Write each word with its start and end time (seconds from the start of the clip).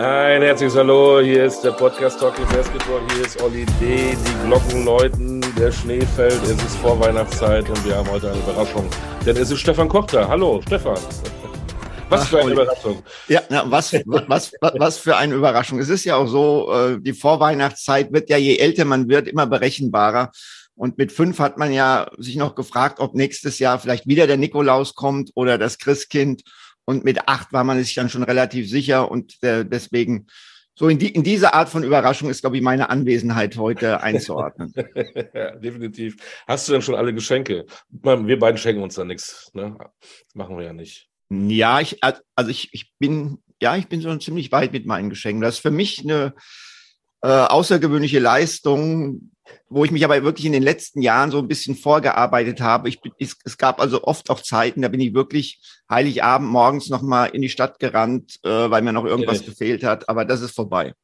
Ein 0.00 0.40
herzliches 0.40 0.76
Hallo, 0.76 1.20
hier 1.20 1.44
ist 1.44 1.60
der 1.60 1.72
Podcast 1.72 2.18
Talking 2.20 2.46
Basketball, 2.46 3.02
hier 3.12 3.26
ist 3.26 3.38
Olli 3.42 3.66
D., 3.78 4.16
die 4.16 4.46
Glocken 4.46 4.86
läuten, 4.86 5.44
der 5.58 5.70
Schnee 5.70 6.00
fällt, 6.00 6.42
es 6.42 6.52
ist 6.52 6.76
Vorweihnachtszeit 6.78 7.68
und 7.68 7.84
wir 7.84 7.96
haben 7.96 8.10
heute 8.10 8.30
eine 8.30 8.40
Überraschung. 8.40 8.88
Denn 9.26 9.36
es 9.36 9.50
ist 9.50 9.60
Stefan 9.60 9.90
Koch 9.90 10.06
da. 10.06 10.26
Hallo, 10.26 10.62
Stefan. 10.66 10.96
Was 12.08 12.28
für 12.28 12.40
eine 12.40 12.52
Überraschung. 12.52 13.02
Ja, 13.28 13.42
na, 13.50 13.70
was, 13.70 13.92
was, 14.06 14.24
was, 14.26 14.52
was 14.78 14.96
für 14.96 15.18
eine 15.18 15.34
Überraschung. 15.34 15.78
Es 15.78 15.90
ist 15.90 16.06
ja 16.06 16.16
auch 16.16 16.28
so, 16.28 16.72
äh, 16.72 16.98
die 16.98 17.12
Vorweihnachtszeit 17.12 18.10
wird 18.10 18.30
ja, 18.30 18.38
je 18.38 18.56
älter 18.56 18.86
man 18.86 19.06
wird, 19.06 19.28
immer 19.28 19.46
berechenbarer. 19.46 20.30
Und 20.76 20.96
mit 20.96 21.12
fünf 21.12 21.38
hat 21.40 21.58
man 21.58 21.74
ja 21.74 22.10
sich 22.16 22.36
noch 22.36 22.54
gefragt, 22.54 23.00
ob 23.00 23.14
nächstes 23.14 23.58
Jahr 23.58 23.78
vielleicht 23.78 24.06
wieder 24.06 24.26
der 24.26 24.38
Nikolaus 24.38 24.94
kommt 24.94 25.30
oder 25.34 25.58
das 25.58 25.76
Christkind. 25.76 26.42
Und 26.90 27.04
mit 27.04 27.28
acht 27.28 27.52
war 27.52 27.62
man 27.62 27.78
sich 27.78 27.94
dann 27.94 28.08
schon 28.08 28.24
relativ 28.24 28.68
sicher 28.68 29.12
und 29.12 29.40
äh, 29.44 29.64
deswegen 29.64 30.26
so 30.74 30.88
in, 30.88 30.98
die, 30.98 31.10
in 31.10 31.22
diese 31.22 31.54
Art 31.54 31.68
von 31.68 31.84
Überraschung 31.84 32.28
ist, 32.30 32.40
glaube 32.40 32.56
ich, 32.56 32.64
meine 32.64 32.90
Anwesenheit 32.90 33.56
heute 33.58 34.02
einzuordnen. 34.02 34.74
ja, 35.32 35.54
definitiv. 35.54 36.16
Hast 36.48 36.66
du 36.66 36.72
denn 36.72 36.82
schon 36.82 36.96
alle 36.96 37.14
Geschenke? 37.14 37.66
Wir 37.90 38.38
beiden 38.40 38.58
schenken 38.58 38.82
uns 38.82 38.96
da 38.96 39.04
nichts. 39.04 39.52
Ne? 39.54 39.78
Machen 40.34 40.58
wir 40.58 40.64
ja 40.64 40.72
nicht. 40.72 41.08
Ja, 41.28 41.78
ich, 41.78 42.00
also 42.02 42.50
ich, 42.50 42.70
ich 42.72 42.92
bin, 42.98 43.38
ja, 43.62 43.76
ich 43.76 43.86
bin 43.86 44.00
so 44.00 44.12
ziemlich 44.16 44.50
weit 44.50 44.72
mit 44.72 44.84
meinen 44.84 45.10
Geschenken. 45.10 45.42
Das 45.42 45.54
ist 45.54 45.60
für 45.60 45.70
mich 45.70 46.00
eine 46.02 46.34
äh, 47.22 47.28
außergewöhnliche 47.28 48.18
Leistung, 48.18 49.30
wo 49.68 49.84
ich 49.84 49.90
mich 49.90 50.04
aber 50.04 50.22
wirklich 50.22 50.46
in 50.46 50.52
den 50.52 50.62
letzten 50.62 51.02
Jahren 51.02 51.30
so 51.30 51.38
ein 51.38 51.48
bisschen 51.48 51.76
vorgearbeitet 51.76 52.60
habe. 52.60 52.88
Ich, 52.88 53.00
es, 53.18 53.36
es 53.44 53.58
gab 53.58 53.80
also 53.80 54.04
oft 54.04 54.30
auch 54.30 54.40
Zeiten, 54.40 54.82
da 54.82 54.88
bin 54.88 55.00
ich 55.00 55.14
wirklich 55.14 55.60
Heiligabend 55.88 56.50
morgens 56.50 56.88
nochmal 56.88 57.30
in 57.30 57.42
die 57.42 57.48
Stadt 57.48 57.78
gerannt, 57.78 58.40
äh, 58.42 58.70
weil 58.70 58.82
mir 58.82 58.92
noch 58.92 59.04
irgendwas 59.04 59.40
ja, 59.40 59.46
gefehlt 59.46 59.84
hat. 59.84 60.08
Aber 60.08 60.24
das 60.24 60.40
ist 60.40 60.54
vorbei. 60.54 60.94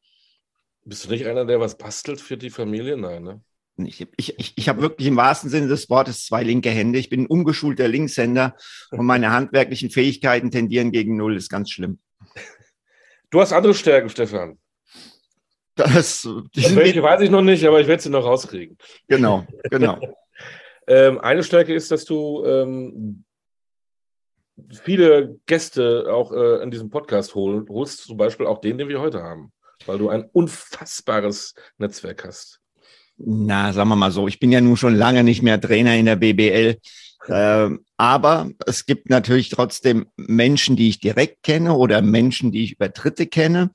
Bist 0.84 1.04
du 1.04 1.10
nicht 1.10 1.26
einer, 1.26 1.44
der 1.44 1.60
was 1.60 1.76
bastelt 1.76 2.20
für 2.20 2.36
die 2.36 2.50
Familie? 2.50 2.96
Nein, 2.96 3.22
ne? 3.22 3.40
Ich, 3.78 4.06
ich, 4.16 4.38
ich, 4.38 4.52
ich 4.56 4.68
habe 4.68 4.80
wirklich 4.80 5.06
im 5.08 5.16
wahrsten 5.16 5.50
Sinne 5.50 5.68
des 5.68 5.90
Wortes 5.90 6.24
zwei 6.24 6.42
linke 6.42 6.70
Hände. 6.70 6.98
Ich 6.98 7.10
bin 7.10 7.22
ein 7.22 7.26
ungeschulter 7.26 7.88
Linkshänder 7.88 8.56
und 8.90 9.04
meine 9.04 9.32
handwerklichen 9.32 9.90
Fähigkeiten 9.90 10.50
tendieren 10.50 10.92
gegen 10.92 11.16
Null. 11.16 11.34
Das 11.34 11.44
ist 11.44 11.50
ganz 11.50 11.70
schlimm. 11.70 11.98
Du 13.30 13.40
hast 13.40 13.52
andere 13.52 13.74
Stärken, 13.74 14.08
Stefan. 14.08 14.58
Das, 15.76 16.26
welche 16.54 17.02
weiß 17.02 17.20
ich 17.20 17.30
noch 17.30 17.42
nicht, 17.42 17.64
aber 17.66 17.80
ich 17.80 17.86
werde 17.86 18.02
sie 18.02 18.08
noch 18.08 18.24
rauskriegen. 18.24 18.78
Genau, 19.08 19.46
genau. 19.70 19.98
ähm, 20.86 21.20
eine 21.20 21.44
Stärke 21.44 21.74
ist, 21.74 21.90
dass 21.90 22.06
du 22.06 22.44
ähm, 22.46 23.24
viele 24.82 25.38
Gäste 25.46 26.06
auch 26.10 26.32
äh, 26.32 26.62
in 26.62 26.70
diesem 26.70 26.88
Podcast 26.88 27.34
hol, 27.34 27.66
holst, 27.68 28.04
zum 28.04 28.16
Beispiel 28.16 28.46
auch 28.46 28.60
den, 28.60 28.78
den 28.78 28.88
wir 28.88 29.00
heute 29.00 29.22
haben, 29.22 29.52
weil 29.84 29.98
du 29.98 30.08
ein 30.08 30.24
unfassbares 30.32 31.54
Netzwerk 31.76 32.24
hast. 32.24 32.60
Na, 33.18 33.72
sagen 33.72 33.88
wir 33.88 33.96
mal 33.96 34.10
so, 34.10 34.28
ich 34.28 34.40
bin 34.40 34.52
ja 34.52 34.60
nun 34.60 34.76
schon 34.76 34.94
lange 34.94 35.24
nicht 35.24 35.42
mehr 35.42 35.60
Trainer 35.60 35.96
in 35.96 36.06
der 36.06 36.16
BBL. 36.16 36.78
Äh, 37.28 37.70
aber 37.96 38.50
es 38.66 38.86
gibt 38.86 39.10
natürlich 39.10 39.48
trotzdem 39.48 40.06
Menschen, 40.16 40.76
die 40.76 40.88
ich 40.88 41.00
direkt 41.00 41.42
kenne 41.42 41.74
oder 41.74 42.02
Menschen, 42.02 42.52
die 42.52 42.64
ich 42.64 42.72
über 42.72 42.88
Dritte 42.88 43.26
kenne. 43.26 43.70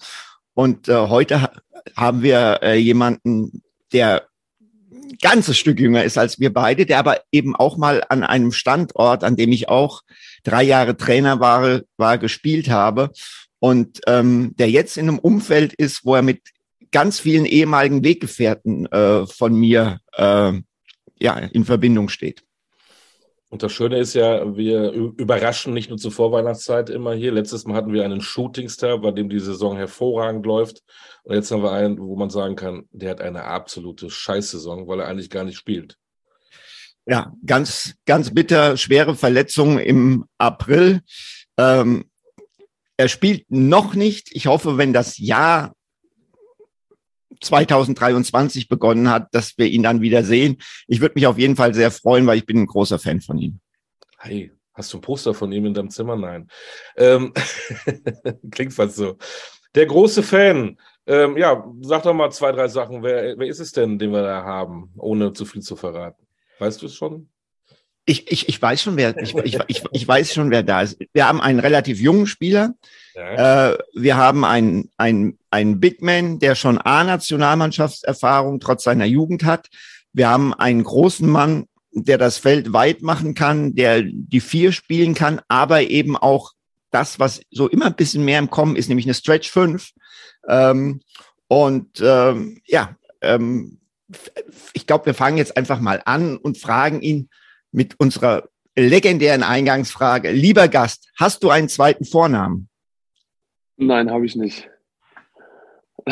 Und 0.54 0.88
äh, 0.88 1.08
heute 1.08 1.42
ha 1.42 1.52
haben 1.96 2.22
wir 2.22 2.60
äh, 2.62 2.76
jemanden, 2.76 3.64
der 3.92 4.28
ein 4.92 5.18
ganzes 5.20 5.58
Stück 5.58 5.80
jünger 5.80 6.04
ist 6.04 6.18
als 6.18 6.40
wir 6.40 6.54
beide, 6.54 6.86
der 6.86 7.00
aber 7.00 7.22
eben 7.32 7.56
auch 7.56 7.76
mal 7.76 8.04
an 8.08 8.24
einem 8.24 8.52
Standort, 8.52 9.24
an 9.24 9.36
dem 9.36 9.52
ich 9.52 9.68
auch 9.68 10.04
drei 10.44 10.64
Jahre 10.64 10.96
Trainer 10.96 11.40
war, 11.40 11.82
war 11.98 12.18
gespielt 12.18 12.70
habe 12.70 13.12
und 13.60 14.02
ähm, 14.08 14.54
der 14.58 14.70
jetzt 14.70 14.98
in 14.98 15.08
einem 15.08 15.20
Umfeld 15.20 15.74
ist, 15.74 16.06
wo 16.06 16.16
er 16.16 16.22
mit 16.22 16.42
ganz 16.92 17.20
vielen 17.20 17.46
ehemaligen 17.46 18.04
Weggefährten 18.04 18.86
äh, 18.92 19.26
von 19.26 19.56
mir 19.56 20.00
äh, 20.14 20.54
ja 21.20 21.38
in 21.38 21.66
Verbindung 21.66 22.10
steht. 22.10 22.44
Und 23.52 23.64
das 23.64 23.74
Schöne 23.74 24.00
ist 24.00 24.14
ja, 24.14 24.56
wir 24.56 24.94
überraschen 24.94 25.74
nicht 25.74 25.90
nur 25.90 25.98
zur 26.00 26.14
Vorweihnachtszeit 26.14 26.90
immer 26.90 27.14
hier. 27.14 27.34
Letztes 27.34 27.66
Mal 27.66 27.76
hatten 27.76 27.92
wir 27.92 28.06
einen 28.06 28.22
Shootingstar, 28.22 28.98
bei 29.00 29.12
dem 29.12 29.28
die 29.28 29.42
Saison 29.42 29.76
hervorragend 29.76 30.46
läuft. 30.46 30.82
Und 31.24 31.36
jetzt 31.36 31.52
haben 31.52 31.62
wir 31.62 31.74
einen, 31.74 32.00
wo 32.00 32.16
man 32.16 32.30
sagen 32.30 32.56
kann, 32.56 32.86
der 32.92 33.10
hat 33.10 33.20
eine 33.20 33.44
absolute 33.44 34.10
Scheißsaison, 34.10 34.88
weil 34.88 35.02
er 35.02 35.10
eigentlich 35.10 35.30
gar 35.30 35.44
nicht 35.44 35.58
spielt. 35.58 35.98
Ja, 37.06 37.34
ganz, 37.46 37.96
ganz 38.06 38.34
bitter, 38.34 38.78
schwere 38.78 39.16
Verletzung 39.16 39.80
im 39.80 40.24
April. 40.38 41.02
Ähm, 41.58 42.06
er 42.96 43.10
spielt 43.10 43.44
noch 43.50 43.96
nicht. 43.96 44.30
Ich 44.32 44.48
hoffe, 44.48 44.78
wenn 44.78 44.94
das 44.94 45.18
Jahr 45.18 45.74
2023 47.42 48.68
begonnen 48.68 49.10
hat, 49.10 49.34
dass 49.34 49.58
wir 49.58 49.68
ihn 49.68 49.84
dann 49.84 50.02
wieder 50.02 50.24
sehen. 50.24 50.58
Ich 50.88 51.02
würde 51.02 51.16
mich 51.16 51.28
auf 51.28 51.38
jeden 51.38 51.56
Fall 51.56 51.74
sehr 51.74 51.92
freuen, 51.92 52.26
weil 52.28 52.38
ich 52.38 52.46
bin 52.46 52.60
ein 52.60 52.68
großer 52.68 53.00
Fan 53.00 53.22
von 53.22 53.38
ihm. 53.38 53.60
Hey, 54.18 54.52
hast 54.74 54.94
du 54.94 54.98
ein 54.98 55.02
Poster 55.02 55.34
von 55.34 55.52
ihm 55.52 55.66
in 55.66 55.74
deinem 55.74 55.90
Zimmer? 55.90 56.16
Nein. 56.16 56.48
Ähm, 56.96 57.34
klingt 58.52 58.74
fast 58.74 58.96
so. 58.96 59.18
Der 59.76 59.86
große 59.86 60.24
Fan. 60.24 60.78
Ähm, 61.08 61.38
ja, 61.38 61.66
sag 61.82 62.04
doch 62.04 62.14
mal 62.14 62.32
zwei, 62.32 62.52
drei 62.52 62.68
Sachen. 62.68 63.02
Wer, 63.04 63.38
wer 63.38 63.48
ist 63.48 63.60
es 63.60 63.72
denn, 63.72 63.98
den 63.98 64.12
wir 64.12 64.22
da 64.22 64.44
haben, 64.44 64.94
ohne 64.98 65.34
zu 65.34 65.46
viel 65.46 65.62
zu 65.62 65.76
verraten? 65.76 66.26
Weißt 66.60 66.82
du 66.82 66.86
es 66.86 66.96
schon? 66.96 67.30
Ich, 68.06 68.32
ich, 68.32 68.50
ich 68.50 68.62
weiß 68.62 68.82
schon, 68.82 68.98
wer 68.98 69.18
ich, 69.18 69.36
ich, 69.36 69.60
ich, 69.68 69.84
ich 69.92 70.08
weiß 70.08 70.34
schon, 70.34 70.52
wer 70.52 70.64
da 70.64 70.82
ist. 70.82 71.00
Wir 71.14 71.28
haben 71.28 71.42
einen 71.42 71.60
relativ 71.60 72.00
jungen 72.00 72.28
Spieler. 72.28 72.76
Ja. 73.16 73.72
Äh, 73.72 73.78
wir 73.94 74.18
haben 74.18 74.46
einen, 74.46 74.90
einen, 74.98 75.38
einen 75.50 75.80
Big 75.80 76.02
Man, 76.02 76.40
der 76.40 76.56
schon 76.56 76.78
A-Nationalmannschaftserfahrung 76.78 78.60
trotz 78.60 78.84
seiner 78.84 79.06
Jugend 79.06 79.44
hat. 79.44 79.68
Wir 80.14 80.30
haben 80.30 80.54
einen 80.54 80.84
großen 80.84 81.30
Mann, 81.30 81.66
der 81.92 82.18
das 82.18 82.38
Feld 82.38 82.74
weit 82.74 83.02
machen 83.02 83.34
kann, 83.34 83.76
der 83.76 84.04
die 84.04 84.40
vier 84.40 84.72
spielen 84.72 85.14
kann, 85.14 85.42
aber 85.48 85.82
eben 85.84 86.16
auch 86.16 86.54
das, 86.90 87.20
was 87.20 87.42
so 87.52 87.68
immer 87.68 87.88
ein 87.88 87.96
bisschen 87.96 88.24
mehr 88.26 88.40
im 88.40 88.50
Kommen 88.50 88.76
ist, 88.76 88.88
nämlich 88.88 89.06
eine 89.06 89.14
Stretch 89.14 89.50
5. 89.50 89.92
Ähm, 90.48 91.02
und 91.48 92.02
ähm, 92.02 92.62
ja, 92.66 92.96
ähm, 93.22 93.80
ich 94.74 94.88
glaube, 94.88 95.08
wir 95.08 95.14
fangen 95.14 95.38
jetzt 95.38 95.56
einfach 95.58 95.80
mal 95.80 96.02
an 96.06 96.38
und 96.38 96.58
fragen 96.58 97.02
ihn 97.02 97.30
mit 97.72 98.00
unserer 98.00 98.50
legendären 98.76 99.44
Eingangsfrage. 99.44 100.32
Lieber 100.32 100.68
Gast, 100.68 101.10
hast 101.18 101.44
du 101.44 101.50
einen 101.50 101.70
zweiten 101.70 102.06
Vornamen? 102.06 102.70
Nein, 103.82 104.12
habe 104.12 104.28
ich 104.28 104.36
nicht. 104.36 104.70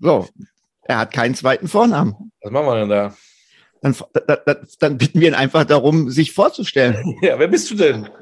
so, 0.00 0.26
er 0.82 0.98
hat 0.98 1.12
keinen 1.12 1.36
zweiten 1.36 1.68
Vornamen. 1.68 2.32
Was 2.42 2.50
machen 2.50 2.66
wir 2.66 2.80
denn 2.80 2.88
da? 2.88 3.16
Dann, 3.80 3.94
da, 4.26 4.56
dann 4.80 4.98
bitten 4.98 5.20
wir 5.20 5.28
ihn 5.28 5.34
einfach 5.34 5.64
darum, 5.64 6.10
sich 6.10 6.32
vorzustellen. 6.32 7.16
Ja, 7.22 7.38
wer 7.38 7.48
bist 7.48 7.70
du 7.70 7.74
denn? 7.76 8.08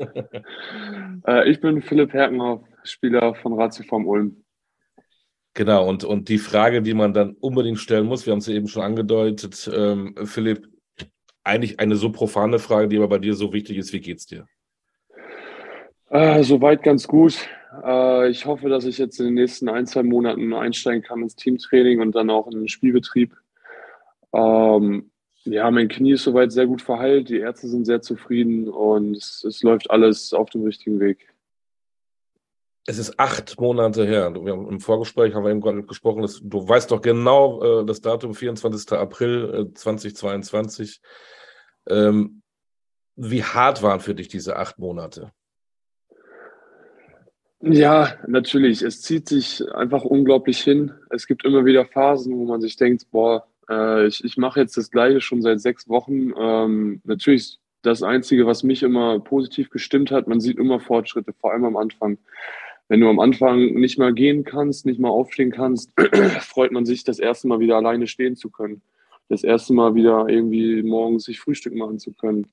Äh, 1.27 1.51
ich 1.51 1.61
bin 1.61 1.83
Philipp 1.83 2.13
Herkenhoff, 2.13 2.61
Spieler 2.85 3.35
von 3.35 3.55
Ratioform 3.55 4.07
Ulm. 4.07 4.45
Genau, 5.55 5.89
und, 5.89 6.05
und 6.05 6.29
die 6.29 6.39
Frage, 6.39 6.83
die 6.83 6.95
man 6.95 7.15
dann 7.15 7.33
unbedingt 7.41 7.81
stellen 7.81 8.07
muss, 8.07 8.27
wir 8.27 8.33
haben 8.33 8.39
es 8.39 8.47
ja 8.47 8.55
eben 8.55 8.69
schon 8.69 8.83
angedeutet, 8.83 9.69
ähm, 9.75 10.15
Philipp, 10.25 10.69
eigentlich 11.43 11.81
eine 11.81 11.97
so 11.97 12.13
profane 12.13 12.61
Frage, 12.61 12.87
die 12.87 12.97
aber 12.99 13.09
bei 13.09 13.19
dir 13.19 13.35
so 13.35 13.53
wichtig 13.53 13.79
ist, 13.79 13.93
wie 13.93 13.99
geht's 13.99 14.27
dir? 14.27 14.47
Äh, 16.11 16.45
soweit 16.45 16.83
ganz 16.83 17.09
gut. 17.09 17.49
Äh, 17.85 18.31
ich 18.31 18.47
hoffe, 18.47 18.69
dass 18.69 18.85
ich 18.85 18.99
jetzt 18.99 19.19
in 19.19 19.27
den 19.27 19.35
nächsten 19.35 19.69
ein, 19.69 19.87
zwei 19.87 20.03
Monaten 20.03 20.53
einsteigen 20.55 21.03
kann 21.03 21.23
ins 21.23 21.37
Teamtraining 21.37 22.01
und 22.01 22.15
dann 22.15 22.31
auch 22.31 22.47
in 22.47 22.59
den 22.59 22.69
Spielbetrieb. 22.69 23.35
Ähm, 24.33 25.11
ja, 25.45 25.71
mein 25.71 25.89
Knie 25.89 26.13
ist 26.13 26.25
soweit 26.25 26.53
sehr 26.53 26.67
gut 26.67 26.83
verheilt. 26.83 27.29
Die 27.29 27.39
Ärzte 27.39 27.69
sind 27.69 27.85
sehr 27.85 28.03
zufrieden 28.03 28.69
und 28.69 29.17
es, 29.17 29.45
es 29.45 29.63
läuft 29.63 29.91
alles 29.91 30.33
auf 30.33 30.51
dem 30.51 30.65
richtigen 30.65 31.01
Weg. 31.01 31.33
Es 32.89 32.99
ist 32.99 33.19
acht 33.19 33.61
Monate 33.61 34.07
her. 34.07 34.33
Wir 34.33 34.53
haben 34.53 34.69
Im 34.69 34.81
Vorgespräch 34.81 35.35
haben 35.35 35.43
wir 35.43 35.51
eben 35.51 35.61
gerade 35.61 35.83
gesprochen, 35.83 36.23
dass, 36.23 36.41
du 36.43 36.69
weißt 36.69 36.91
doch 36.93 37.01
genau 37.01 37.81
äh, 37.81 37.85
das 37.85 38.01
Datum, 38.01 38.35
24. 38.35 38.93
April 38.93 39.71
äh, 39.71 39.75
2022. 39.75 41.01
Ähm, 41.89 42.43
wie 43.17 43.43
hart 43.43 43.83
waren 43.83 43.99
für 43.99 44.15
dich 44.15 44.29
diese 44.29 44.57
acht 44.57 44.79
Monate? 44.79 45.33
Ja, 47.61 48.15
natürlich. 48.27 48.83
Es 48.83 49.01
zieht 49.03 49.29
sich 49.29 49.63
einfach 49.75 50.05
unglaublich 50.05 50.61
hin. 50.61 50.93
Es 51.11 51.27
gibt 51.27 51.45
immer 51.45 51.65
wieder 51.65 51.87
Phasen, 51.87 52.37
wo 52.37 52.45
man 52.45 52.61
sich 52.61 52.77
denkt, 52.77 53.11
boah, 53.11 53.47
äh, 53.69 54.07
ich, 54.07 54.25
ich 54.25 54.37
mache 54.37 54.61
jetzt 54.61 54.77
das 54.77 54.91
Gleiche 54.91 55.21
schon 55.21 55.43
seit 55.43 55.61
sechs 55.61 55.89
Wochen. 55.89 56.33
Ähm, 56.39 57.01
natürlich 57.05 57.59
das 57.83 58.03
Einzige, 58.03 58.47
was 58.47 58.63
mich 58.63 58.83
immer 58.83 59.21
positiv 59.21 59.71
gestimmt 59.71 60.11
hat, 60.11 60.27
man 60.27 60.41
sieht 60.41 60.59
immer 60.59 60.81
Fortschritte, 60.81 61.33
vor 61.33 61.53
allem 61.53 61.65
am 61.65 61.77
Anfang. 61.77 62.19
Wenn 62.89 63.01
du 63.01 63.09
am 63.09 63.19
Anfang 63.21 63.59
nicht 63.75 63.99
mal 63.99 64.13
gehen 64.13 64.45
kannst, 64.45 64.87
nicht 64.87 65.01
mal 65.01 65.09
aufstehen 65.09 65.51
kannst, 65.51 65.93
freut 66.41 66.73
man 66.73 66.85
sich, 66.85 67.05
das 67.05 67.19
erste 67.19 67.49
Mal 67.49 67.61
wieder 67.61 67.77
alleine 67.77 68.07
stehen 68.07 68.37
zu 68.37 68.51
können. 68.51 68.83
Das 69.29 69.43
erste 69.43 69.73
Mal 69.73 69.95
wieder 69.95 70.27
irgendwie 70.29 70.83
morgens 70.83 71.25
sich 71.25 71.41
Frühstück 71.41 71.75
machen 71.75 71.99
zu 71.99 72.13
können. 72.13 72.47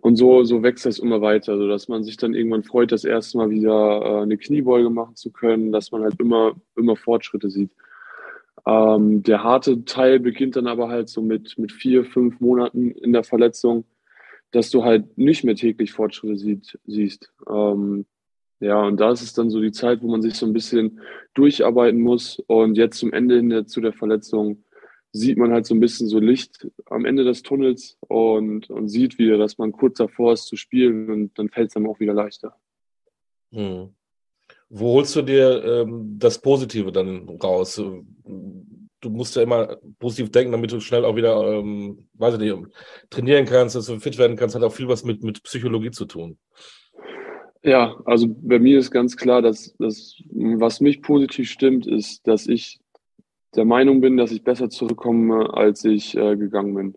Und 0.00 0.16
so, 0.16 0.44
so 0.44 0.62
wächst 0.62 0.86
das 0.86 1.00
immer 1.00 1.20
weiter, 1.20 1.58
so 1.58 1.66
dass 1.66 1.88
man 1.88 2.04
sich 2.04 2.16
dann 2.16 2.34
irgendwann 2.34 2.62
freut, 2.62 2.92
das 2.92 3.04
erste 3.04 3.36
Mal 3.36 3.50
wieder 3.50 4.00
äh, 4.02 4.22
eine 4.22 4.38
Kniebeuge 4.38 4.90
machen 4.90 5.16
zu 5.16 5.32
können, 5.32 5.72
dass 5.72 5.90
man 5.90 6.02
halt 6.02 6.20
immer, 6.20 6.54
immer 6.76 6.94
Fortschritte 6.94 7.50
sieht. 7.50 7.72
Ähm, 8.64 9.22
der 9.24 9.42
harte 9.42 9.84
Teil 9.84 10.20
beginnt 10.20 10.54
dann 10.54 10.68
aber 10.68 10.88
halt 10.88 11.08
so 11.08 11.20
mit, 11.20 11.58
mit 11.58 11.72
vier, 11.72 12.04
fünf 12.04 12.38
Monaten 12.38 12.92
in 12.92 13.12
der 13.12 13.24
Verletzung, 13.24 13.84
dass 14.52 14.70
du 14.70 14.84
halt 14.84 15.18
nicht 15.18 15.42
mehr 15.42 15.56
täglich 15.56 15.92
Fortschritte 15.92 16.36
sieht, 16.36 16.78
siehst. 16.86 17.32
Ähm, 17.48 18.06
ja, 18.60 18.82
und 18.82 18.98
da 18.98 19.10
ist 19.10 19.22
es 19.22 19.32
dann 19.34 19.50
so 19.50 19.60
die 19.60 19.72
Zeit, 19.72 20.02
wo 20.02 20.08
man 20.08 20.22
sich 20.22 20.34
so 20.34 20.46
ein 20.46 20.52
bisschen 20.52 21.00
durcharbeiten 21.34 22.00
muss. 22.00 22.40
Und 22.46 22.76
jetzt 22.76 22.98
zum 22.98 23.12
Ende 23.12 23.36
hin 23.36 23.66
zu 23.66 23.80
der 23.80 23.92
Verletzung 23.92 24.64
sieht 25.12 25.38
man 25.38 25.52
halt 25.52 25.66
so 25.66 25.74
ein 25.74 25.80
bisschen 25.80 26.08
so 26.08 26.18
Licht 26.18 26.68
am 26.86 27.04
Ende 27.04 27.24
des 27.24 27.42
Tunnels 27.42 27.96
und, 28.00 28.70
und 28.70 28.88
sieht 28.88 29.18
wieder, 29.18 29.38
dass 29.38 29.58
man 29.58 29.72
kurz 29.72 29.98
davor 29.98 30.32
ist 30.32 30.46
zu 30.46 30.56
spielen 30.56 31.10
und 31.10 31.38
dann 31.38 31.48
fällt 31.48 31.70
es 31.70 31.76
einem 31.76 31.88
auch 31.88 32.00
wieder 32.00 32.14
leichter. 32.14 32.54
Hm. 33.52 33.90
Wo 34.70 34.94
holst 34.94 35.16
du 35.16 35.22
dir 35.22 35.64
ähm, 35.64 36.16
das 36.18 36.40
Positive 36.40 36.92
dann 36.92 37.28
raus? 37.42 37.82
Du 39.00 39.10
musst 39.10 39.36
ja 39.36 39.42
immer 39.42 39.76
positiv 39.98 40.30
denken, 40.30 40.52
damit 40.52 40.72
du 40.72 40.80
schnell 40.80 41.04
auch 41.04 41.16
wieder, 41.16 41.42
ähm, 41.52 42.08
weiß 42.14 42.34
ich 42.34 42.40
nicht, 42.40 42.54
trainieren 43.08 43.46
kannst, 43.46 43.76
dass 43.76 43.86
du 43.86 43.98
fit 44.00 44.18
werden 44.18 44.36
kannst, 44.36 44.54
hat 44.54 44.62
auch 44.62 44.72
viel 44.72 44.88
was 44.88 45.04
mit, 45.04 45.22
mit 45.22 45.42
Psychologie 45.42 45.90
zu 45.90 46.04
tun. 46.04 46.38
Ja, 47.62 47.96
also 48.04 48.26
bei 48.28 48.58
mir 48.58 48.78
ist 48.78 48.90
ganz 48.90 49.16
klar, 49.16 49.42
dass, 49.42 49.74
dass 49.78 50.16
was 50.30 50.80
mich 50.80 51.02
positiv 51.02 51.50
stimmt, 51.50 51.86
ist, 51.86 52.26
dass 52.26 52.46
ich 52.46 52.80
der 53.54 53.64
Meinung 53.64 54.00
bin, 54.00 54.16
dass 54.16 54.32
ich 54.32 54.44
besser 54.44 54.70
zurückkomme, 54.70 55.54
als 55.54 55.84
ich 55.84 56.16
äh, 56.16 56.36
gegangen 56.36 56.74
bin. 56.74 56.94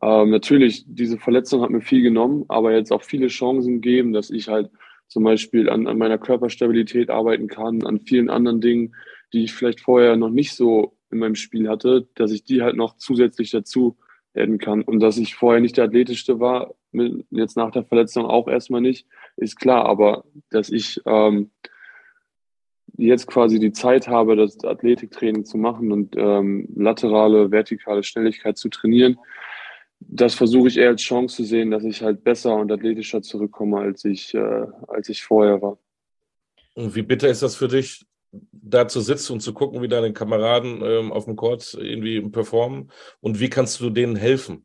Ähm, 0.00 0.30
natürlich, 0.30 0.84
diese 0.86 1.18
Verletzung 1.18 1.62
hat 1.62 1.70
mir 1.70 1.80
viel 1.80 2.02
genommen, 2.02 2.44
aber 2.48 2.74
jetzt 2.74 2.92
auch 2.92 3.02
viele 3.02 3.28
Chancen 3.28 3.80
gegeben, 3.80 4.12
dass 4.12 4.30
ich 4.30 4.48
halt 4.48 4.70
zum 5.08 5.24
Beispiel 5.24 5.68
an, 5.68 5.86
an 5.86 5.98
meiner 5.98 6.18
Körperstabilität 6.18 7.10
arbeiten 7.10 7.46
kann, 7.46 7.84
an 7.84 8.00
vielen 8.00 8.30
anderen 8.30 8.60
Dingen, 8.60 8.94
die 9.32 9.44
ich 9.44 9.52
vielleicht 9.52 9.80
vorher 9.80 10.16
noch 10.16 10.30
nicht 10.30 10.54
so 10.54 10.96
in 11.10 11.18
meinem 11.18 11.34
Spiel 11.34 11.68
hatte, 11.68 12.08
dass 12.14 12.32
ich 12.32 12.44
die 12.44 12.62
halt 12.62 12.76
noch 12.76 12.96
zusätzlich 12.96 13.50
dazu 13.50 13.96
adden 14.34 14.58
kann. 14.58 14.82
Und 14.82 15.00
dass 15.00 15.18
ich 15.18 15.34
vorher 15.34 15.60
nicht 15.60 15.76
der 15.76 15.84
athletischste 15.84 16.40
war, 16.40 16.74
jetzt 17.30 17.56
nach 17.56 17.70
der 17.70 17.84
Verletzung 17.84 18.24
auch 18.24 18.48
erstmal 18.48 18.80
nicht, 18.80 19.06
ist 19.36 19.58
klar. 19.58 19.84
Aber 19.84 20.24
dass 20.50 20.70
ich 20.70 21.00
ähm, 21.06 21.50
jetzt 22.96 23.26
quasi 23.26 23.58
die 23.58 23.72
Zeit 23.72 24.08
habe, 24.08 24.36
das 24.36 24.62
Athletiktraining 24.64 25.44
zu 25.44 25.58
machen 25.58 25.92
und 25.92 26.14
ähm, 26.16 26.68
laterale, 26.76 27.50
vertikale 27.50 28.02
Schnelligkeit 28.02 28.58
zu 28.58 28.68
trainieren, 28.68 29.18
das 30.08 30.34
versuche 30.34 30.68
ich 30.68 30.78
eher 30.78 30.90
als 30.90 31.02
Chance 31.02 31.36
zu 31.36 31.44
sehen, 31.44 31.70
dass 31.70 31.84
ich 31.84 32.02
halt 32.02 32.24
besser 32.24 32.56
und 32.56 32.70
athletischer 32.72 33.22
zurückkomme, 33.22 33.78
als 33.78 34.04
ich, 34.04 34.34
äh, 34.34 34.66
als 34.88 35.08
ich 35.08 35.22
vorher 35.22 35.62
war. 35.62 35.78
Und 36.74 36.94
wie 36.94 37.02
bitter 37.02 37.28
ist 37.28 37.42
das 37.42 37.56
für 37.56 37.68
dich, 37.68 38.04
da 38.32 38.88
zu 38.88 39.00
sitzen 39.00 39.34
und 39.34 39.40
zu 39.40 39.52
gucken, 39.52 39.82
wie 39.82 39.88
deine 39.88 40.12
Kameraden 40.12 40.82
ähm, 40.82 41.12
auf 41.12 41.26
dem 41.26 41.36
Court 41.36 41.74
irgendwie 41.78 42.20
performen? 42.20 42.90
Und 43.20 43.40
wie 43.40 43.50
kannst 43.50 43.80
du 43.80 43.90
denen 43.90 44.16
helfen? 44.16 44.64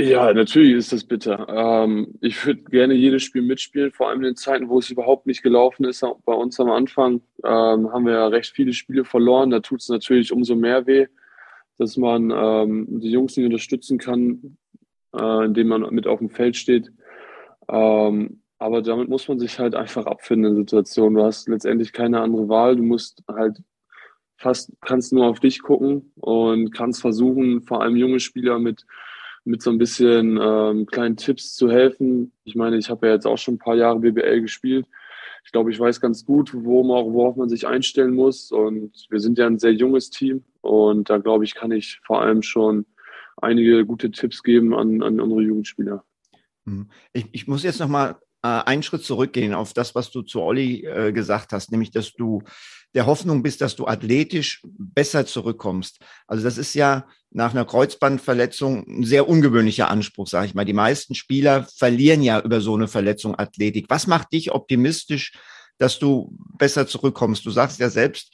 Ja, 0.00 0.32
natürlich 0.32 0.74
ist 0.74 0.92
das 0.92 1.04
bitter. 1.04 1.46
Ähm, 1.48 2.14
ich 2.20 2.46
würde 2.46 2.62
gerne 2.62 2.94
jedes 2.94 3.22
Spiel 3.22 3.42
mitspielen, 3.42 3.92
vor 3.92 4.08
allem 4.08 4.20
in 4.20 4.24
den 4.24 4.36
Zeiten, 4.36 4.68
wo 4.68 4.78
es 4.78 4.90
überhaupt 4.90 5.26
nicht 5.26 5.42
gelaufen 5.42 5.84
ist. 5.84 6.04
Bei 6.24 6.32
uns 6.32 6.58
am 6.58 6.70
Anfang 6.70 7.20
ähm, 7.44 7.92
haben 7.92 8.06
wir 8.06 8.14
ja 8.14 8.26
recht 8.28 8.52
viele 8.54 8.72
Spiele 8.72 9.04
verloren. 9.04 9.50
Da 9.50 9.60
tut 9.60 9.80
es 9.80 9.88
natürlich 9.90 10.32
umso 10.32 10.54
mehr 10.56 10.86
weh, 10.86 11.06
dass 11.76 11.98
man 11.98 12.30
ähm, 12.30 12.86
die 13.00 13.10
Jungs 13.10 13.36
nicht 13.36 13.44
unterstützen 13.44 13.98
kann, 13.98 14.56
äh, 15.14 15.44
indem 15.44 15.68
man 15.68 15.82
mit 15.94 16.06
auf 16.06 16.20
dem 16.20 16.30
Feld 16.30 16.56
steht. 16.56 16.90
Ähm, 17.68 18.40
aber 18.58 18.80
damit 18.80 19.08
muss 19.08 19.28
man 19.28 19.38
sich 19.38 19.58
halt 19.58 19.74
einfach 19.74 20.06
abfinden 20.06 20.52
in 20.52 20.56
Situationen. 20.56 21.14
Du 21.14 21.24
hast 21.24 21.46
letztendlich 21.46 21.92
keine 21.92 22.20
andere 22.20 22.48
Wahl. 22.48 22.76
Du 22.76 22.82
musst 22.82 23.22
halt 23.28 23.58
fast, 24.38 24.72
kannst 24.80 25.12
nur 25.12 25.26
auf 25.26 25.40
dich 25.40 25.60
gucken 25.62 26.12
und 26.16 26.70
kannst 26.70 27.02
versuchen, 27.02 27.60
vor 27.62 27.82
allem 27.82 27.96
junge 27.96 28.20
Spieler 28.20 28.58
mit 28.58 28.86
mit 29.44 29.62
so 29.62 29.70
ein 29.70 29.78
bisschen 29.78 30.38
ähm, 30.40 30.86
kleinen 30.86 31.16
Tipps 31.16 31.54
zu 31.54 31.70
helfen. 31.70 32.32
Ich 32.44 32.54
meine, 32.54 32.76
ich 32.76 32.90
habe 32.90 33.06
ja 33.06 33.14
jetzt 33.14 33.26
auch 33.26 33.38
schon 33.38 33.54
ein 33.54 33.58
paar 33.58 33.76
Jahre 33.76 34.00
BBL 34.00 34.40
gespielt. 34.42 34.86
Ich 35.44 35.52
glaube, 35.52 35.70
ich 35.70 35.80
weiß 35.80 36.00
ganz 36.00 36.24
gut, 36.24 36.52
worauf 36.54 37.36
man 37.36 37.48
sich 37.48 37.66
einstellen 37.66 38.14
muss. 38.14 38.52
Und 38.52 39.06
wir 39.08 39.20
sind 39.20 39.38
ja 39.38 39.46
ein 39.46 39.58
sehr 39.58 39.72
junges 39.72 40.10
Team. 40.10 40.44
Und 40.60 41.08
da 41.08 41.18
glaube 41.18 41.44
ich, 41.44 41.54
kann 41.54 41.72
ich 41.72 42.00
vor 42.04 42.20
allem 42.20 42.42
schon 42.42 42.86
einige 43.36 43.86
gute 43.86 44.10
Tipps 44.10 44.42
geben 44.42 44.74
an, 44.74 45.02
an 45.02 45.20
unsere 45.20 45.42
Jugendspieler. 45.42 46.04
Mhm. 46.66 46.90
Ich, 47.12 47.26
ich 47.32 47.48
muss 47.48 47.62
jetzt 47.62 47.80
nochmal 47.80 48.16
äh, 48.42 48.48
einen 48.48 48.82
Schritt 48.82 49.04
zurückgehen 49.04 49.54
auf 49.54 49.72
das, 49.72 49.94
was 49.94 50.10
du 50.10 50.22
zu 50.22 50.40
Olli 50.40 50.84
äh, 50.84 51.12
gesagt 51.12 51.52
hast, 51.52 51.70
nämlich, 51.70 51.90
dass 51.90 52.12
du 52.12 52.42
der 52.94 53.06
Hoffnung 53.06 53.42
bist, 53.42 53.60
dass 53.60 53.76
du 53.76 53.86
athletisch 53.86 54.62
besser 54.64 55.26
zurückkommst. 55.26 56.00
Also 56.26 56.42
das 56.42 56.58
ist 56.58 56.74
ja 56.74 57.06
nach 57.30 57.52
einer 57.52 57.64
Kreuzbandverletzung 57.64 58.84
ein 58.86 59.04
sehr 59.04 59.28
ungewöhnlicher 59.28 59.88
Anspruch, 59.88 60.26
sage 60.26 60.46
ich 60.46 60.54
mal. 60.54 60.64
Die 60.64 60.72
meisten 60.72 61.14
Spieler 61.14 61.66
verlieren 61.76 62.22
ja 62.22 62.40
über 62.40 62.60
so 62.60 62.74
eine 62.74 62.88
Verletzung 62.88 63.38
Athletik. 63.38 63.86
Was 63.88 64.08
macht 64.08 64.32
dich 64.32 64.50
optimistisch, 64.52 65.32
dass 65.78 66.00
du 66.00 66.36
besser 66.58 66.88
zurückkommst? 66.88 67.46
Du 67.46 67.50
sagst 67.50 67.78
ja 67.78 67.88
selbst, 67.90 68.32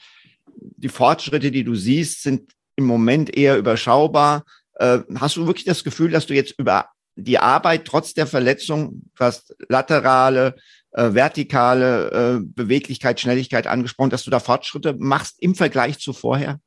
die 0.57 0.89
Fortschritte, 0.89 1.51
die 1.51 1.65
du 1.65 1.75
siehst, 1.75 2.23
sind 2.23 2.53
im 2.77 2.87
Moment 2.87 3.37
eher 3.37 3.59
überschaubar. 3.59 4.45
Äh, 4.75 5.01
hast 5.17 5.37
du 5.37 5.47
wirklich 5.47 5.67
das 5.67 5.85
Gefühl, 5.85 6.11
dass 6.11 6.27
du 6.27 6.35
jetzt 6.35 6.59
über 6.59 6.89
die 7.17 7.39
Arbeit 7.39 7.87
trotz 7.87 8.15
der 8.15 8.27
Verletzung, 8.27 9.03
was 9.17 9.55
laterale, 9.69 10.55
äh, 10.93 11.15
vertikale 11.15 12.11
äh, 12.11 12.45
Beweglichkeit, 12.45 13.21
Schnelligkeit 13.21 13.67
angesprochen, 13.67 14.11
dass 14.11 14.25
du 14.25 14.31
da 14.31 14.39
Fortschritte 14.39 14.95
machst 14.99 15.43
im 15.43 15.55
Vergleich 15.55 15.99
zu 15.99 16.13
vorher? 16.13 16.61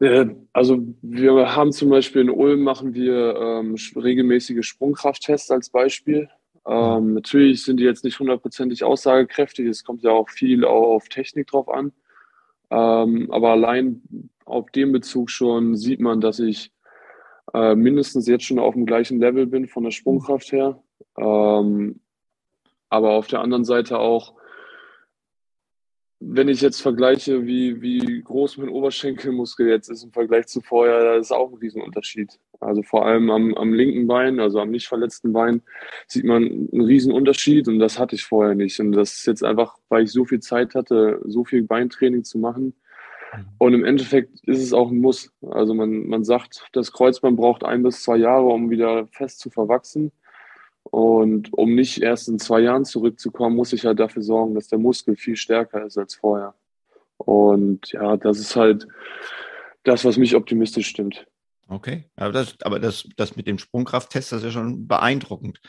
Äh, 0.00 0.26
also 0.52 0.78
wir 1.00 1.56
haben 1.56 1.72
zum 1.72 1.88
Beispiel 1.90 2.22
in 2.22 2.30
Ulm 2.30 2.62
machen 2.62 2.94
wir 2.94 3.36
ähm, 3.36 3.76
regelmäßige 3.96 4.64
Sprungkrafttests 4.64 5.50
als 5.50 5.70
Beispiel. 5.70 6.28
Ähm, 6.66 7.14
natürlich 7.14 7.64
sind 7.64 7.78
die 7.78 7.84
jetzt 7.84 8.04
nicht 8.04 8.18
hundertprozentig 8.18 8.84
aussagekräftig. 8.84 9.66
Es 9.66 9.84
kommt 9.84 10.02
ja 10.02 10.10
auch 10.10 10.28
viel 10.28 10.64
auf 10.64 11.08
Technik 11.08 11.48
drauf 11.48 11.68
an. 11.68 11.92
Ähm, 12.70 13.30
aber 13.30 13.50
allein 13.50 14.02
auf 14.44 14.70
dem 14.70 14.92
Bezug 14.92 15.30
schon 15.30 15.76
sieht 15.76 16.00
man, 16.00 16.20
dass 16.20 16.38
ich 16.38 16.72
äh, 17.54 17.74
mindestens 17.74 18.26
jetzt 18.26 18.44
schon 18.44 18.58
auf 18.58 18.74
dem 18.74 18.86
gleichen 18.86 19.18
Level 19.18 19.46
bin 19.46 19.66
von 19.66 19.84
der 19.84 19.90
Sprungkraft 19.90 20.52
her. 20.52 20.82
Ähm, 21.18 22.00
aber 22.88 23.12
auf 23.12 23.26
der 23.26 23.40
anderen 23.40 23.64
Seite 23.64 23.98
auch, 23.98 24.34
wenn 26.20 26.48
ich 26.48 26.60
jetzt 26.60 26.80
vergleiche, 26.80 27.46
wie, 27.46 27.82
wie 27.82 28.22
groß 28.22 28.58
mein 28.58 28.68
Oberschenkelmuskel 28.68 29.68
jetzt 29.68 29.88
ist 29.88 30.04
im 30.04 30.12
Vergleich 30.12 30.46
zu 30.46 30.60
vorher, 30.60 31.02
da 31.02 31.14
ist 31.16 31.32
auch 31.32 31.50
ein 31.50 31.58
Riesenunterschied. 31.58 32.38
Also 32.60 32.82
vor 32.82 33.06
allem 33.06 33.30
am, 33.30 33.54
am 33.54 33.72
linken 33.72 34.06
Bein, 34.06 34.38
also 34.38 34.60
am 34.60 34.70
nicht 34.70 34.86
verletzten 34.86 35.32
Bein, 35.32 35.62
sieht 36.06 36.24
man 36.24 36.44
einen 36.44 36.80
Riesenunterschied 36.80 37.66
und 37.66 37.80
das 37.80 37.98
hatte 37.98 38.14
ich 38.14 38.24
vorher 38.24 38.54
nicht. 38.54 38.78
Und 38.78 38.92
das 38.92 39.14
ist 39.14 39.26
jetzt 39.26 39.42
einfach, 39.42 39.78
weil 39.88 40.04
ich 40.04 40.12
so 40.12 40.24
viel 40.24 40.40
Zeit 40.40 40.76
hatte, 40.76 41.20
so 41.24 41.44
viel 41.44 41.62
Beintraining 41.64 42.22
zu 42.22 42.38
machen. 42.38 42.74
Und 43.58 43.74
im 43.74 43.84
Endeffekt 43.84 44.40
ist 44.46 44.62
es 44.62 44.72
auch 44.72 44.90
ein 44.90 44.98
Muss. 44.98 45.32
Also 45.50 45.74
man, 45.74 46.06
man 46.06 46.24
sagt, 46.24 46.66
das 46.72 46.92
Kreuzband 46.92 47.36
braucht 47.36 47.64
ein 47.64 47.82
bis 47.82 48.02
zwei 48.02 48.16
Jahre, 48.16 48.46
um 48.46 48.70
wieder 48.70 49.06
fest 49.08 49.40
zu 49.40 49.50
verwachsen. 49.50 50.12
Und 50.84 51.52
um 51.52 51.74
nicht 51.74 52.02
erst 52.02 52.28
in 52.28 52.38
zwei 52.38 52.60
Jahren 52.60 52.84
zurückzukommen, 52.84 53.56
muss 53.56 53.72
ich 53.72 53.86
halt 53.86 54.00
dafür 54.00 54.22
sorgen, 54.22 54.54
dass 54.54 54.68
der 54.68 54.78
Muskel 54.78 55.16
viel 55.16 55.36
stärker 55.36 55.86
ist 55.86 55.96
als 55.96 56.14
vorher. 56.14 56.54
Und 57.16 57.92
ja, 57.92 58.16
das 58.16 58.38
ist 58.38 58.56
halt 58.56 58.86
das, 59.84 60.04
was 60.04 60.16
mich 60.16 60.34
optimistisch 60.34 60.88
stimmt. 60.88 61.26
Okay, 61.68 62.10
aber 62.16 62.32
das, 62.32 62.56
aber 62.62 62.80
das, 62.80 63.08
das 63.16 63.36
mit 63.36 63.46
dem 63.46 63.58
Sprungkrafttest, 63.58 64.32
das 64.32 64.38
ist 64.40 64.44
ja 64.44 64.50
schon 64.50 64.86
beeindruckend, 64.86 65.60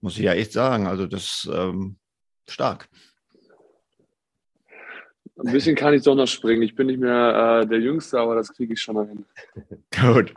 muss 0.00 0.16
ich 0.16 0.24
ja 0.24 0.32
echt 0.32 0.52
sagen. 0.52 0.86
Also 0.86 1.06
das 1.06 1.48
ähm, 1.52 1.98
stark. 2.48 2.88
Ein 5.36 5.52
bisschen 5.52 5.74
kann 5.74 5.94
ich 5.94 6.02
doch 6.04 6.14
noch 6.14 6.28
springen. 6.28 6.62
Ich 6.62 6.76
bin 6.76 6.86
nicht 6.86 7.00
mehr 7.00 7.62
äh, 7.62 7.66
der 7.66 7.80
Jüngste, 7.80 8.20
aber 8.20 8.36
das 8.36 8.52
kriege 8.52 8.74
ich 8.74 8.80
schon 8.80 8.94
noch 8.94 9.06
hin. 9.06 9.24
Gut. 10.14 10.34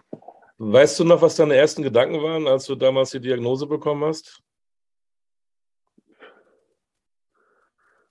Weißt 0.58 1.00
du 1.00 1.04
noch, 1.04 1.22
was 1.22 1.36
deine 1.36 1.56
ersten 1.56 1.84
Gedanken 1.84 2.22
waren, 2.24 2.48
als 2.48 2.66
du 2.66 2.74
damals 2.74 3.12
die 3.12 3.20
Diagnose 3.20 3.68
bekommen 3.68 4.04
hast? 4.04 4.42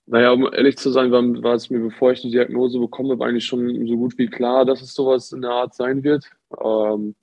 Naja, 0.05 0.31
um 0.31 0.45
ehrlich 0.53 0.77
zu 0.77 0.89
sein, 0.89 1.11
war, 1.11 1.21
war, 1.43 1.55
es 1.55 1.69
mir, 1.69 1.79
bevor 1.79 2.13
ich 2.13 2.21
die 2.21 2.31
Diagnose 2.31 2.79
bekomme, 2.79 3.21
eigentlich 3.25 3.45
schon 3.45 3.85
so 3.85 3.97
gut 3.97 4.17
wie 4.17 4.27
klar, 4.27 4.63
dass 4.63 4.81
es 4.81 4.93
sowas 4.93 5.33
in 5.33 5.41
der 5.41 5.51
Art 5.51 5.75
sein 5.75 6.01
wird. 6.03 6.31
Ähm, 6.63 7.15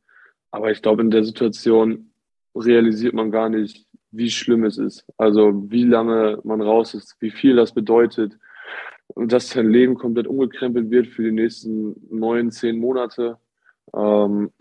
aber 0.51 0.71
ich 0.71 0.83
glaube, 0.83 1.01
in 1.01 1.11
der 1.11 1.25
Situation 1.25 2.11
realisiert 2.55 3.15
man 3.15 3.31
gar 3.31 3.49
nicht, 3.49 3.87
wie 4.11 4.31
schlimm 4.31 4.65
es 4.65 4.77
ist. 4.77 5.07
Also 5.17 5.65
wie 5.71 5.85
lange 5.85 6.39
man 6.45 6.61
raus 6.61 6.93
ist, 6.93 7.17
wie 7.21 7.31
viel 7.31 7.57
das 7.57 7.73
bedeutet 7.73 8.39
dass 9.17 9.51
sein 9.51 9.71
Leben 9.71 9.95
komplett 9.95 10.27
umgekrempelt 10.27 10.91
wird 10.91 11.07
für 11.07 11.23
die 11.23 11.33
nächsten 11.33 11.95
neun, 12.11 12.51
zehn 12.51 12.79
Monate. 12.79 13.39
Ähm, 13.95 14.51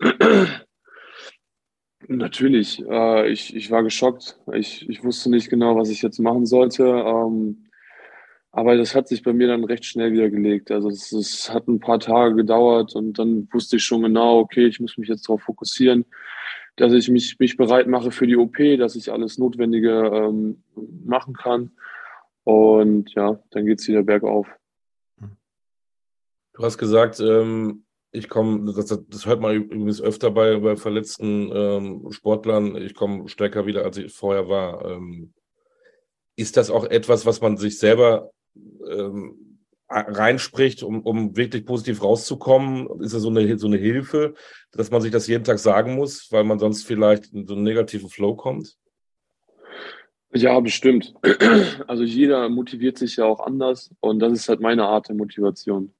Natürlich. 2.08 2.84
Äh, 2.86 3.30
ich, 3.30 3.54
ich 3.54 3.70
war 3.70 3.82
geschockt. 3.82 4.38
Ich, 4.52 4.88
ich 4.88 5.02
wusste 5.04 5.30
nicht 5.30 5.48
genau, 5.48 5.76
was 5.76 5.90
ich 5.90 6.02
jetzt 6.02 6.18
machen 6.18 6.46
sollte. 6.46 6.84
Ähm, 6.84 7.64
aber 8.52 8.76
das 8.76 8.94
hat 8.94 9.08
sich 9.08 9.22
bei 9.22 9.32
mir 9.32 9.48
dann 9.48 9.64
recht 9.64 9.84
schnell 9.84 10.12
wieder 10.12 10.30
gelegt. 10.30 10.70
Also 10.70 10.88
es, 10.88 11.12
es 11.12 11.52
hat 11.52 11.66
ein 11.66 11.80
paar 11.80 11.98
Tage 11.98 12.36
gedauert 12.36 12.94
und 12.94 13.18
dann 13.18 13.48
wusste 13.52 13.76
ich 13.76 13.84
schon 13.84 14.02
genau, 14.02 14.38
okay, 14.38 14.66
ich 14.66 14.80
muss 14.80 14.96
mich 14.96 15.08
jetzt 15.08 15.28
darauf 15.28 15.42
fokussieren, 15.42 16.04
dass 16.76 16.92
ich 16.92 17.08
mich, 17.08 17.38
mich 17.38 17.56
bereit 17.56 17.88
mache 17.88 18.10
für 18.10 18.26
die 18.26 18.36
OP, 18.36 18.56
dass 18.78 18.94
ich 18.94 19.10
alles 19.10 19.38
Notwendige 19.38 19.90
ähm, 19.90 20.62
machen 21.04 21.34
kann. 21.34 21.72
Und 22.44 23.12
ja, 23.14 23.40
dann 23.50 23.66
geht 23.66 23.80
es 23.80 23.88
wieder 23.88 24.02
bergauf. 24.02 24.46
Du 26.52 26.62
hast 26.62 26.78
gesagt, 26.78 27.18
ähm, 27.20 27.84
ich 28.12 28.28
komme, 28.28 28.72
das, 28.72 28.96
das, 29.08 29.26
hört 29.26 29.40
man 29.40 29.56
übrigens 29.56 30.00
öfter 30.00 30.30
bei, 30.30 30.56
bei 30.58 30.76
verletzten 30.76 31.50
ähm, 31.52 32.12
Sportlern, 32.12 32.76
ich 32.76 32.94
komme 32.94 33.28
stärker 33.28 33.66
wieder, 33.66 33.84
als 33.84 33.96
ich 33.96 34.12
vorher 34.12 34.48
war. 34.48 34.84
Ähm, 34.88 35.32
ist 36.36 36.56
das 36.56 36.70
auch 36.70 36.84
etwas, 36.84 37.26
was 37.26 37.40
man 37.40 37.56
sich 37.56 37.78
selber 37.78 38.30
ähm, 38.88 39.58
reinspricht, 39.88 40.82
um, 40.82 41.02
um 41.02 41.36
wirklich 41.36 41.64
positiv 41.64 42.02
rauszukommen? 42.02 42.88
Ist 43.00 43.14
das 43.14 43.22
so 43.22 43.30
eine, 43.30 43.58
so 43.58 43.66
eine 43.66 43.78
Hilfe, 43.78 44.34
dass 44.70 44.90
man 44.90 45.00
sich 45.00 45.10
das 45.10 45.26
jeden 45.26 45.44
Tag 45.44 45.58
sagen 45.58 45.94
muss, 45.96 46.30
weil 46.30 46.44
man 46.44 46.58
sonst 46.58 46.84
vielleicht 46.84 47.32
in 47.32 47.46
so 47.46 47.54
einen 47.54 47.64
negativen 47.64 48.08
Flow 48.08 48.36
kommt? 48.36 48.76
Ja, 50.34 50.58
bestimmt. 50.60 51.14
Also 51.86 52.02
jeder 52.02 52.48
motiviert 52.48 52.98
sich 52.98 53.16
ja 53.16 53.24
auch 53.24 53.40
anders 53.40 53.90
und 54.00 54.18
das 54.18 54.32
ist 54.32 54.48
halt 54.48 54.60
meine 54.60 54.84
Art 54.84 55.08
der 55.08 55.16
Motivation. 55.16 55.92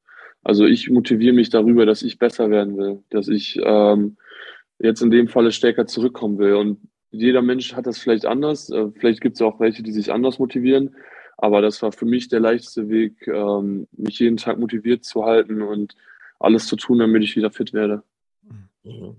Also 0.43 0.67
ich 0.67 0.91
motiviere 0.91 1.35
mich 1.35 1.51
darüber, 1.51 1.87
dass 1.87 2.03
ich 2.03 2.19
besser 2.19 2.51
werden 2.51 2.77
will, 2.77 3.03
dass 3.11 3.29
ich 3.29 3.59
ähm, 3.63 4.17
jetzt 4.79 5.03
in 5.03 5.11
dem 5.11 5.29
Falle 5.29 5.53
stärker 5.53 5.87
zurückkommen 5.87 6.39
will. 6.39 6.55
Und 6.55 6.81
jeder 7.11 7.43
Mensch 7.43 7.75
hat 7.75 7.87
das 7.87 7.99
vielleicht 7.99 8.27
anders. 8.27 8.71
Äh, 8.71 8.91
vielleicht 8.99 9.21
gibt 9.21 9.37
es 9.37 9.43
auch 9.43 9.61
welche, 9.61 9.83
die 9.83 9.93
sich 9.93 10.13
anders 10.13 10.39
motivieren. 10.39 10.95
Aber 11.39 11.63
das 11.63 11.81
war 11.83 11.93
für 11.93 12.05
mich 12.05 12.29
der 12.29 12.41
leichteste 12.41 12.89
Weg, 12.89 13.27
ähm, 13.27 13.87
mich 13.93 14.19
jeden 14.19 14.37
Tag 14.37 14.59
motiviert 14.59 15.05
zu 15.05 15.25
halten 15.25 15.63
und 15.63 15.95
alles 16.39 16.67
zu 16.67 16.77
tun, 16.77 16.99
damit 16.99 17.23
ich 17.23 17.37
wieder 17.37 17.51
fit 17.51 17.73
werde. 17.73 18.03
Mhm. 18.83 19.17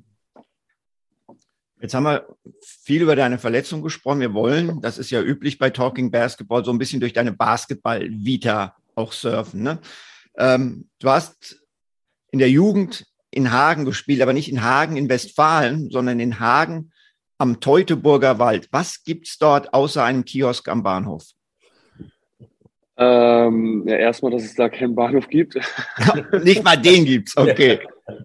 Jetzt 1.82 1.94
haben 1.94 2.06
wir 2.06 2.26
viel 2.62 3.02
über 3.02 3.16
deine 3.16 3.38
Verletzung 3.38 3.82
gesprochen. 3.82 4.22
Wir 4.22 4.34
wollen, 4.34 4.82
das 4.82 4.98
ist 4.98 5.12
ja 5.12 5.22
üblich 5.22 5.58
bei 5.58 5.70
Talking 5.70 6.10
Basketball, 6.10 6.64
so 6.64 6.72
ein 6.72 6.78
bisschen 6.78 7.00
durch 7.00 7.14
deine 7.14 7.34
Basketball-Vita 7.34 8.76
auch 8.96 9.12
surfen. 9.12 9.64
Ne? 9.64 9.80
Ähm, 10.38 10.90
du 11.00 11.10
hast 11.10 11.62
in 12.32 12.40
der 12.40 12.50
Jugend 12.50 13.06
in 13.30 13.52
Hagen 13.52 13.84
gespielt, 13.86 14.22
aber 14.22 14.34
nicht 14.34 14.50
in 14.50 14.64
Hagen 14.64 14.96
in 14.96 15.10
Westfalen, 15.10 15.90
sondern 15.90 16.20
in 16.20 16.40
Hagen 16.40 16.92
am 17.38 17.60
Teutoburger 17.60 18.40
Wald. 18.40 18.70
Was 18.72 19.04
gibt's 19.04 19.38
dort 19.38 19.74
außer 19.74 20.04
einem 20.04 20.24
Kiosk 20.24 20.70
am 20.70 20.84
Bahnhof? 20.84 21.26
Ähm, 22.98 23.84
ja, 23.86 23.98
erstmal, 23.98 24.32
dass 24.32 24.44
es 24.44 24.56
da 24.56 24.70
keinen 24.70 24.96
Bahnhof 24.96 25.28
gibt. 25.28 25.56
nicht 26.44 26.64
mal 26.64 26.78
den 26.78 27.04
gibt's, 27.04 27.36
okay. 27.36 27.80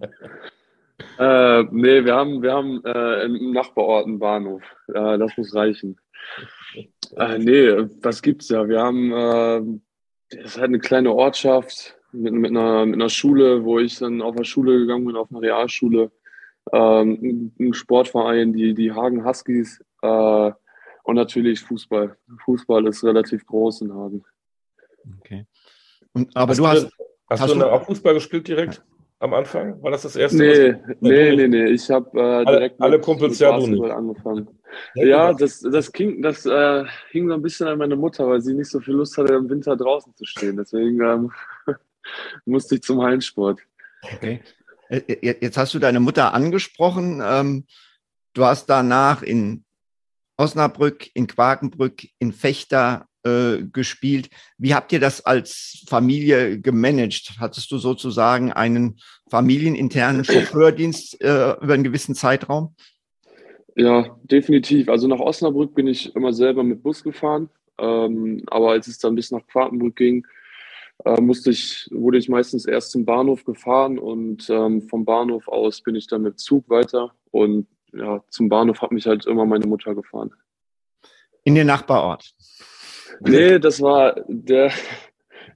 Äh, 1.19 1.63
nee, 1.71 2.05
wir 2.05 2.15
haben, 2.15 2.43
wir 2.43 2.53
haben 2.53 2.83
äh, 2.85 3.25
im 3.25 3.53
Nachbarort 3.53 4.07
einen 4.07 4.19
Bahnhof. 4.19 4.63
Äh, 4.89 5.19
das 5.19 5.37
muss 5.37 5.55
reichen. 5.55 5.99
Äh, 7.17 7.39
nee, 7.39 7.89
was 8.03 8.23
gibt's 8.23 8.49
da? 8.49 8.69
Wir 8.69 8.81
haben, 8.81 9.13
äh, 9.13 9.81
das 10.37 10.53
ist 10.53 10.59
halt 10.59 10.69
eine 10.69 10.79
kleine 10.79 11.13
Ortschaft 11.13 11.97
mit, 12.13 12.33
mit, 12.33 12.51
einer, 12.51 12.87
mit 12.87 12.97
einer 12.97 13.09
Schule, 13.09 13.65
wo 13.65 13.79
ich 13.79 13.99
dann 13.99 14.23
auf 14.23 14.37
der 14.37 14.45
Schule 14.45 14.79
gegangen 14.79 15.07
bin, 15.07 15.17
auf 15.17 15.31
einer 15.31 15.43
Realschule. 15.43 16.11
Ähm, 16.73 17.53
ein 17.59 17.75
Sportverein, 17.75 18.53
die, 18.53 18.75
die 18.75 18.93
Hagen 18.93 19.25
Huskies 19.25 19.83
äh, 20.03 20.53
und 21.05 21.17
natürlich 21.17 21.61
Fußball. 21.61 22.17
Fußball 22.45 22.87
ist 22.87 23.03
relativ 23.03 23.47
groß 23.47 23.83
in 23.83 23.95
Hagen. 23.95 24.25
Okay. 25.19 25.47
Und, 26.13 26.37
aber 26.37 26.51
hast 26.51 26.59
du 26.59 26.67
hast. 26.67 26.91
Hast, 27.29 27.43
hast 27.43 27.55
du, 27.55 27.59
du 27.61 27.73
auch 27.73 27.85
Fußball 27.85 28.15
gespielt 28.15 28.49
direkt? 28.49 28.83
Am 29.21 29.35
Anfang? 29.35 29.81
War 29.83 29.91
das 29.91 30.03
das 30.03 30.17
erste? 30.17 30.39
Nee, 30.39 30.97
nee, 31.01 31.37
nee, 31.37 31.49
nee. 31.49 31.67
Ich 31.67 31.89
habe 31.91 32.09
äh, 32.19 32.45
direkt 32.45 32.81
alle, 32.81 32.95
alle 32.95 33.01
Kumpels 33.01 33.39
ja 33.39 33.57
du 33.57 33.67
nicht. 33.67 33.91
angefangen. 33.91 34.49
Ja, 34.95 35.05
ja 35.05 35.33
das, 35.35 35.61
das, 35.61 35.93
ging, 35.93 36.23
das 36.23 36.47
äh, 36.47 36.85
hing 37.11 37.29
so 37.29 37.35
ein 37.35 37.43
bisschen 37.43 37.69
an 37.69 37.79
meine 37.79 37.97
Mutter, 37.97 38.27
weil 38.27 38.41
sie 38.41 38.55
nicht 38.55 38.71
so 38.71 38.81
viel 38.81 38.95
Lust 38.95 39.17
hatte, 39.19 39.35
im 39.35 39.49
Winter 39.49 39.77
draußen 39.77 40.15
zu 40.17 40.25
stehen. 40.25 40.57
Deswegen 40.57 41.01
ähm, 41.03 41.33
musste 42.47 42.77
ich 42.77 42.83
zum 42.83 43.03
Hallensport. 43.03 43.61
Okay. 44.03 44.41
Äh, 44.89 44.99
äh, 45.07 45.37
jetzt 45.41 45.59
hast 45.59 45.75
du 45.75 45.79
deine 45.79 46.01
Mutter 46.01 46.33
angesprochen. 46.33 47.21
Ähm, 47.23 47.67
du 48.33 48.45
hast 48.45 48.67
danach 48.67 49.23
in 49.23 49.65
Osnabrück, 50.39 51.11
in 51.15 51.27
Quakenbrück, 51.27 52.07
in 52.19 52.33
Fechter 52.33 53.07
äh, 53.25 53.63
gespielt. 53.73 54.31
Wie 54.59 54.75
habt 54.75 54.93
ihr 54.93 55.01
das 55.01 55.25
als 55.25 55.85
Familie 55.89 56.61
gemanagt? 56.61 57.35
Hattest 57.39 57.71
du 57.71 57.79
sozusagen 57.79 58.53
einen 58.53 58.99
familieninternen 59.31 60.25
Chauffeurdienst 60.25 61.21
äh, 61.23 61.53
über 61.61 61.75
einen 61.75 61.85
gewissen 61.85 62.15
Zeitraum? 62.15 62.75
Ja, 63.77 64.17
definitiv. 64.25 64.89
Also 64.89 65.07
nach 65.07 65.21
Osnabrück 65.21 65.75
bin 65.75 65.87
ich 65.87 66.15
immer 66.15 66.33
selber 66.33 66.63
mit 66.63 66.83
Bus 66.83 67.03
gefahren. 67.03 67.49
Ähm, 67.79 68.43
aber 68.47 68.73
als 68.73 68.89
es 68.89 68.99
dann 68.99 69.15
bis 69.15 69.31
nach 69.31 69.47
Quakenbrück 69.47 69.97
ging, 69.97 70.27
äh, 71.05 71.21
musste 71.21 71.51
ich, 71.51 71.89
wurde 71.91 72.19
ich 72.19 72.29
meistens 72.29 72.67
erst 72.67 72.91
zum 72.91 73.05
Bahnhof 73.05 73.45
gefahren 73.45 73.99
und 73.99 74.51
ähm, 74.51 74.83
vom 74.83 75.05
Bahnhof 75.05 75.49
aus 75.49 75.81
bin 75.81 75.95
ich 75.95 76.07
dann 76.07 76.23
mit 76.23 76.39
Zug 76.39 76.69
weiter. 76.69 77.15
Und 77.31 77.67
ja, 77.93 78.23
zum 78.29 78.49
Bahnhof 78.49 78.83
hat 78.83 78.93
mich 78.93 79.07
halt 79.07 79.27
immer 79.27 79.47
meine 79.47 79.67
Mutter 79.67 79.95
gefahren. 79.95 80.33
In 81.45 81.55
den 81.55 81.67
Nachbarort? 81.67 82.35
Nee, 83.21 83.59
das 83.61 83.81
war 83.81 84.17
der. 84.29 84.73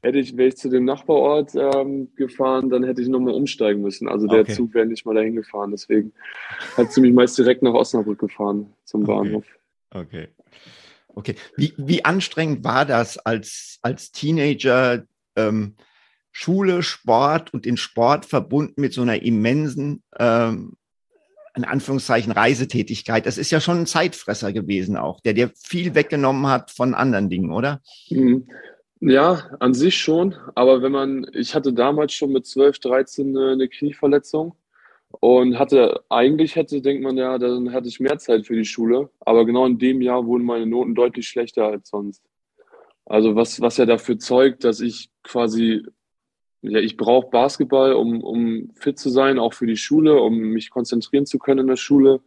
Hätte 0.02 0.18
ich, 0.18 0.36
wäre 0.36 0.48
ich 0.48 0.56
zu 0.58 0.68
dem 0.68 0.84
Nachbarort 0.84 1.54
ähm, 1.54 2.14
gefahren, 2.14 2.68
dann 2.68 2.84
hätte 2.84 3.00
ich 3.00 3.08
nochmal 3.08 3.32
umsteigen 3.32 3.80
müssen. 3.80 4.06
Also 4.06 4.26
der 4.26 4.40
okay. 4.40 4.52
Zug 4.52 4.74
wäre 4.74 4.84
nicht 4.84 5.06
mal 5.06 5.14
dahin 5.14 5.34
gefahren. 5.34 5.70
Deswegen 5.70 6.12
hat 6.76 6.92
sie 6.92 7.00
mich 7.00 7.14
meist 7.14 7.38
direkt 7.38 7.62
nach 7.62 7.72
Osnabrück 7.72 8.18
gefahren 8.18 8.70
zum 8.84 9.04
Bahnhof. 9.04 9.46
Okay. 9.90 10.28
Okay. 11.14 11.36
Wie, 11.56 11.72
wie 11.78 12.04
anstrengend 12.04 12.64
war 12.64 12.84
das 12.84 13.16
als, 13.16 13.78
als 13.80 14.12
Teenager, 14.12 15.04
ähm, 15.36 15.74
Schule, 16.32 16.82
Sport 16.82 17.54
und 17.54 17.64
den 17.64 17.76
Sport 17.76 18.26
verbunden 18.26 18.80
mit 18.80 18.92
so 18.92 19.02
einer 19.02 19.22
immensen 19.22 20.02
ähm, 20.18 20.76
in 21.56 21.64
Anführungszeichen 21.64 22.32
Reisetätigkeit, 22.32 23.26
das 23.26 23.38
ist 23.38 23.50
ja 23.50 23.60
schon 23.60 23.80
ein 23.80 23.86
Zeitfresser 23.86 24.52
gewesen 24.52 24.96
auch, 24.96 25.20
der 25.20 25.34
dir 25.34 25.50
viel 25.54 25.94
weggenommen 25.94 26.48
hat 26.48 26.70
von 26.70 26.94
anderen 26.94 27.30
Dingen, 27.30 27.52
oder? 27.52 27.80
Mhm. 28.10 28.46
Ja, 29.00 29.50
an 29.60 29.74
sich 29.74 29.98
schon. 29.98 30.34
Aber 30.54 30.82
wenn 30.82 30.92
man, 30.92 31.26
ich 31.32 31.54
hatte 31.54 31.72
damals 31.72 32.14
schon 32.14 32.32
mit 32.32 32.46
12, 32.46 32.78
13 32.78 33.36
eine 33.36 33.68
Knieverletzung 33.68 34.54
und 35.10 35.58
hatte, 35.58 36.04
eigentlich 36.08 36.56
hätte, 36.56 36.80
denkt 36.80 37.02
man 37.02 37.16
ja, 37.16 37.38
dann 37.38 37.72
hatte 37.72 37.88
ich 37.88 38.00
mehr 38.00 38.18
Zeit 38.18 38.46
für 38.46 38.56
die 38.56 38.64
Schule. 38.64 39.10
Aber 39.20 39.44
genau 39.44 39.66
in 39.66 39.78
dem 39.78 40.00
Jahr 40.00 40.26
wurden 40.26 40.44
meine 40.44 40.66
Noten 40.66 40.94
deutlich 40.94 41.28
schlechter 41.28 41.66
als 41.66 41.90
sonst. 41.90 42.22
Also 43.04 43.36
was, 43.36 43.60
was 43.60 43.76
ja 43.76 43.84
dafür 43.84 44.18
zeugt, 44.18 44.64
dass 44.64 44.80
ich 44.80 45.10
quasi 45.22 45.82
ja, 46.66 46.80
ich 46.80 46.96
brauche 46.96 47.28
Basketball, 47.30 47.92
um, 47.92 48.22
um 48.22 48.70
fit 48.74 48.98
zu 48.98 49.10
sein, 49.10 49.38
auch 49.38 49.52
für 49.52 49.66
die 49.66 49.76
Schule, 49.76 50.20
um 50.20 50.38
mich 50.38 50.70
konzentrieren 50.70 51.26
zu 51.26 51.38
können 51.38 51.60
in 51.60 51.66
der 51.66 51.76
Schule, 51.76 52.20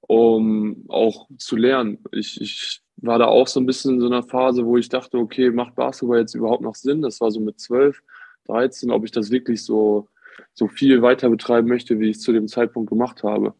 um 0.00 0.84
auch 0.88 1.28
zu 1.36 1.56
lernen. 1.56 1.98
Ich, 2.12 2.40
ich 2.40 2.80
war 2.96 3.18
da 3.18 3.26
auch 3.26 3.46
so 3.46 3.60
ein 3.60 3.66
bisschen 3.66 3.94
in 3.94 4.00
so 4.00 4.06
einer 4.06 4.22
Phase, 4.22 4.64
wo 4.64 4.78
ich 4.78 4.88
dachte, 4.88 5.18
okay, 5.18 5.50
macht 5.50 5.74
Basketball 5.74 6.20
jetzt 6.20 6.34
überhaupt 6.34 6.62
noch 6.62 6.74
Sinn? 6.74 7.02
Das 7.02 7.20
war 7.20 7.30
so 7.30 7.40
mit 7.40 7.60
12, 7.60 8.02
13, 8.46 8.90
ob 8.90 9.04
ich 9.04 9.10
das 9.10 9.30
wirklich 9.30 9.62
so, 9.62 10.08
so 10.54 10.66
viel 10.66 11.02
weiter 11.02 11.28
betreiben 11.28 11.68
möchte, 11.68 12.00
wie 12.00 12.08
ich 12.08 12.16
es 12.16 12.22
zu 12.22 12.32
dem 12.32 12.48
Zeitpunkt 12.48 12.88
gemacht 12.88 13.22
habe. 13.22 13.54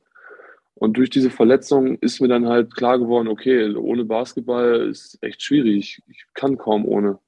Und 0.74 0.96
durch 0.96 1.10
diese 1.10 1.30
Verletzung 1.30 1.98
ist 1.98 2.20
mir 2.20 2.28
dann 2.28 2.48
halt 2.48 2.74
klar 2.74 2.98
geworden, 2.98 3.28
okay, 3.28 3.74
ohne 3.74 4.04
Basketball 4.04 4.88
ist 4.88 5.18
echt 5.20 5.42
schwierig. 5.42 6.02
Ich 6.08 6.24
kann 6.32 6.56
kaum 6.56 6.86
ohne. 6.86 7.18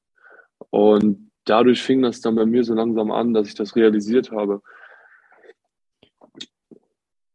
Und 0.71 1.25
dadurch 1.47 1.83
fing 1.83 2.03
das 2.03 2.21
dann 2.21 2.35
bei 2.35 2.45
mir 2.45 2.65
so 2.65 2.75
langsam 2.75 3.11
an, 3.11 3.33
dass 3.33 3.49
ich 3.49 3.55
das 3.55 3.75
realisiert 3.75 4.31
habe. 4.31 4.61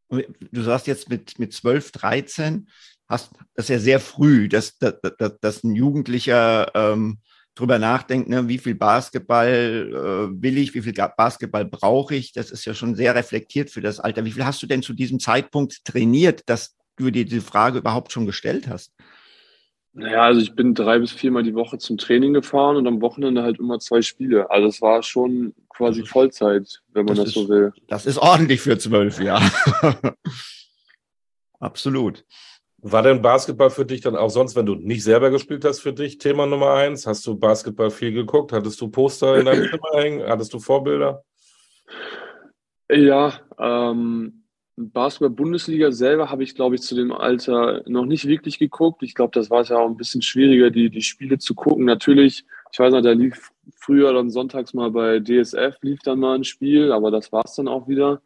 Du 0.09 0.61
sagst 0.61 0.87
jetzt 0.87 1.09
mit, 1.09 1.39
mit 1.39 1.53
12, 1.53 1.91
13, 1.93 2.69
hast 3.07 3.31
das 3.55 3.69
ja 3.69 3.79
sehr 3.79 3.99
früh, 3.99 4.49
dass, 4.49 4.77
dass, 4.77 4.95
dass 5.39 5.63
ein 5.63 5.73
Jugendlicher 5.73 6.71
ähm, 6.75 7.19
drüber 7.55 7.79
nachdenkt, 7.79 8.29
ne, 8.29 8.47
wie 8.47 8.57
viel 8.57 8.75
Basketball 8.75 9.89
äh, 9.89 10.41
will 10.41 10.57
ich, 10.57 10.73
wie 10.73 10.81
viel 10.81 10.93
Basketball 10.93 11.65
brauche 11.65 12.15
ich. 12.15 12.33
Das 12.33 12.51
ist 12.51 12.65
ja 12.65 12.73
schon 12.73 12.95
sehr 12.95 13.15
reflektiert 13.15 13.69
für 13.69 13.81
das 13.81 13.99
Alter. 13.99 14.25
Wie 14.25 14.31
viel 14.31 14.45
hast 14.45 14.61
du 14.61 14.67
denn 14.67 14.81
zu 14.81 14.93
diesem 14.93 15.19
Zeitpunkt 15.19 15.83
trainiert, 15.85 16.43
dass 16.47 16.75
du 16.97 17.09
dir 17.09 17.25
diese 17.25 17.41
Frage 17.41 17.79
überhaupt 17.79 18.11
schon 18.11 18.25
gestellt 18.25 18.67
hast? 18.67 18.93
Naja, 19.93 20.23
also 20.23 20.39
ich 20.39 20.55
bin 20.55 20.73
drei 20.73 20.99
bis 20.99 21.11
viermal 21.11 21.43
die 21.43 21.53
Woche 21.53 21.77
zum 21.77 21.97
Training 21.97 22.33
gefahren 22.33 22.77
und 22.77 22.87
am 22.87 23.01
Wochenende 23.01 23.43
halt 23.43 23.59
immer 23.59 23.79
zwei 23.79 24.01
Spiele. 24.01 24.49
Also 24.49 24.67
es 24.67 24.81
war 24.81 25.03
schon 25.03 25.53
quasi 25.69 26.05
Vollzeit, 26.05 26.81
wenn 26.93 27.05
man 27.05 27.15
das, 27.15 27.25
das 27.25 27.35
ist, 27.35 27.41
so 27.41 27.49
will. 27.49 27.73
Das 27.87 28.05
ist 28.05 28.17
ordentlich 28.17 28.61
für 28.61 28.77
zwölf, 28.77 29.19
ja. 29.19 29.41
absolut. 31.59 32.23
War 32.77 33.03
denn 33.03 33.21
Basketball 33.21 33.69
für 33.69 33.85
dich 33.85 34.01
dann 34.01 34.15
auch 34.15 34.29
sonst, 34.29 34.55
wenn 34.55 34.65
du 34.65 34.75
nicht 34.75 35.03
selber 35.03 35.29
gespielt 35.29 35.65
hast, 35.65 35.81
für 35.81 35.93
dich 35.93 36.17
Thema 36.17 36.47
Nummer 36.47 36.73
eins? 36.73 37.05
Hast 37.05 37.27
du 37.27 37.37
Basketball 37.37 37.91
viel 37.91 38.13
geguckt? 38.13 38.53
Hattest 38.53 38.79
du 38.79 38.89
Poster 38.89 39.37
in 39.37 39.45
deinem 39.45 39.63
Zimmer 39.69 40.01
hängen? 40.01 40.27
Hattest 40.27 40.53
du 40.53 40.59
Vorbilder? 40.59 41.23
Ja, 42.89 43.39
ähm, 43.59 44.40
Basketball-Bundesliga 44.89 45.91
selber 45.91 46.29
habe 46.29 46.43
ich, 46.43 46.55
glaube 46.55 46.75
ich, 46.75 46.81
zu 46.81 46.95
dem 46.95 47.11
Alter 47.11 47.83
noch 47.87 48.05
nicht 48.05 48.27
wirklich 48.27 48.59
geguckt. 48.59 49.03
Ich 49.03 49.15
glaube, 49.15 49.31
das 49.33 49.49
war 49.49 49.61
es 49.61 49.69
ja 49.69 49.77
auch 49.77 49.87
ein 49.87 49.97
bisschen 49.97 50.21
schwieriger, 50.21 50.69
die, 50.69 50.89
die 50.89 51.01
Spiele 51.01 51.37
zu 51.37 51.55
gucken. 51.55 51.85
Natürlich, 51.85 52.45
ich 52.71 52.79
weiß 52.79 52.93
noch, 52.93 53.01
da 53.01 53.11
lief 53.11 53.51
früher 53.75 54.13
dann 54.13 54.29
sonntags 54.29 54.73
mal 54.73 54.91
bei 54.91 55.19
DSF, 55.19 55.77
lief 55.81 55.99
dann 56.03 56.19
mal 56.19 56.35
ein 56.35 56.43
Spiel, 56.43 56.91
aber 56.91 57.11
das 57.11 57.31
war 57.31 57.43
es 57.45 57.55
dann 57.55 57.67
auch 57.67 57.87
wieder. 57.87 58.21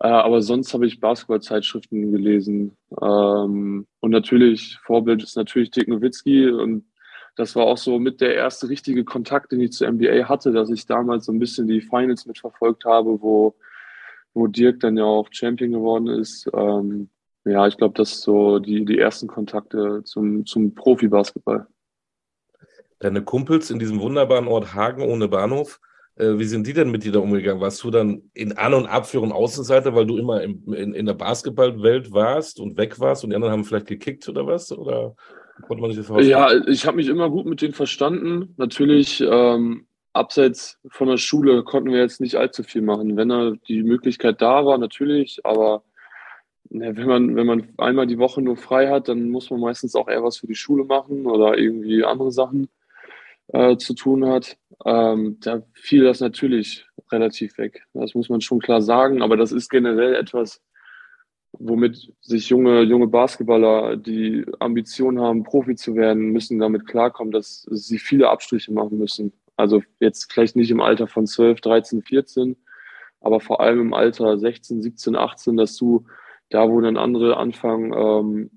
Äh, 0.00 0.08
aber 0.08 0.42
sonst 0.42 0.72
habe 0.74 0.86
ich 0.86 1.00
Basketball-Zeitschriften 1.00 2.10
gelesen. 2.10 2.76
Ähm, 3.00 3.86
und 4.00 4.10
natürlich, 4.10 4.78
Vorbild 4.82 5.22
ist 5.22 5.36
natürlich 5.36 5.70
Dick 5.70 5.88
Nowitzki. 5.88 6.48
Und 6.50 6.84
das 7.36 7.54
war 7.54 7.64
auch 7.64 7.78
so 7.78 7.98
mit 7.98 8.20
der 8.20 8.34
erste 8.34 8.68
richtige 8.68 9.04
Kontakt, 9.04 9.52
den 9.52 9.60
ich 9.60 9.72
zur 9.72 9.90
NBA 9.90 10.28
hatte, 10.28 10.52
dass 10.52 10.70
ich 10.70 10.86
damals 10.86 11.26
so 11.26 11.32
ein 11.32 11.38
bisschen 11.38 11.66
die 11.66 11.80
Finals 11.80 12.26
mitverfolgt 12.26 12.84
habe, 12.84 13.20
wo, 13.20 13.54
wo 14.34 14.46
Dirk 14.46 14.80
dann 14.80 14.96
ja 14.96 15.04
auch 15.04 15.28
Champion 15.30 15.72
geworden 15.72 16.08
ist. 16.08 16.48
Ähm, 16.54 17.10
ja, 17.44 17.66
ich 17.66 17.76
glaube, 17.76 17.94
das 17.94 18.10
sind 18.10 18.22
so 18.22 18.58
die, 18.58 18.84
die 18.84 18.98
ersten 18.98 19.26
Kontakte 19.26 20.02
zum, 20.04 20.44
zum 20.46 20.74
Profi-Basketball. 20.74 21.66
Deine 22.98 23.22
Kumpels 23.22 23.70
in 23.70 23.78
diesem 23.78 24.00
wunderbaren 24.00 24.46
Ort 24.46 24.74
Hagen 24.74 25.02
ohne 25.02 25.28
Bahnhof, 25.28 25.80
äh, 26.16 26.38
wie 26.38 26.44
sind 26.44 26.66
die 26.66 26.74
denn 26.74 26.90
mit 26.90 27.02
dir 27.02 27.12
da 27.12 27.20
umgegangen? 27.20 27.62
Warst 27.62 27.82
du 27.82 27.90
dann 27.90 28.30
in 28.34 28.56
An- 28.58 28.74
und 28.74 28.86
Abführung 28.86 29.32
Außenseiter, 29.32 29.94
weil 29.94 30.06
du 30.06 30.18
immer 30.18 30.42
im, 30.42 30.72
in, 30.74 30.92
in 30.92 31.06
der 31.06 31.14
Basketballwelt 31.14 32.12
warst 32.12 32.60
und 32.60 32.76
weg 32.76 33.00
warst 33.00 33.24
und 33.24 33.30
die 33.30 33.36
anderen 33.36 33.52
haben 33.52 33.64
vielleicht 33.64 33.86
gekickt 33.86 34.28
oder 34.28 34.46
was? 34.46 34.70
Oder 34.70 35.14
konnte 35.66 35.80
man 35.80 35.90
sich 35.90 36.00
das 36.00 36.08
vorstellen? 36.08 36.30
Ja, 36.30 36.52
ich 36.68 36.86
habe 36.86 36.98
mich 36.98 37.08
immer 37.08 37.30
gut 37.30 37.46
mit 37.46 37.62
denen 37.62 37.72
verstanden. 37.72 38.54
Natürlich, 38.58 39.22
ähm, 39.26 39.86
abseits 40.12 40.78
von 40.88 41.08
der 41.08 41.16
Schule 41.16 41.62
konnten 41.62 41.92
wir 41.92 42.00
jetzt 42.00 42.20
nicht 42.20 42.36
allzu 42.36 42.62
viel 42.62 42.82
machen. 42.82 43.16
Wenn 43.16 43.28
da 43.28 43.52
die 43.68 43.82
Möglichkeit 43.82 44.42
da 44.42 44.64
war, 44.64 44.78
natürlich, 44.78 45.40
aber 45.44 45.84
ne, 46.70 46.96
wenn 46.96 47.06
man, 47.06 47.36
wenn 47.36 47.46
man 47.46 47.68
einmal 47.78 48.06
die 48.06 48.18
Woche 48.18 48.42
nur 48.42 48.56
frei 48.56 48.88
hat, 48.88 49.08
dann 49.08 49.30
muss 49.30 49.50
man 49.50 49.60
meistens 49.60 49.94
auch 49.94 50.08
eher 50.08 50.24
was 50.24 50.38
für 50.38 50.46
die 50.46 50.54
Schule 50.54 50.84
machen 50.84 51.26
oder 51.26 51.58
irgendwie 51.58 52.04
andere 52.04 52.32
Sachen 52.32 52.68
äh, 53.52 53.76
zu 53.76 53.94
tun 53.94 54.26
hat, 54.26 54.56
ähm, 54.84 55.38
da 55.40 55.62
fiel 55.74 56.04
das 56.04 56.20
natürlich 56.20 56.86
relativ 57.10 57.58
weg. 57.58 57.84
Das 57.94 58.14
muss 58.14 58.28
man 58.28 58.40
schon 58.40 58.60
klar 58.60 58.82
sagen, 58.82 59.22
aber 59.22 59.36
das 59.36 59.52
ist 59.52 59.68
generell 59.68 60.14
etwas, 60.14 60.62
womit 61.52 62.12
sich 62.20 62.48
junge, 62.48 62.82
junge 62.82 63.08
Basketballer, 63.08 63.96
die 63.96 64.46
Ambitionen 64.60 65.20
haben, 65.20 65.42
Profi 65.42 65.74
zu 65.74 65.96
werden, 65.96 66.30
müssen 66.30 66.58
damit 66.58 66.86
klarkommen, 66.86 67.32
dass 67.32 67.66
sie 67.70 67.98
viele 67.98 68.30
Abstriche 68.30 68.72
machen 68.72 68.98
müssen. 68.98 69.32
Also 69.60 69.82
jetzt 70.00 70.32
vielleicht 70.32 70.56
nicht 70.56 70.70
im 70.70 70.80
Alter 70.80 71.06
von 71.06 71.26
12, 71.26 71.60
13, 71.60 72.02
14, 72.02 72.56
aber 73.20 73.40
vor 73.40 73.60
allem 73.60 73.80
im 73.80 73.94
Alter 73.94 74.38
16, 74.38 74.82
17, 74.82 75.16
18, 75.16 75.56
dass 75.56 75.76
du 75.76 76.06
da, 76.48 76.68
wo 76.68 76.80
dann 76.80 76.96
andere 76.96 77.36
anfangen, 77.36 77.92
ähm, 77.92 78.50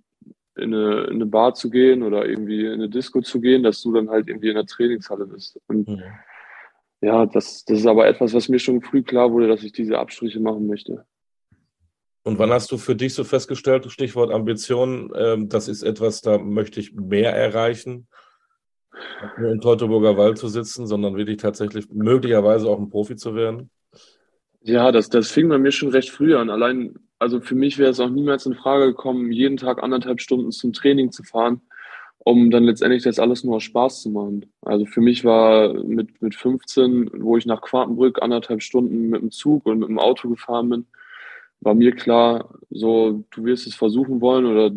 in 0.56 0.74
eine, 0.74 1.06
in 1.06 1.16
eine 1.16 1.26
Bar 1.26 1.54
zu 1.54 1.70
gehen 1.70 2.04
oder 2.04 2.28
irgendwie 2.28 2.66
in 2.66 2.74
eine 2.74 2.90
Disco 2.90 3.22
zu 3.22 3.42
gehen, 3.42 3.64
dass 3.64 3.82
du 3.82 3.92
dann 3.94 4.10
halt 4.10 4.28
irgendwie 4.28 4.50
in 4.50 4.56
der 4.56 4.66
Trainingshalle 4.66 5.26
bist. 5.26 5.60
Und 5.68 5.88
mhm. 5.88 6.04
ja, 7.02 7.26
das, 7.26 7.66
das 7.66 7.80
ist 7.80 7.88
aber 7.88 8.08
etwas, 8.08 8.34
was 8.34 8.50
mir 8.50 8.60
schon 8.60 8.82
früh 8.82 9.02
klar 9.02 9.32
wurde, 9.32 9.48
dass 9.48 9.64
ich 9.64 9.72
diese 9.72 9.98
Abstriche 9.98 10.40
machen 10.40 10.68
möchte. 10.68 11.06
Und 12.24 12.40
wann 12.40 12.52
hast 12.52 12.72
du 12.72 12.78
für 12.78 12.96
dich 12.96 13.14
so 13.14 13.24
festgestellt, 13.24 13.92
Stichwort 13.92 14.32
Ambition, 14.32 15.12
ähm, 15.16 15.50
das 15.50 15.68
ist 15.68 15.84
etwas, 15.84 16.22
da 16.22 16.38
möchte 16.38 16.80
ich 16.80 16.94
mehr 16.94 17.36
erreichen, 17.36 18.08
nur 19.38 19.52
in 19.52 19.62
Teutoburger 19.62 20.18
Wald 20.18 20.38
zu 20.38 20.48
sitzen, 20.48 20.88
sondern 20.88 21.16
wirklich 21.16 21.38
tatsächlich 21.38 21.90
möglicherweise 21.92 22.70
auch 22.70 22.80
ein 22.80 22.90
Profi 22.90 23.16
zu 23.16 23.36
werden? 23.36 23.70
Ja, 24.62 24.92
das, 24.92 25.10
das 25.10 25.30
fing 25.30 25.50
bei 25.50 25.58
mir 25.58 25.72
schon 25.72 25.90
recht 25.90 26.10
früh 26.10 26.36
an. 26.36 26.50
Allein 26.50 26.96
also 27.24 27.40
für 27.40 27.56
mich 27.56 27.78
wäre 27.78 27.92
es 27.92 28.02
auch 28.02 28.10
niemals 28.10 28.46
in 28.46 28.54
Frage 28.54 28.88
gekommen, 28.88 29.32
jeden 29.32 29.56
Tag 29.56 29.82
anderthalb 29.82 30.20
Stunden 30.20 30.52
zum 30.52 30.74
Training 30.74 31.14
zu 31.14 31.24
fahren, 31.24 31.62
um 32.18 32.52
dann 32.52 32.66
letztendlich 32.66 33.04
das 33.04 33.18
alles 33.18 33.46
nur 33.46 33.56
aus 33.56 33.64
Spaß 33.64 34.02
zu 34.02 34.10
machen. 34.10 34.46
Also 34.62 34.86
für 34.86 35.00
mich 35.00 35.24
war 35.24 35.74
mit, 35.86 36.22
mit 36.22 36.36
15, 36.36 37.12
wo 37.20 37.38
ich 37.38 37.46
nach 37.46 37.62
Quartenbrück 37.62 38.22
anderthalb 38.22 38.62
Stunden 38.62 39.10
mit 39.10 39.22
dem 39.22 39.32
Zug 39.32 39.66
und 39.66 39.80
mit 39.80 39.88
dem 39.88 40.00
Auto 40.00 40.28
gefahren 40.28 40.70
bin, 40.70 40.86
war 41.62 41.76
mir 41.76 41.96
klar, 41.96 42.54
so, 42.70 43.24
du 43.32 43.46
wirst 43.46 43.68
es 43.68 43.76
versuchen 43.76 44.20
wollen 44.20 44.46
oder 44.46 44.72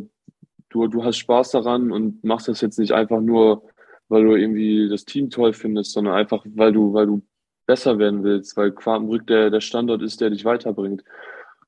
du, 0.69 0.87
du 0.87 1.03
hast 1.03 1.17
Spaß 1.17 1.51
daran 1.51 1.90
und 1.90 2.23
machst 2.23 2.47
das 2.47 2.61
jetzt 2.61 2.79
nicht 2.79 2.93
einfach 2.93 3.21
nur, 3.21 3.64
weil 4.09 4.25
du 4.25 4.35
irgendwie 4.35 4.88
das 4.88 5.05
Team 5.05 5.31
toll 5.31 5.53
findest, 5.53 5.92
sondern 5.92 6.14
einfach, 6.14 6.45
weil 6.47 6.73
du, 6.73 6.92
weil 6.92 7.07
du 7.07 7.23
besser 7.66 7.99
werden 7.99 8.23
willst, 8.23 8.57
weil 8.57 8.73
Quartenbrück 8.73 9.27
der, 9.27 9.51
der 9.51 9.61
Standort 9.61 10.03
ist, 10.03 10.21
der 10.21 10.31
dich 10.31 10.45
weiterbringt. 10.45 11.03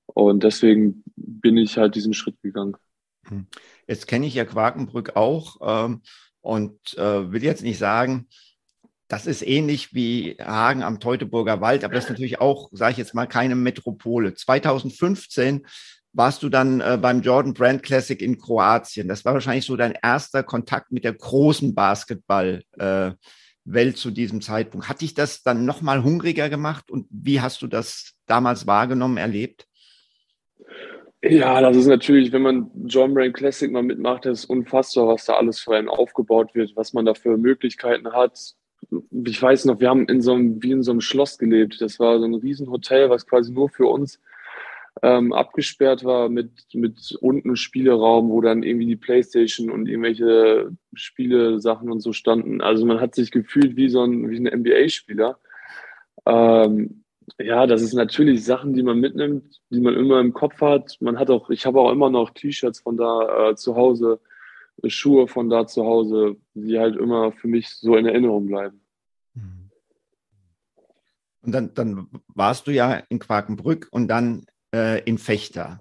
Und 0.07 0.43
deswegen 0.43 1.03
bin 1.17 1.57
ich 1.57 1.77
halt 1.77 1.95
diesen 1.95 2.15
Schritt 2.15 2.41
gegangen. 2.43 2.77
Hm. 3.27 3.47
Jetzt 3.87 4.07
kenne 4.07 4.27
ich 4.27 4.35
ja 4.35 4.45
Quakenbrück 4.45 5.17
auch 5.17 5.57
ähm, 5.61 6.03
und 6.41 6.97
äh, 6.97 7.33
will 7.33 7.43
jetzt 7.43 7.63
nicht 7.63 7.79
sagen, 7.79 8.29
das 9.09 9.27
ist 9.27 9.47
ähnlich 9.47 9.95
wie 9.95 10.37
Hagen 10.39 10.83
am 10.83 11.01
Teutoburger 11.01 11.61
Wald, 11.61 11.83
aber 11.83 11.95
das 11.95 12.05
ist 12.05 12.11
natürlich 12.11 12.41
auch, 12.41 12.69
sage 12.73 12.93
ich 12.93 12.99
jetzt 12.99 13.15
mal, 13.15 13.27
keine 13.27 13.55
Metropole. 13.55 14.35
2015 14.35 15.67
warst 16.13 16.43
du 16.43 16.49
dann 16.49 16.81
äh, 16.81 16.99
beim 17.01 17.21
Jordan 17.23 17.55
Brand 17.55 17.83
Classic 17.83 18.21
in 18.21 18.39
Kroatien. 18.39 19.09
Das 19.09 19.25
war 19.25 19.35
wahrscheinlich 19.35 19.67
so 19.67 19.77
dein 19.77 19.95
erster 20.03 20.43
Kontakt 20.43 20.91
mit 20.91 21.05
der 21.05 21.13
großen 21.13 21.75
Basketballwelt 21.75 22.65
äh, 22.79 23.95
zu 23.95 24.11
diesem 24.11 24.41
Zeitpunkt. 24.41 24.89
Hat 24.89 25.01
dich 25.01 25.15
das 25.15 25.43
dann 25.43 25.65
nochmal 25.65 26.03
hungriger 26.03 26.49
gemacht 26.49 26.91
und 26.91 27.07
wie 27.11 27.41
hast 27.41 27.63
du 27.63 27.67
das 27.67 28.15
damals 28.27 28.67
wahrgenommen, 28.67 29.17
erlebt? 29.17 29.69
Ja, 31.23 31.61
das 31.61 31.77
ist 31.77 31.89
natürlich, 31.89 32.31
wenn 32.31 32.43
man 32.43 32.71
John 32.85 33.13
Brain 33.13 33.33
Classic 33.33 33.71
mal 33.71 33.83
mitmacht, 33.83 34.25
das 34.25 34.41
ist 34.41 34.45
unfassbar, 34.45 35.09
was 35.09 35.25
da 35.25 35.35
alles 35.35 35.59
für 35.59 35.75
einen 35.75 35.89
aufgebaut 35.89 36.55
wird, 36.55 36.77
was 36.77 36.93
man 36.93 37.05
da 37.05 37.15
für 37.15 37.37
Möglichkeiten 37.37 38.13
hat. 38.13 38.55
Ich 39.25 39.43
weiß 39.43 39.65
noch, 39.65 39.81
wir 39.81 39.89
haben 39.89 40.07
in 40.07 40.21
so 40.21 40.35
einem, 40.35 40.63
wie 40.63 40.71
in 40.71 40.85
so 40.85 40.93
einem 40.93 41.01
Schloss 41.01 41.37
gelebt. 41.37 41.81
Das 41.81 41.99
war 41.99 42.21
so 42.21 42.25
ein 42.25 42.35
Riesenhotel, 42.35 43.11
was 43.11 43.27
quasi 43.27 43.53
nur 43.53 43.69
für 43.69 43.87
uns 43.87 44.21
ähm, 45.03 45.33
abgesperrt 45.33 46.05
war 46.05 46.29
mit, 46.29 46.51
mit 46.75 47.17
unten 47.21 47.57
Spieleraum, 47.57 48.31
wo 48.31 48.41
dann 48.41 48.63
irgendwie 48.63 48.87
die 48.87 48.97
Playstation 48.97 49.71
und 49.71 49.87
irgendwelche 49.87 50.71
Spiele-Sachen 50.95 51.91
und 51.91 52.01
so 52.01 52.13
standen. 52.13 52.61
Also 52.61 52.85
man 52.87 53.01
hat 53.01 53.15
sich 53.15 53.31
gefühlt 53.31 53.77
wie 53.77 53.89
so 53.89 54.03
ein, 54.03 54.29
wie 54.31 54.37
ein 54.39 54.61
NBA-Spieler. 54.61 55.39
Ähm, 56.27 57.05
ja, 57.39 57.67
das 57.67 57.83
ist 57.83 57.93
natürlich 57.93 58.45
Sachen, 58.45 58.73
die 58.73 58.83
man 58.83 58.99
mitnimmt, 58.99 59.61
die 59.71 59.81
man 59.81 59.95
immer 59.95 60.21
im 60.21 60.33
Kopf 60.33 60.61
hat. 60.61 60.97
Man 61.01 61.19
hat 61.19 61.31
auch, 61.31 61.51
ich 61.51 61.67
habe 61.67 61.81
auch 61.81 61.93
immer 61.93 62.11
noch 62.11 62.31
T-Shirts 62.31 62.81
von 62.81 62.97
da 62.97 63.51
äh, 63.51 63.57
zu 63.57 63.77
Hause, 63.77 64.21
Schuhe 64.87 65.29
von 65.29 65.51
da 65.51 65.67
zu 65.67 65.85
Hause, 65.85 66.37
die 66.55 66.79
halt 66.79 66.97
immer 66.97 67.33
für 67.33 67.49
mich 67.49 67.69
so 67.69 67.97
in 67.97 68.07
Erinnerung 68.07 68.47
bleiben. 68.47 68.81
Und 71.43 71.53
dann, 71.53 71.73
dann 71.75 72.09
warst 72.29 72.67
du 72.67 72.73
ja 72.73 73.03
in 73.09 73.19
Quakenbrück 73.19 73.89
und 73.91 74.09
dann 74.09 74.45
äh, 74.75 75.03
in 75.05 75.19
Fechter. 75.19 75.81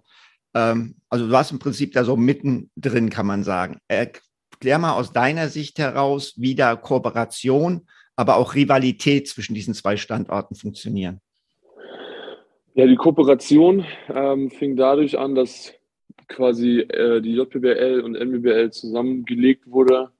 Ähm, 0.53 0.95
also 1.09 1.25
du 1.25 1.31
warst 1.31 1.51
im 1.51 1.59
Prinzip 1.59 1.93
da 1.93 2.03
so 2.03 2.15
mittendrin, 2.15 3.09
kann 3.09 3.25
man 3.25 3.43
sagen. 3.43 3.79
Erklär 3.87 4.79
mal 4.79 4.93
aus 4.93 5.13
deiner 5.13 5.49
Sicht 5.49 5.79
heraus, 5.79 6.33
wie 6.37 6.55
da 6.55 6.75
Kooperation, 6.75 7.87
aber 8.15 8.37
auch 8.37 8.55
Rivalität 8.55 9.27
zwischen 9.27 9.53
diesen 9.53 9.73
zwei 9.73 9.97
Standorten 9.97 10.55
funktionieren. 10.55 11.21
Ja, 12.73 12.85
die 12.85 12.95
Kooperation 12.95 13.85
ähm, 14.13 14.51
fing 14.51 14.75
dadurch 14.75 15.17
an, 15.17 15.35
dass 15.35 15.73
quasi 16.27 16.79
äh, 16.79 17.21
die 17.21 17.33
JPBL 17.33 18.01
und 18.01 18.15
NBBL 18.15 18.71
zusammengelegt 18.71 19.69
wurde. 19.69 20.11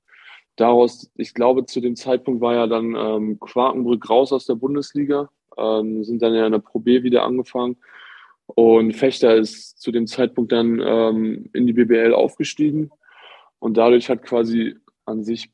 Daraus, 0.56 1.12
ich 1.16 1.34
glaube, 1.34 1.66
zu 1.66 1.82
dem 1.82 1.96
Zeitpunkt 1.96 2.42
war 2.42 2.56
ja 2.56 2.68
dann 2.68 2.96
ähm, 2.96 3.40
Quakenbrück 3.40 4.10
raus 4.10 4.34
aus 4.34 4.48
der 4.48 4.56
Bundesliga, 4.56 5.30
ähm, 5.56 6.04
sind 6.04 6.22
dann 6.22 6.34
ja 6.34 6.48
in 6.48 6.52
der 6.52 6.60
Pro 6.60 6.80
B 6.80 7.04
wieder 7.04 7.24
angefangen. 7.24 7.78
Und 8.48 8.94
Fechter 8.94 9.36
ist 9.36 9.80
zu 9.80 9.92
dem 9.92 10.08
Zeitpunkt 10.08 10.52
dann 10.52 10.82
ähm, 10.84 11.50
in 11.54 11.68
die 11.68 11.74
BBL 11.74 12.14
aufgestiegen. 12.14 12.92
Und 13.60 13.78
dadurch 13.78 14.10
hat 14.10 14.24
quasi 14.24 14.76
an 15.06 15.24
sich, 15.24 15.50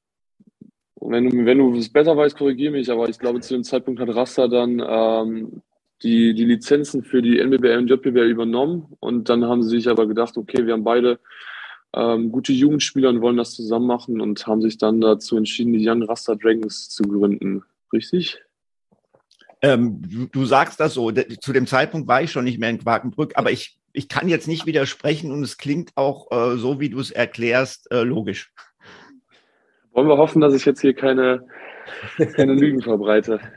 wenn 0.99 1.29
du, 1.29 1.45
wenn 1.45 1.58
du 1.58 1.75
es 1.75 1.91
besser 1.91 2.15
weißt, 2.15 2.38
korrigiere 2.38 2.71
mich, 2.71 2.89
aber 2.89 3.10
ich 3.10 3.19
glaube, 3.19 3.41
zu 3.41 3.53
dem 3.53 3.63
Zeitpunkt 3.63 3.99
hat 3.99 4.15
Rasta 4.15 4.47
dann 4.47 4.82
ähm, 4.86 5.62
die, 6.01 6.34
die 6.34 6.45
Lizenzen 6.45 7.03
für 7.03 7.21
die 7.21 7.39
NBBL 7.39 7.77
und 7.77 7.89
JBL 7.89 8.29
übernommen 8.29 8.88
und 8.99 9.29
dann 9.29 9.45
haben 9.45 9.63
sie 9.63 9.69
sich 9.69 9.89
aber 9.89 10.08
gedacht, 10.08 10.38
okay, 10.38 10.65
wir 10.65 10.73
haben 10.73 10.84
beide 10.84 11.19
ähm, 11.93 12.32
gute 12.32 12.51
Jugendspieler 12.51 13.10
und 13.10 13.21
wollen 13.21 13.38
das 13.38 13.53
zusammen 13.53 13.88
machen 13.88 14.19
und 14.19 14.45
haben 14.47 14.62
sich 14.62 14.77
dann 14.77 14.99
dazu 14.99 15.38
entschieden, 15.38 15.73
die 15.73 15.88
Young 15.88 16.03
Rasta 16.03 16.36
Dragons 16.36 16.89
zu 16.89 17.03
gründen. 17.03 17.63
Richtig? 17.91 18.39
Ähm, 19.63 20.02
du, 20.02 20.28
du, 20.28 20.45
sagst 20.45 20.80
das 20.80 20.93
so. 20.93 21.12
Zu 21.12 21.54
dem 21.54 21.65
Zeitpunkt 21.65 22.08
war 22.08 22.21
ich 22.21 22.32
schon 22.32 22.43
nicht 22.43 22.60
mehr 22.60 22.69
in 22.69 22.80
Quakenbrück, 22.80 23.34
aber 23.36 23.52
ich 23.52 23.80
ich 23.93 24.10
kann 24.10 24.28
jetzt 24.28 24.47
nicht 24.47 24.65
widersprechen 24.65 25.32
und 25.32 25.43
es 25.43 25.58
klingt 25.58 25.91
auch 25.95 26.32
äh, 26.32 26.58
so, 26.58 26.80
wie 26.80 26.89
du 26.89 26.99
es 26.99 27.12
erklärst, 27.12 27.89
äh, 27.91 28.02
logisch. 28.02 28.52
Wollen 29.93 30.08
wir 30.08 30.17
hoffen, 30.17 30.41
dass 30.41 30.56
ich 30.56 30.65
jetzt 30.65 30.82
hier 30.82 30.95
keine, 30.95 31.45
keine 32.36 32.54
Lügen 32.54 32.82
verbreite. 32.82 33.39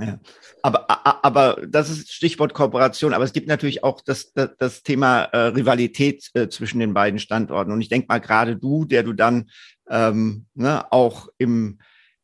Ja. 0.00 0.20
Aber, 0.62 0.86
aber 1.24 1.60
das 1.66 1.90
ist 1.90 2.12
Stichwort 2.12 2.54
Kooperation. 2.54 3.12
Aber 3.12 3.24
es 3.24 3.32
gibt 3.32 3.48
natürlich 3.48 3.82
auch 3.82 4.00
das, 4.00 4.32
das, 4.32 4.50
das 4.56 4.82
Thema 4.84 5.22
äh, 5.24 5.48
Rivalität 5.48 6.28
äh, 6.34 6.48
zwischen 6.48 6.78
den 6.78 6.94
beiden 6.94 7.18
Standorten. 7.18 7.72
Und 7.72 7.80
ich 7.80 7.88
denke 7.88 8.06
mal, 8.08 8.20
gerade 8.20 8.56
du, 8.56 8.84
der 8.84 9.02
du 9.02 9.12
dann 9.12 9.50
ähm, 9.88 10.46
ne, 10.54 10.92
auch 10.92 11.28
im 11.38 11.78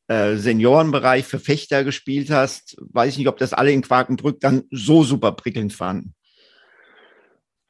äh, 0.09 0.37
Seniorenbereich 0.37 1.25
für 1.25 1.38
Fechter 1.38 1.85
gespielt 1.85 2.31
hast, 2.31 2.77
weiß 2.81 3.12
ich 3.12 3.19
nicht, 3.19 3.29
ob 3.29 3.38
das 3.38 3.53
alle 3.53 3.73
in 3.73 3.83
Quakenbrück 3.83 4.40
dann 4.40 4.64
so 4.71 5.03
super 5.03 5.33
prickelnd 5.33 5.73
fanden. 5.73 6.14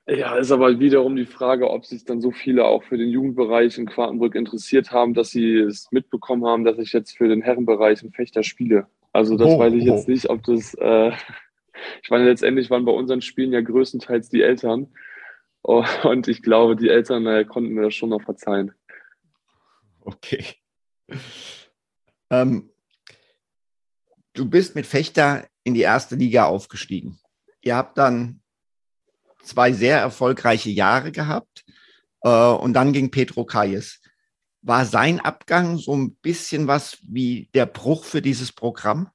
Ja, 0.06 0.36
ist 0.36 0.52
aber 0.52 0.78
wiederum 0.80 1.16
die 1.16 1.24
Frage, 1.24 1.70
ob 1.70 1.86
sich 1.86 2.04
dann 2.04 2.20
so 2.20 2.30
viele 2.30 2.66
auch 2.66 2.84
für 2.84 2.98
den 2.98 3.08
Jugendbereich 3.08 3.78
in 3.78 3.86
Quartenbrück 3.86 4.34
interessiert 4.34 4.90
haben, 4.90 5.14
dass 5.14 5.30
sie 5.30 5.56
es 5.56 5.90
mitbekommen 5.92 6.44
haben, 6.44 6.64
dass 6.64 6.78
ich 6.78 6.92
jetzt 6.92 7.16
für 7.16 7.26
den 7.26 7.40
Herrenbereich 7.40 8.02
in 8.02 8.12
Fechter 8.12 8.42
spiele. 8.42 8.86
Also 9.14 9.38
das 9.38 9.48
oh, 9.48 9.58
weiß 9.58 9.72
ich 9.72 9.88
oh. 9.88 9.94
jetzt 9.94 10.08
nicht, 10.08 10.28
ob 10.28 10.42
das, 10.42 10.74
äh, 10.74 11.12
ich 12.02 12.10
meine, 12.10 12.26
letztendlich 12.26 12.68
waren 12.68 12.84
bei 12.84 12.92
unseren 12.92 13.22
Spielen 13.22 13.52
ja 13.52 13.62
größtenteils 13.62 14.28
die 14.28 14.42
Eltern. 14.42 14.88
Und 15.62 16.28
ich 16.28 16.42
glaube, 16.42 16.76
die 16.76 16.90
Eltern 16.90 17.26
äh, 17.26 17.46
konnten 17.46 17.72
mir 17.72 17.82
das 17.82 17.94
schon 17.94 18.10
noch 18.10 18.20
verzeihen. 18.20 18.72
Okay. 20.02 20.44
Ähm, 22.42 22.70
du 24.32 24.48
bist 24.48 24.74
mit 24.74 24.86
Fechter 24.86 25.46
in 25.62 25.74
die 25.74 25.82
erste 25.82 26.16
Liga 26.16 26.46
aufgestiegen. 26.46 27.18
Ihr 27.62 27.76
habt 27.76 27.98
dann 27.98 28.40
zwei 29.42 29.72
sehr 29.72 29.98
erfolgreiche 29.98 30.70
Jahre 30.70 31.12
gehabt. 31.12 31.64
Äh, 32.22 32.28
und 32.28 32.72
dann 32.72 32.92
ging 32.92 33.10
Petro 33.10 33.44
Kayes. 33.44 34.00
War 34.62 34.84
sein 34.86 35.20
Abgang 35.20 35.76
so 35.76 35.94
ein 35.94 36.14
bisschen 36.16 36.66
was 36.66 36.98
wie 37.06 37.50
der 37.54 37.66
Bruch 37.66 38.04
für 38.04 38.22
dieses 38.22 38.50
Programm? 38.52 39.10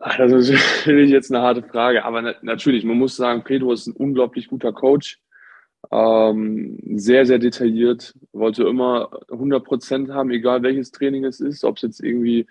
Das 0.00 0.32
ist 0.32 0.50
natürlich 0.78 1.10
jetzt 1.10 1.30
eine 1.30 1.42
harte 1.42 1.62
Frage, 1.62 2.04
aber 2.04 2.36
natürlich, 2.42 2.84
man 2.84 2.96
muss 2.96 3.16
sagen, 3.16 3.44
Pedro 3.44 3.72
ist 3.72 3.86
ein 3.86 3.96
unglaublich 3.96 4.48
guter 4.48 4.72
Coach. 4.72 5.20
Ähm, 5.90 6.78
sehr, 6.96 7.26
sehr 7.26 7.38
detailliert, 7.38 8.14
wollte 8.32 8.64
immer 8.64 9.10
100 9.30 9.64
Prozent 9.64 10.10
haben, 10.10 10.30
egal 10.30 10.62
welches 10.62 10.90
Training 10.90 11.24
es 11.24 11.40
ist, 11.40 11.64
ob 11.64 11.76
es 11.76 11.82
jetzt 11.82 12.00
irgendwie 12.00 12.46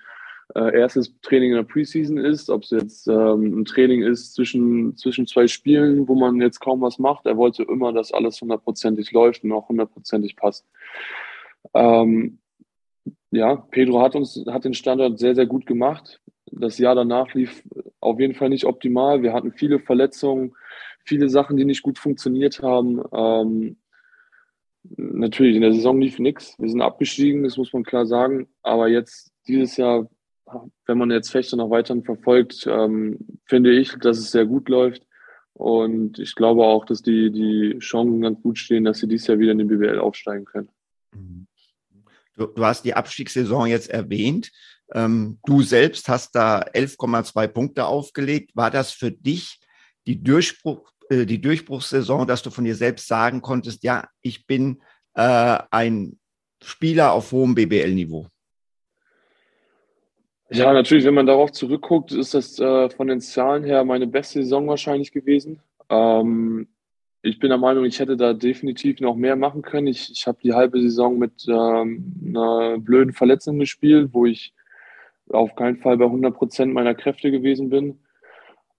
äh, 0.56 0.80
erstes 0.80 1.14
Training 1.22 1.52
in 1.52 1.58
der 1.58 1.64
Preseason 1.64 2.18
ist, 2.18 2.50
ob 2.50 2.64
es 2.64 2.72
jetzt 2.72 3.08
ähm, 3.08 3.60
ein 3.60 3.66
Training 3.66 4.02
ist 4.02 4.34
zwischen, 4.34 4.98
zwischen 4.98 5.28
zwei 5.28 5.48
Spielen, 5.48 6.08
wo 6.08 6.16
man 6.16 6.42
jetzt 6.42 6.60
kaum 6.60 6.82
was 6.82 6.98
macht. 6.98 7.28
Er 7.28 7.38
wollte 7.38 7.64
immer, 7.64 7.94
dass 7.94 8.12
alles 8.12 8.42
hundertprozentig 8.42 9.12
läuft 9.12 9.44
und 9.44 9.52
auch 9.52 9.70
hundertprozentig 9.70 10.36
passt. 10.36 10.66
Ähm, 11.74 12.40
ja, 13.32 13.56
Pedro 13.56 14.02
hat 14.02 14.16
uns, 14.16 14.44
hat 14.48 14.66
den 14.66 14.74
Standort 14.74 15.20
sehr, 15.20 15.36
sehr 15.36 15.46
gut 15.46 15.68
gemacht. 15.68 16.20
Das 16.52 16.78
Jahr 16.78 16.96
danach 16.96 17.34
lief 17.34 17.64
auf 18.00 18.20
jeden 18.20 18.36
Fall 18.36 18.50
nicht 18.50 18.66
optimal. 18.66 19.24
Wir 19.24 19.34
hatten 19.34 19.52
viele 19.52 19.80
Verletzungen, 19.80 20.56
viele 21.04 21.30
Sachen, 21.30 21.58
die 21.58 21.66
nicht 21.66 21.84
gut 21.84 22.00
funktioniert 22.00 22.62
haben. 22.62 23.02
Ähm, 23.12 23.78
natürlich, 24.84 25.56
in 25.56 25.62
der 25.62 25.74
Saison 25.74 26.00
lief 26.00 26.20
nichts. 26.20 26.56
Wir 26.60 26.70
sind 26.70 26.82
abgestiegen, 26.82 27.44
das 27.44 27.58
muss 27.58 27.74
man 27.74 27.84
klar 27.84 28.06
sagen. 28.06 28.48
Aber 28.62 28.88
jetzt, 28.88 29.32
dieses 29.48 29.78
Jahr, 29.78 30.10
wenn 30.86 30.98
man 30.98 31.12
jetzt 31.12 31.32
Fechter 31.32 31.58
noch 31.58 31.70
weiterhin 31.70 32.04
verfolgt, 32.04 32.66
ähm, 32.68 33.20
finde 33.46 33.72
ich, 33.72 33.94
dass 34.00 34.18
es 34.18 34.32
sehr 34.32 34.46
gut 34.46 34.70
läuft. 34.70 35.06
Und 35.54 36.20
ich 36.20 36.36
glaube 36.36 36.64
auch, 36.64 36.86
dass 36.86 37.02
die, 37.02 37.32
die 37.32 37.78
Chancen 37.80 38.22
ganz 38.22 38.42
gut 38.42 38.58
stehen, 38.58 38.86
dass 38.86 39.00
sie 39.00 39.08
dieses 39.08 39.28
Jahr 39.28 39.40
wieder 39.40 39.52
in 39.52 39.58
den 39.58 39.68
BWL 39.68 40.00
aufsteigen 40.00 40.46
können. 40.46 40.70
Du, 42.40 42.46
du 42.46 42.66
hast 42.66 42.86
die 42.86 42.94
Abstiegssaison 42.94 43.68
jetzt 43.68 43.90
erwähnt. 43.90 44.52
Ähm, 44.94 45.40
du 45.46 45.62
selbst 45.62 46.10
hast 46.10 46.36
da 46.36 46.62
11,2 46.62 47.48
Punkte 47.48 47.86
aufgelegt. 47.86 48.56
War 48.56 48.72
das 48.72 48.92
für 48.92 49.12
dich 49.12 49.60
die, 50.08 50.22
Durchbruch, 50.22 50.92
äh, 51.10 51.26
die 51.26 51.42
Durchbruchssaison, 51.42 52.28
dass 52.28 52.42
du 52.42 52.50
von 52.50 52.64
dir 52.64 52.76
selbst 52.76 53.08
sagen 53.08 53.42
konntest, 53.42 53.84
ja, 53.84 54.08
ich 54.22 54.48
bin 54.48 54.82
äh, 55.14 55.60
ein 55.72 56.18
Spieler 56.64 57.14
auf 57.14 57.32
hohem 57.32 57.56
BBL-Niveau? 57.56 58.28
Ja, 60.52 60.74
natürlich, 60.74 61.06
wenn 61.06 61.14
man 61.14 61.28
darauf 61.28 61.52
zurückguckt, 61.52 62.12
ist 62.12 62.34
das 62.34 62.58
äh, 62.58 62.90
von 62.90 63.08
den 63.08 63.22
Zahlen 63.22 63.64
her 63.64 63.84
meine 63.84 64.08
beste 64.08 64.42
Saison 64.42 64.68
wahrscheinlich 64.68 65.12
gewesen. 65.12 65.62
Ähm, 65.90 66.68
ich 67.22 67.38
bin 67.38 67.50
der 67.50 67.60
Meinung, 67.60 67.86
ich 67.86 68.00
hätte 68.00 68.18
da 68.18 68.34
definitiv 68.34 69.00
noch 69.00 69.16
mehr 69.16 69.36
machen 69.36 69.62
können. 69.62 69.88
Ich, 69.88 70.10
ich 70.12 70.26
habe 70.26 70.40
die 70.42 70.54
halbe 70.54 70.82
Saison 70.82 71.20
mit 71.20 71.46
ähm, 71.48 72.16
einer 72.26 72.80
blöden 72.80 73.14
Verletzung 73.14 73.60
gespielt, 73.60 74.10
wo 74.12 74.26
ich 74.26 74.54
auf 75.32 75.56
keinen 75.56 75.78
Fall 75.78 75.98
bei 75.98 76.06
100 76.06 76.36
Prozent 76.36 76.74
meiner 76.74 76.96
Kräfte 76.96 77.32
gewesen 77.32 77.70
bin. 77.70 78.00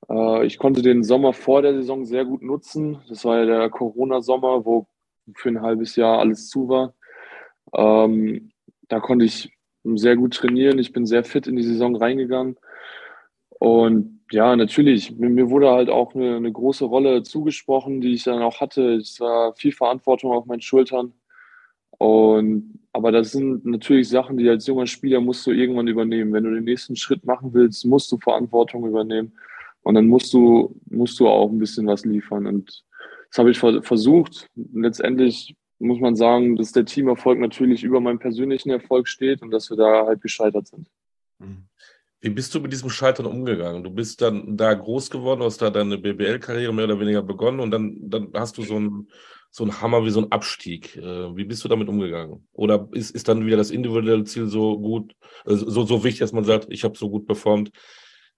Äh, 0.09 0.47
ich 0.47 0.59
konnte 0.59 0.83
den 0.83 1.03
Sommer 1.05 1.33
vor 1.33 1.63
der 1.63 1.75
Saison 1.75 2.05
sehr 2.05 2.25
gut 2.25 2.43
nutzen. 2.43 2.99
Das 3.09 3.25
war 3.25 3.39
ja 3.39 3.47
der 3.47 3.71
Corona-Sommer, 3.71 4.65
wo 4.65 4.87
für 5.35 5.49
ein 5.51 5.63
halbes 5.63 5.97
Jahr 5.97 6.19
alles 6.19 6.49
zu 6.49 6.69
war. 6.69 6.95
Ähm, 7.75 8.51
da 8.89 9.01
konnte 9.01 9.25
ich 9.25 9.51
sehr 9.85 10.17
gut 10.17 10.35
trainieren. 10.35 10.79
Ich 10.79 10.93
bin 10.93 11.07
sehr 11.07 11.25
fit 11.25 11.47
in 11.47 11.57
die 11.57 11.63
Saison 11.63 11.97
reingegangen. 11.97 12.57
Und 13.59 14.21
ja, 14.33 14.55
natürlich, 14.57 15.13
mir, 15.19 15.51
wurde 15.51 15.71
halt 15.71 15.91
auch 15.91 16.15
eine, 16.15 16.37
eine, 16.37 16.53
große 16.53 16.85
Rolle 16.85 17.23
zugesprochen, 17.23 18.01
die 18.01 18.15
ich 18.15 18.25
dann 18.25 18.43
auch 18.43 18.61
hatte. 18.61 18.95
Es 18.95 19.21
war 19.21 19.55
viel 19.55 19.73
Verantwortung 19.73 20.33
auf 20.33 20.47
meinen 20.47 20.63
Schultern. 20.63 21.13
Und, 22.01 22.79
aber 22.95 23.13
das 23.13 23.33
sind 23.33 23.67
natürlich 23.67 24.09
Sachen, 24.09 24.39
die 24.39 24.49
als 24.49 24.67
junger 24.67 24.87
Spieler 24.87 25.21
musst 25.21 25.47
du 25.47 25.51
irgendwann 25.51 25.87
übernehmen. 25.87 26.33
Wenn 26.33 26.45
du 26.45 26.55
den 26.55 26.65
nächsten 26.65 26.97
Schritt 26.97 27.27
machen 27.27 27.53
willst, 27.53 27.85
musst 27.85 28.11
du 28.11 28.17
Verantwortung 28.17 28.87
übernehmen. 28.87 29.33
Und 29.83 29.97
dann 29.97 30.09
musst 30.09 30.33
du, 30.33 30.75
musst 30.89 31.21
du 31.21 31.29
auch 31.29 31.51
ein 31.51 31.59
bisschen 31.59 31.87
was 31.87 32.07
liefern. 32.07 32.47
Und 32.47 32.85
das 33.29 33.39
habe 33.39 33.51
ich 33.51 33.59
versucht. 33.59 34.49
Letztendlich 34.73 35.55
muss 35.79 36.01
man 36.01 36.17
sagen, 36.17 36.57
dass 36.57 36.73
der 36.73 36.87
Teamerfolg 36.87 37.39
natürlich 37.39 37.85
über 37.85 38.01
meinem 38.01 38.19
persönlichen 38.19 38.71
Erfolg 38.71 39.07
steht 39.07 39.43
und 39.43 39.51
dass 39.51 39.69
wir 39.69 39.77
da 39.77 40.07
halt 40.07 40.23
gescheitert 40.23 40.69
sind. 40.69 40.89
Mhm. 41.39 41.65
Wie 42.23 42.31
bist 42.31 42.55
du 42.55 42.61
mit 42.61 42.73
diesem 42.73 42.89
Scheitern 42.89 43.27
umgegangen? 43.27 43.85
Du 43.85 43.91
bist 43.91 44.23
dann 44.23 44.57
da 44.57 44.73
groß 44.73 45.11
geworden, 45.11 45.43
hast 45.43 45.61
da 45.61 45.69
deine 45.69 45.99
BBL-Karriere 45.99 46.73
mehr 46.73 46.87
oder 46.87 47.01
weniger 47.01 47.23
begonnen 47.23 47.61
und 47.61 47.71
dann, 47.71 47.97
dann 48.09 48.31
hast 48.35 48.57
du 48.57 48.63
so 48.63 48.77
einen 48.77 49.09
so 49.51 49.65
ein 49.65 49.81
Hammer 49.81 50.05
wie 50.05 50.11
so 50.11 50.21
ein 50.21 50.33
Abstieg. 50.33 50.97
Äh, 50.97 51.37
wie 51.37 51.45
bist 51.45 51.65
du 51.65 51.69
damit 51.69 51.89
umgegangen? 51.89 52.47
Oder 52.53 52.89
ist, 52.93 53.11
ist 53.11 53.29
dann 53.29 53.45
wieder 53.47 53.57
das 53.57 53.71
individuelle 53.71 54.25
Ziel 54.25 54.47
so 54.47 54.79
gut, 54.79 55.15
äh, 55.45 55.55
so, 55.55 55.85
so 55.85 56.05
wichtig, 56.05 56.21
dass 56.21 56.33
man 56.33 56.45
sagt, 56.45 56.67
ich 56.71 56.85
habe 56.85 56.97
so 56.97 57.11
gut 57.11 57.27
performt, 57.27 57.71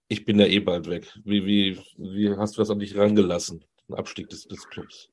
ich 0.08 0.24
bin 0.24 0.38
ja 0.38 0.46
eh 0.46 0.60
bald 0.60 0.88
weg? 0.88 1.12
Wie, 1.24 1.44
wie, 1.46 1.78
wie 1.96 2.30
hast 2.36 2.56
du 2.56 2.62
das 2.62 2.70
an 2.70 2.78
dich 2.78 2.96
rangelassen, 2.96 3.64
den 3.88 3.96
Abstieg 3.96 4.28
des, 4.28 4.46
des 4.46 4.68
Clubs? 4.68 5.10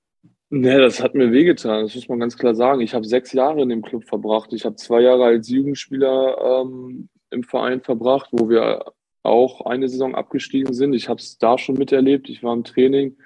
Nee, 0.52 0.78
das 0.78 1.02
hat 1.02 1.14
mir 1.14 1.32
wehgetan, 1.32 1.84
das 1.84 1.94
muss 1.94 2.10
man 2.10 2.20
ganz 2.20 2.36
klar 2.38 2.56
sagen. 2.56 2.82
Ich 2.82 2.96
habe 2.96 3.06
sechs 3.06 3.34
Jahre 3.34 3.62
in 3.62 3.70
dem 3.70 3.84
Club 3.84 4.06
verbracht. 4.06 4.52
Ich 4.52 4.66
habe 4.66 4.76
zwei 4.78 5.02
Jahre 5.02 5.26
als 5.26 5.48
Jugendspieler 5.48 6.64
ähm, 6.64 7.10
im 7.30 7.44
Verein 7.44 7.82
verbracht, 7.82 8.30
wo 8.32 8.50
wir 8.50 8.84
auch 9.22 9.66
eine 9.68 9.88
Saison 9.88 10.16
abgestiegen 10.16 10.74
sind. 10.74 10.94
Ich 10.94 11.08
habe 11.08 11.20
es 11.20 11.38
da 11.38 11.58
schon 11.58 11.76
miterlebt. 11.76 12.30
Ich 12.30 12.42
war 12.42 12.54
im 12.54 12.64
Training, 12.64 13.18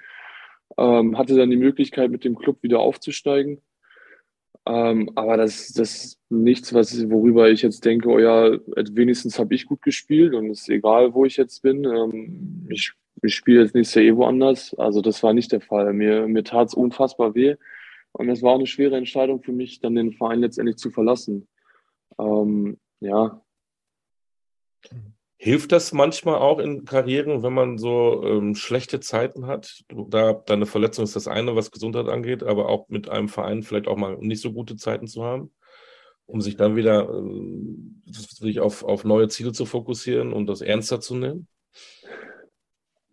ähm, 0.78 1.18
hatte 1.18 1.36
dann 1.36 1.50
die 1.50 1.56
Möglichkeit, 1.56 2.10
mit 2.10 2.24
dem 2.24 2.36
Club 2.36 2.62
wieder 2.62 2.80
aufzusteigen. 2.80 3.60
Ähm, 4.66 5.10
aber 5.14 5.36
das, 5.36 5.72
das 5.72 6.04
ist 6.04 6.20
nichts, 6.30 6.72
was, 6.72 7.10
worüber 7.10 7.50
ich 7.50 7.62
jetzt 7.62 7.84
denke, 7.84 8.08
oh 8.08 8.18
ja, 8.18 8.58
wenigstens 8.92 9.38
habe 9.38 9.54
ich 9.54 9.66
gut 9.66 9.82
gespielt 9.82 10.34
und 10.34 10.50
es 10.50 10.62
ist 10.62 10.70
egal, 10.70 11.12
wo 11.12 11.24
ich 11.24 11.36
jetzt 11.36 11.62
bin. 11.62 11.84
Ähm, 11.84 12.66
ich 12.70 12.94
ich 13.24 13.34
spiele 13.34 13.62
jetzt 13.62 13.74
nächstes 13.74 13.94
Jahr 13.94 14.04
eh 14.04 14.16
woanders. 14.16 14.74
Also 14.74 15.00
das 15.00 15.22
war 15.22 15.32
nicht 15.32 15.52
der 15.52 15.60
Fall. 15.60 15.92
Mir, 15.92 16.28
mir 16.28 16.44
tat 16.44 16.68
es 16.68 16.74
unfassbar 16.74 17.34
weh. 17.34 17.56
Und 18.12 18.28
es 18.28 18.42
war 18.42 18.52
auch 18.52 18.58
eine 18.58 18.66
schwere 18.66 18.96
Entscheidung 18.96 19.42
für 19.42 19.52
mich, 19.52 19.80
dann 19.80 19.96
den 19.96 20.12
Verein 20.12 20.40
letztendlich 20.40 20.76
zu 20.76 20.90
verlassen. 20.90 21.48
Ähm, 22.18 22.78
ja. 23.00 23.42
Hilft 25.44 25.72
das 25.72 25.92
manchmal 25.92 26.36
auch 26.36 26.58
in 26.58 26.86
Karrieren, 26.86 27.42
wenn 27.42 27.52
man 27.52 27.76
so 27.76 28.24
ähm, 28.24 28.54
schlechte 28.54 28.98
Zeiten 29.00 29.46
hat? 29.46 29.84
Da 30.08 30.32
deine 30.32 30.64
Verletzung 30.64 31.04
ist 31.04 31.16
das 31.16 31.28
eine, 31.28 31.54
was 31.54 31.70
Gesundheit 31.70 32.08
angeht, 32.08 32.42
aber 32.42 32.70
auch 32.70 32.88
mit 32.88 33.10
einem 33.10 33.28
Verein 33.28 33.62
vielleicht 33.62 33.86
auch 33.86 33.98
mal 33.98 34.16
nicht 34.20 34.40
so 34.40 34.54
gute 34.54 34.76
Zeiten 34.76 35.06
zu 35.06 35.22
haben, 35.22 35.52
um 36.24 36.40
sich 36.40 36.56
dann 36.56 36.76
wieder 36.76 37.10
äh, 37.10 38.10
sich 38.10 38.60
auf, 38.60 38.84
auf 38.84 39.04
neue 39.04 39.28
Ziele 39.28 39.52
zu 39.52 39.66
fokussieren 39.66 40.32
und 40.32 40.46
das 40.46 40.62
ernster 40.62 41.00
zu 41.00 41.14
nehmen? 41.14 41.46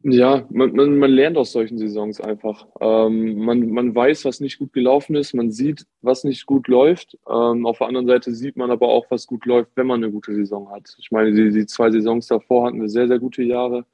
Ja, 0.03 0.47
man, 0.49 0.73
man, 0.73 0.97
man 0.97 1.11
lernt 1.11 1.37
aus 1.37 1.51
solchen 1.51 1.77
Saisons 1.77 2.19
einfach. 2.19 2.65
Ähm, 2.79 3.35
man, 3.37 3.69
man 3.69 3.93
weiß, 3.93 4.25
was 4.25 4.39
nicht 4.39 4.57
gut 4.57 4.73
gelaufen 4.73 5.15
ist, 5.15 5.33
man 5.33 5.51
sieht, 5.51 5.85
was 6.01 6.23
nicht 6.23 6.47
gut 6.47 6.67
läuft. 6.67 7.17
Ähm, 7.29 7.67
auf 7.67 7.77
der 7.77 7.87
anderen 7.87 8.07
Seite 8.07 8.33
sieht 8.33 8.57
man 8.57 8.71
aber 8.71 8.87
auch, 8.87 9.05
was 9.09 9.27
gut 9.27 9.45
läuft, 9.45 9.71
wenn 9.75 9.85
man 9.85 10.03
eine 10.03 10.11
gute 10.11 10.33
Saison 10.33 10.71
hat. 10.71 10.95
Ich 10.97 11.11
meine, 11.11 11.31
die, 11.31 11.51
die 11.51 11.65
zwei 11.67 11.91
Saisons 11.91 12.27
davor 12.27 12.65
hatten 12.65 12.81
wir 12.81 12.89
sehr, 12.89 13.07
sehr 13.07 13.19
gute 13.19 13.43
Jahre. 13.43 13.85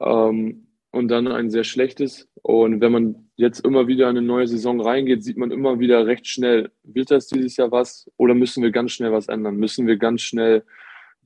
Ähm, 0.00 0.68
und 0.92 1.08
dann 1.08 1.26
ein 1.26 1.50
sehr 1.50 1.64
schlechtes. 1.64 2.28
Und 2.42 2.80
wenn 2.80 2.92
man 2.92 3.30
jetzt 3.36 3.64
immer 3.64 3.88
wieder 3.88 4.08
in 4.10 4.18
eine 4.18 4.26
neue 4.26 4.46
Saison 4.46 4.80
reingeht, 4.80 5.24
sieht 5.24 5.38
man 5.38 5.50
immer 5.50 5.80
wieder 5.80 6.06
recht 6.06 6.28
schnell, 6.28 6.70
wird 6.84 7.10
das 7.10 7.26
dieses 7.26 7.56
Jahr 7.56 7.72
was 7.72 8.10
oder 8.18 8.34
müssen 8.34 8.62
wir 8.62 8.70
ganz 8.70 8.92
schnell 8.92 9.10
was 9.10 9.28
ändern? 9.28 9.56
Müssen 9.56 9.86
wir 9.86 9.96
ganz 9.96 10.20
schnell 10.20 10.64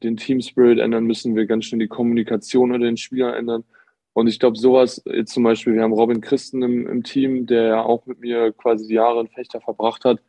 den 0.02 0.16
Team 0.16 0.40
Spirit 0.40 0.78
ändern? 0.78 1.04
Müssen 1.04 1.36
wir 1.36 1.46
ganz 1.46 1.66
schnell 1.66 1.80
die 1.80 1.88
Kommunikation 1.88 2.72
unter 2.72 2.86
den 2.86 2.96
Spielern 2.96 3.34
ändern? 3.34 3.64
Und 4.12 4.28
ich 4.28 4.38
glaube, 4.38 4.56
sowas, 4.56 5.02
jetzt 5.04 5.34
zum 5.34 5.42
Beispiel, 5.42 5.74
wir 5.74 5.82
haben 5.82 5.92
Robin 5.92 6.22
Christen 6.22 6.62
im, 6.62 6.86
im 6.86 7.02
Team, 7.02 7.46
der 7.46 7.62
ja 7.64 7.82
auch 7.82 8.06
mit 8.06 8.20
mir 8.20 8.52
quasi 8.52 8.86
die 8.86 8.94
Jahre 8.94 9.20
in 9.20 9.28
Fechter 9.28 9.60
verbracht 9.60 10.06
hat. 10.06 10.22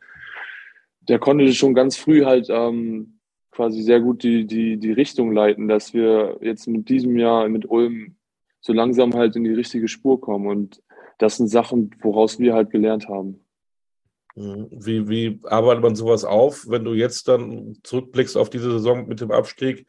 Der 1.00 1.18
konnte 1.18 1.50
schon 1.54 1.72
ganz 1.72 1.96
früh 1.96 2.24
halt 2.24 2.48
ähm, 2.50 3.18
quasi 3.50 3.80
sehr 3.80 4.00
gut 4.00 4.22
die, 4.22 4.46
die, 4.46 4.76
die 4.76 4.92
Richtung 4.92 5.32
leiten, 5.32 5.68
dass 5.68 5.94
wir 5.94 6.36
jetzt 6.42 6.68
mit 6.68 6.88
diesem 6.90 7.16
Jahr 7.16 7.48
mit 7.48 7.68
Ulm 7.70 8.16
so 8.60 8.74
langsam 8.74 9.14
halt 9.14 9.36
in 9.36 9.44
die 9.44 9.54
richtige 9.54 9.88
Spur 9.88 10.20
kommen. 10.20 10.46
Und 10.46 10.82
das 11.16 11.38
sind 11.38 11.48
Sachen, 11.48 11.90
woraus 12.02 12.38
wir 12.38 12.54
halt 12.54 12.70
gelernt 12.70 13.08
haben. 13.08 13.40
Wie, 14.38 15.08
wie 15.08 15.40
arbeitet 15.44 15.82
man 15.82 15.96
sowas 15.96 16.24
auf, 16.24 16.68
wenn 16.68 16.84
du 16.84 16.94
jetzt 16.94 17.26
dann 17.26 17.76
zurückblickst 17.82 18.36
auf 18.36 18.50
diese 18.50 18.70
Saison 18.70 19.08
mit 19.08 19.20
dem 19.20 19.32
Abstieg? 19.32 19.86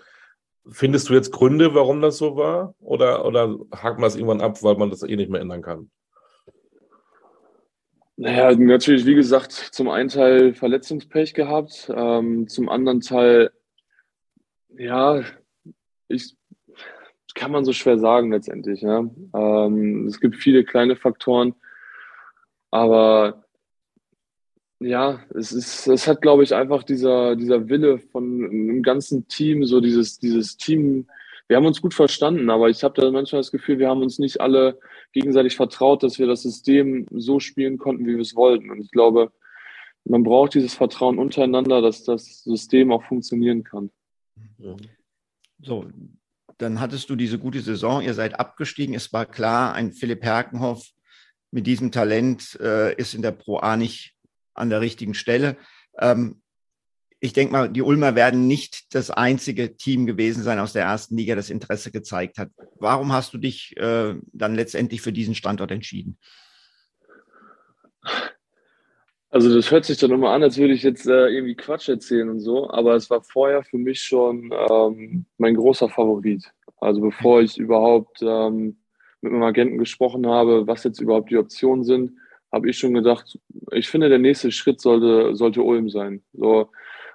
Findest 0.67 1.09
du 1.09 1.13
jetzt 1.13 1.31
Gründe, 1.31 1.75
warum 1.75 2.01
das 2.01 2.17
so 2.17 2.35
war? 2.35 2.73
Oder, 2.79 3.25
oder 3.25 3.57
hakt 3.71 3.99
man 3.99 4.07
das 4.07 4.15
irgendwann 4.15 4.41
ab, 4.41 4.63
weil 4.63 4.75
man 4.75 4.89
das 4.89 5.03
eh 5.03 5.15
nicht 5.15 5.29
mehr 5.29 5.41
ändern 5.41 5.61
kann? 5.61 5.91
Naja, 8.17 8.51
natürlich, 8.55 9.05
wie 9.05 9.15
gesagt, 9.15 9.51
zum 9.51 9.87
einen 9.87 10.09
Teil 10.09 10.55
Verletzungspech 10.55 11.35
gehabt, 11.35 11.91
ähm, 11.95 12.47
zum 12.47 12.69
anderen 12.69 13.01
Teil, 13.01 13.51
ja, 14.75 15.23
ich 16.07 16.35
kann 17.35 17.51
man 17.51 17.65
so 17.65 17.71
schwer 17.71 17.99
sagen 17.99 18.31
letztendlich. 18.31 18.81
Ja? 18.81 19.05
Ähm, 19.35 20.07
es 20.07 20.19
gibt 20.19 20.37
viele 20.37 20.63
kleine 20.63 20.95
Faktoren, 20.95 21.53
aber 22.71 23.45
ja, 24.79 25.19
es 25.35 25.51
ist, 25.51 25.87
es 25.87 26.07
hat, 26.07 26.21
glaube 26.21 26.43
ich, 26.43 26.55
einfach 26.55 26.83
dieser, 26.83 27.35
dieser 27.35 27.67
Wille 27.69 27.99
von 27.99 28.45
einem 28.45 28.83
ganzen 28.83 29.27
Team, 29.27 29.65
so 29.65 29.81
dieses, 29.81 30.19
dieses 30.19 30.57
Team, 30.57 31.07
wir 31.47 31.57
haben 31.57 31.65
uns 31.65 31.81
gut 31.81 31.93
verstanden, 31.93 32.49
aber 32.49 32.69
ich 32.69 32.83
habe 32.83 32.99
da 32.99 33.09
manchmal 33.11 33.41
das 33.41 33.51
Gefühl, 33.51 33.79
wir 33.79 33.89
haben 33.89 34.03
uns 34.03 34.19
nicht 34.19 34.39
alle 34.39 34.79
gegenseitig 35.11 35.55
vertraut, 35.55 36.03
dass 36.03 36.19
wir 36.19 36.27
das 36.27 36.43
System 36.43 37.07
so 37.11 37.39
spielen 37.39 37.77
konnten, 37.77 38.05
wie 38.05 38.13
wir 38.13 38.21
es 38.21 38.35
wollten. 38.35 38.69
Und 38.69 38.79
ich 38.81 38.91
glaube, 38.91 39.31
man 40.05 40.23
braucht 40.23 40.53
dieses 40.53 40.75
Vertrauen 40.75 41.17
untereinander, 41.17 41.81
dass 41.81 42.03
das 42.03 42.43
System 42.43 42.91
auch 42.91 43.03
funktionieren 43.03 43.63
kann. 43.63 43.89
So, 45.61 45.87
dann 46.57 46.79
hattest 46.79 47.09
du 47.09 47.15
diese 47.15 47.39
gute 47.39 47.61
Saison, 47.61 48.01
ihr 48.01 48.13
seid 48.13 48.39
abgestiegen. 48.39 48.93
Es 48.93 49.11
war 49.11 49.25
klar, 49.25 49.73
ein 49.73 49.91
Philipp 49.91 50.23
Herkenhoff 50.23 50.91
mit 51.51 51.65
diesem 51.65 51.91
Talent 51.91 52.59
äh, 52.61 52.95
ist 52.95 53.15
in 53.15 53.23
der 53.23 53.31
Pro 53.31 53.57
A 53.57 53.75
nicht 53.75 54.18
an 54.59 54.69
der 54.69 54.81
richtigen 54.81 55.13
Stelle. 55.13 55.57
Ähm, 55.99 56.41
ich 57.21 57.33
denke 57.33 57.51
mal, 57.51 57.69
die 57.69 57.81
Ulmer 57.81 58.15
werden 58.15 58.47
nicht 58.47 58.95
das 58.95 59.11
einzige 59.11 59.75
Team 59.75 60.05
gewesen 60.05 60.41
sein 60.41 60.59
aus 60.59 60.73
der 60.73 60.83
ersten 60.83 61.17
Liga, 61.17 61.35
das 61.35 61.49
Interesse 61.49 61.91
gezeigt 61.91 62.37
hat. 62.37 62.49
Warum 62.75 63.11
hast 63.11 63.33
du 63.33 63.37
dich 63.37 63.75
äh, 63.77 64.15
dann 64.31 64.55
letztendlich 64.55 65.01
für 65.01 65.11
diesen 65.11 65.35
Standort 65.35 65.71
entschieden? 65.71 66.17
Also 69.31 69.53
das 69.53 69.69
hört 69.69 69.85
sich 69.85 69.97
dann 69.97 70.11
immer 70.11 70.31
an, 70.31 70.41
als 70.41 70.57
würde 70.57 70.73
ich 70.73 70.81
jetzt 70.81 71.05
äh, 71.07 71.27
irgendwie 71.27 71.55
Quatsch 71.55 71.89
erzählen 71.89 72.29
und 72.29 72.39
so, 72.39 72.69
aber 72.69 72.95
es 72.95 73.09
war 73.09 73.21
vorher 73.21 73.63
für 73.63 73.77
mich 73.77 74.01
schon 74.01 74.51
ähm, 74.51 75.25
mein 75.37 75.55
großer 75.55 75.89
Favorit. 75.89 76.51
Also 76.77 77.01
bevor 77.01 77.41
ich 77.41 77.57
überhaupt 77.57 78.21
ähm, 78.21 78.77
mit 79.21 79.31
meinem 79.33 79.43
Agenten 79.43 79.77
gesprochen 79.77 80.25
habe, 80.25 80.65
was 80.65 80.83
jetzt 80.83 81.01
überhaupt 81.01 81.29
die 81.29 81.37
Optionen 81.37 81.83
sind, 81.83 82.13
habe 82.51 82.69
ich 82.69 82.77
schon 82.77 82.93
gedacht, 82.93 83.37
ich 83.71 83.89
finde, 83.89 84.09
der 84.09 84.19
nächste 84.19 84.51
Schritt 84.51 84.81
sollte, 84.81 85.35
sollte 85.35 85.61
Ulm 85.61 85.89
sein. 85.89 86.23
So 86.33 86.71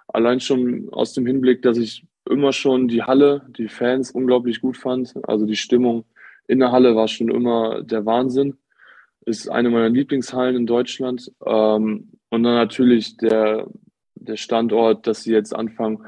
allein 0.09 0.40
schon 0.40 0.88
aus 0.92 1.12
dem 1.12 1.27
Hinblick, 1.27 1.62
dass 1.62 1.79
ich 1.79 2.07
immer 2.29 2.53
schon 2.53 2.88
die 2.88 3.03
Halle, 3.03 3.47
die 3.57 3.68
Fans 3.68 4.11
unglaublich 4.11 4.61
gut 4.61 4.77
fand. 4.77 5.12
Also 5.25 5.47
die 5.47 5.57
Stimmung 5.57 6.05
in 6.47 6.61
der 6.61 6.73
Halle 6.73 6.94
war 6.94 7.09
schon 7.09 7.31
immer 7.31 7.83
der 7.83 8.07
Wahnsinn 8.07 8.59
ist 9.27 9.49
eine 9.49 9.70
meiner 9.70 9.88
Lieblingshallen 9.88 10.57
in 10.57 10.66
Deutschland. 10.66 11.33
Ähm, 11.44 12.11
und 12.31 12.42
dann 12.42 12.55
natürlich 12.55 13.16
der, 13.16 13.66
der 14.14 14.37
Standort, 14.37 15.07
dass 15.07 15.23
sie 15.23 15.33
jetzt 15.33 15.55
anfangen, 15.55 16.05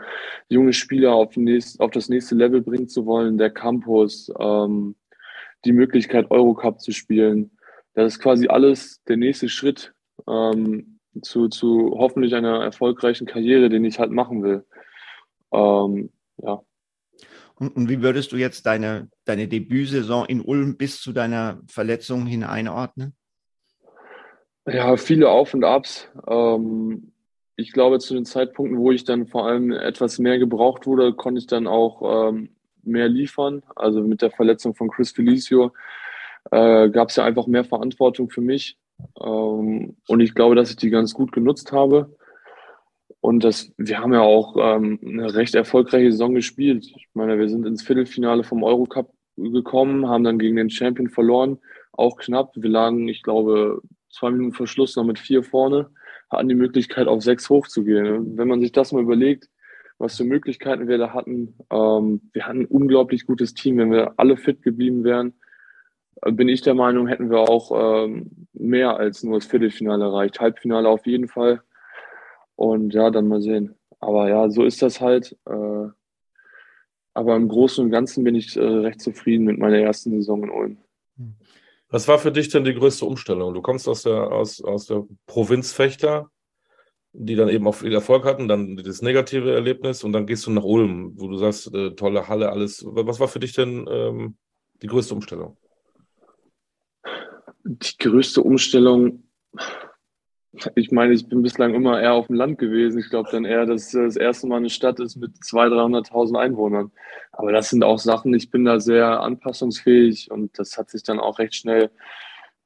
junge 0.49 0.73
Spieler 0.73 1.15
auf, 1.15 1.37
nächst, 1.37 1.81
auf 1.81 1.91
das 1.91 2.09
nächste 2.09 2.35
Level 2.35 2.63
bringen 2.63 2.89
zu 2.89 3.07
wollen, 3.07 3.39
der 3.39 3.51
Campus, 3.51 4.31
ähm, 4.39 4.97
die 5.65 5.73
Möglichkeit, 5.73 6.31
Eurocup 6.31 6.81
zu 6.81 6.93
spielen. 6.93 7.51
Das 7.97 8.13
ist 8.13 8.21
quasi 8.21 8.47
alles 8.47 9.03
der 9.05 9.17
nächste 9.17 9.49
Schritt 9.49 9.95
ähm, 10.29 10.99
zu, 11.23 11.49
zu 11.49 11.97
hoffentlich 11.99 12.35
einer 12.35 12.63
erfolgreichen 12.63 13.27
Karriere, 13.27 13.71
den 13.71 13.87
ich 13.87 13.99
halt 13.99 14.11
machen 14.11 14.43
will. 14.43 14.67
Ähm, 15.51 16.11
ja. 16.37 16.61
Und, 17.55 17.75
und, 17.75 17.89
wie 17.89 18.03
würdest 18.03 18.33
du 18.33 18.37
jetzt 18.37 18.67
deine, 18.67 19.09
deine 19.25 19.49
Debütsaison 19.49 20.27
in 20.27 20.43
Ulm 20.43 20.77
bis 20.77 21.01
zu 21.01 21.15
deiner 21.15 21.63
Verletzung 21.69 22.27
hin 22.27 22.45
einordnen? 22.45 23.15
Ja, 24.67 24.99
viele 24.99 25.31
Auf 25.31 25.55
und 25.55 25.65
Abs. 25.65 26.11
Ähm, 26.29 27.13
ich 27.57 27.73
glaube, 27.73 27.99
zu 27.99 28.13
den 28.13 28.27
Zeitpunkten, 28.27 28.79
wo 28.79 28.93
ich 28.93 29.05
dann 29.05 29.27
vor 29.27 29.47
allem 29.47 29.73
etwas 29.73 30.19
mehr 30.19 30.39
gebraucht 30.39 30.87
wurde, 30.87 31.15
konnte 31.15 31.39
ich 31.39 31.47
dann 31.47 31.67
auch 31.67 32.29
ähm, 32.29 32.51
mehr 32.83 33.09
liefern. 33.09 33.63
Also 33.75 34.03
mit 34.03 34.21
der 34.21 34.31
Verletzung 34.31 34.75
von 34.75 34.91
Chris 34.91 35.13
Felicio 35.13 35.73
äh, 36.51 36.89
gab 36.91 37.11
es 37.11 37.17
ja 37.17 37.25
einfach 37.25 37.47
mehr 37.47 37.65
Verantwortung 37.65 38.31
für 38.31 38.41
mich. 38.41 38.79
Ähm, 39.21 39.97
und 40.07 40.21
ich 40.21 40.35
glaube, 40.35 40.55
dass 40.55 40.71
ich 40.71 40.77
die 40.77 40.91
ganz 40.91 41.15
gut 41.15 41.33
genutzt 41.33 41.73
habe. 41.73 42.15
Und 43.21 43.45
das, 43.45 43.73
wir 43.77 43.99
haben 43.99 44.13
ja 44.13 44.21
auch 44.21 44.57
ähm, 44.59 45.01
eine 45.05 45.35
recht 45.35 45.55
erfolgreiche 45.55 46.13
Saison 46.13 46.35
gespielt. 46.35 46.85
Ich 46.85 47.09
meine, 47.15 47.39
wir 47.39 47.49
sind 47.49 47.67
ins 47.67 47.83
Viertelfinale 47.83 48.45
vom 48.45 48.63
Eurocup 48.63 49.13
gekommen, 49.37 50.09
haben 50.09 50.25
dann 50.25 50.39
gegen 50.39 50.57
den 50.57 50.71
Champion 50.71 51.09
verloren, 51.09 51.59
auch 51.93 52.17
knapp. 52.17 52.53
Wir 52.55 52.71
lagen, 52.71 53.09
ich 53.09 53.23
glaube, 53.23 53.83
zwei 54.11 54.31
Minuten 54.31 54.53
vor 54.53 54.67
Schluss 54.67 54.97
noch 54.97 55.05
mit 55.05 55.19
vier 55.19 55.43
vorne, 55.43 55.91
hatten 56.31 56.49
die 56.49 56.55
Möglichkeit, 56.55 57.09
auf 57.09 57.23
sechs 57.23 57.51
hochzugehen. 57.51 58.37
Wenn 58.37 58.49
man 58.49 58.61
sich 58.61 58.73
das 58.73 58.93
mal 58.93 59.03
überlegt, 59.03 59.49
was 59.99 60.17
für 60.17 60.25
Möglichkeiten 60.25 60.89
wir 60.89 60.99
da 60.99 61.13
hatten, 61.13 61.55
ähm, 61.71 62.31
wir 62.33 62.47
hatten 62.47 62.61
ein 62.61 62.67
unglaublich 62.67 63.27
gutes 63.27 63.55
Team. 63.55 63.79
Wenn 63.79 63.91
wir 63.91 64.15
alle 64.19 64.37
fit 64.37 64.63
geblieben 64.63 65.05
wären, 65.05 65.35
bin 66.23 66.49
ich 66.49 66.63
der 66.63 66.75
Meinung, 66.75 67.07
hätten 67.07 67.31
wir 67.31 67.41
auch 67.41 68.05
ähm, 68.05 68.49
mehr 68.53 68.97
als 68.97 69.23
nur 69.23 69.39
das 69.39 69.47
Viertelfinale 69.47 70.05
erreicht. 70.05 70.41
Halbfinale 70.41 70.89
auf 70.89 71.07
jeden 71.07 71.29
Fall. 71.29 71.63
Und 72.55 72.95
ja, 72.95 73.11
dann 73.11 73.29
mal 73.29 73.43
sehen. 73.43 73.75
Aber 74.01 74.29
ja, 74.29 74.49
so 74.49 74.65
ist 74.65 74.83
das 74.83 75.01
halt. 75.01 75.37
Äh, 75.47 75.89
aber 77.15 77.37
im 77.37 77.49
Großen 77.49 77.85
und 77.85 77.91
Ganzen 77.91 78.25
bin 78.25 78.35
ich 78.35 78.57
äh, 78.57 78.61
recht 78.61 79.01
zufrieden 79.01 79.45
mit 79.45 79.59
meiner 79.59 79.79
ersten 79.79 80.11
Saison 80.11 80.43
in 80.45 80.51
Ulm. 80.51 80.79
Was 81.89 82.09
war 82.09 82.19
für 82.19 82.33
dich 82.33 82.49
denn 82.49 82.65
die 82.65 82.75
größte 82.75 83.07
Umstellung? 83.07 83.55
Du 83.55 83.63
kommst 83.63 83.89
aus 83.89 84.03
der, 84.03 84.33
aus, 84.33 84.63
aus 84.63 84.87
der 84.87 85.07
Provinz 85.27 85.73
Fechter, 85.73 86.31
die 87.13 87.37
dann 87.37 87.49
eben 87.49 87.67
auch 87.67 87.77
viel 87.77 87.95
Erfolg 87.95 88.25
hatten, 88.25 88.49
dann 88.49 88.77
das 88.77 89.01
negative 89.01 89.55
Erlebnis 89.55 90.05
und 90.05 90.13
dann 90.13 90.27
gehst 90.27 90.47
du 90.47 90.51
nach 90.51 90.65
Ulm, 90.65 91.13
wo 91.17 91.29
du 91.29 91.37
sagst, 91.39 91.73
äh, 91.75 91.93
tolle 91.93 92.29
Halle, 92.29 92.51
alles. 92.51 92.85
Was 92.87 93.21
war 93.21 93.29
für 93.29 93.41
dich 93.41 93.55
denn 93.55 93.87
ähm, 93.91 94.37
die 94.83 94.87
größte 94.87 95.15
Umstellung? 95.15 95.57
Die 97.69 97.99
größte 97.99 98.43
Umstellung, 98.43 99.25
ich 100.75 100.93
meine, 100.93 101.13
ich 101.13 101.29
bin 101.29 101.43
bislang 101.43 101.75
immer 101.75 102.01
eher 102.01 102.15
auf 102.15 102.29
dem 102.29 102.37
Land 102.37 102.59
gewesen. 102.59 102.99
Ich 102.99 103.11
glaube 103.11 103.29
dann 103.33 103.45
eher, 103.45 103.67
dass 103.67 103.91
das 103.91 104.17
erste 104.17 104.47
Mal 104.47 104.59
eine 104.59 104.71
Stadt 104.71 105.01
ist 105.01 105.17
mit 105.17 105.33
200.000, 105.33 106.11
300.000 106.11 106.39
Einwohnern. 106.39 106.93
Aber 107.33 107.53
das 107.53 107.71
sind 107.71 107.83
auch 107.83 107.99
Sachen, 107.99 108.33
ich 108.35 108.51
bin 108.51 108.65
da 108.65 108.79
sehr 108.79 109.21
anpassungsfähig 109.21 110.31
und 110.31 110.59
das 110.59 110.79
hat 110.79 110.91
sich 110.91 111.03
dann 111.03 111.19
auch 111.19 111.39
recht 111.39 111.57
schnell 111.57 111.91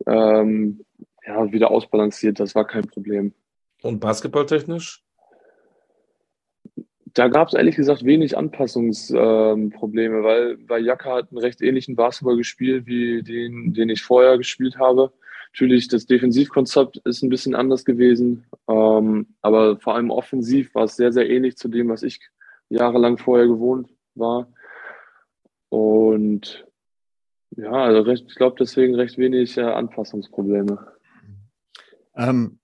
ähm, 0.07 0.85
ja, 1.27 1.51
wieder 1.51 1.71
ausbalanciert. 1.71 2.39
Das 2.39 2.55
war 2.55 2.67
kein 2.67 2.87
Problem. 2.87 3.35
Und 3.83 4.01
basketballtechnisch? 4.01 5.03
Da 7.15 7.29
gab 7.29 7.49
es 7.49 7.55
ehrlich 7.55 7.77
gesagt 7.77 8.05
wenig 8.05 8.37
Anpassungsprobleme, 8.37 10.19
ähm, 10.19 10.25
weil, 10.25 10.59
weil 10.69 10.85
Jacka 10.85 11.17
hat 11.17 11.31
einen 11.31 11.39
recht 11.39 11.61
ähnlichen 11.61 11.97
Basketball 11.97 12.37
gespielt 12.37 12.87
wie 12.87 13.23
den, 13.23 13.73
den 13.75 13.89
ich 13.89 14.03
vorher 14.03 14.39
gespielt 14.39 14.79
habe. 14.79 15.13
Natürlich, 15.53 15.89
das 15.89 16.07
Defensivkonzept 16.07 16.99
ist 16.99 17.23
ein 17.23 17.29
bisschen 17.29 17.57
anders 17.57 17.85
gewesen, 17.85 18.45
ähm, 18.69 19.35
aber 19.43 19.81
vor 19.81 19.97
allem 19.97 20.11
offensiv 20.11 20.75
war 20.75 20.85
es 20.85 20.95
sehr, 20.95 21.13
sehr 21.13 21.29
ähnlich 21.29 21.57
zu 21.57 21.69
dem, 21.69 21.89
was 21.89 22.05
ich 22.05 22.21
jahrelang 22.69 23.19
vorher 23.19 23.49
gewohnt 23.49 23.91
war. 24.15 24.53
Und 25.71 26.67
ja, 27.57 27.73
also 27.73 28.03
recht, 28.03 28.27
ich 28.29 28.37
glaube 28.37 28.57
deswegen 28.59 28.95
recht 28.95 29.19
wenig 29.19 29.57
äh, 29.57 29.63
Anpassungsprobleme. 29.63 30.87
Ähm, 32.15 32.61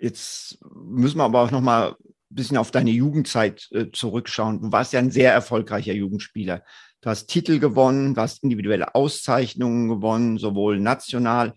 jetzt 0.00 0.58
müssen 0.62 1.18
wir 1.18 1.24
aber 1.24 1.42
auch 1.42 1.50
noch 1.50 1.60
mal 1.60 1.90
ein 1.90 2.05
bisschen 2.36 2.56
auf 2.56 2.70
deine 2.70 2.90
Jugendzeit 2.90 3.68
äh, 3.72 3.86
zurückschauen. 3.92 4.60
Du 4.60 4.72
warst 4.72 4.92
ja 4.92 5.00
ein 5.00 5.10
sehr 5.10 5.32
erfolgreicher 5.32 5.92
Jugendspieler. 5.92 6.62
Du 7.00 7.10
hast 7.10 7.26
Titel 7.26 7.58
gewonnen, 7.58 8.14
du 8.14 8.20
hast 8.20 8.42
individuelle 8.42 8.94
Auszeichnungen 8.94 9.88
gewonnen, 9.88 10.38
sowohl 10.38 10.78
national, 10.78 11.54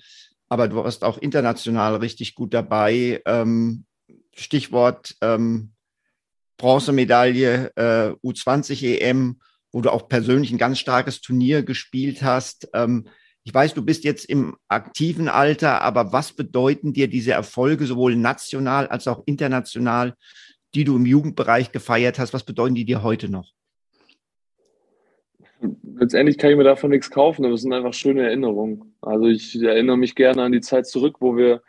aber 0.47 0.67
du 0.67 0.77
warst 0.77 1.03
auch 1.03 1.17
international 1.17 1.97
richtig 1.97 2.35
gut 2.35 2.53
dabei. 2.53 3.21
Ähm, 3.25 3.85
Stichwort 4.35 5.15
ähm, 5.21 5.71
Bronzemedaille 6.57 7.71
äh, 7.75 8.11
U20 8.23 8.99
EM, 8.99 9.39
wo 9.71 9.81
du 9.81 9.91
auch 9.91 10.07
persönlich 10.07 10.51
ein 10.51 10.57
ganz 10.57 10.79
starkes 10.79 11.21
Turnier 11.21 11.63
gespielt 11.63 12.21
hast. 12.21 12.69
Ähm, 12.73 13.07
ich 13.43 13.53
weiß, 13.53 13.73
du 13.73 13.81
bist 13.81 14.03
jetzt 14.03 14.25
im 14.25 14.55
aktiven 14.67 15.29
Alter, 15.29 15.81
aber 15.81 16.11
was 16.11 16.33
bedeuten 16.33 16.93
dir 16.93 17.07
diese 17.07 17.31
Erfolge 17.31 17.85
sowohl 17.85 18.15
national 18.15 18.87
als 18.87 19.07
auch 19.07 19.23
international, 19.25 20.15
die 20.75 20.83
du 20.83 20.95
im 20.95 21.05
Jugendbereich 21.05 21.71
gefeiert 21.71 22.19
hast? 22.19 22.33
Was 22.33 22.43
bedeuten 22.43 22.75
die 22.75 22.85
dir 22.85 23.03
heute 23.03 23.29
noch? 23.29 23.51
Letztendlich 25.97 26.37
kann 26.37 26.51
ich 26.51 26.57
mir 26.57 26.63
davon 26.63 26.91
nichts 26.91 27.09
kaufen, 27.09 27.43
aber 27.43 27.53
es 27.53 27.61
sind 27.61 27.73
einfach 27.73 27.93
schöne 27.93 28.23
Erinnerungen. 28.23 28.95
Also 29.01 29.25
ich 29.25 29.61
erinnere 29.61 29.97
mich 29.97 30.15
gerne 30.15 30.43
an 30.43 30.51
die 30.51 30.61
Zeit 30.61 30.87
zurück, 30.87 31.17
wo 31.19 31.35
wir 31.35 31.61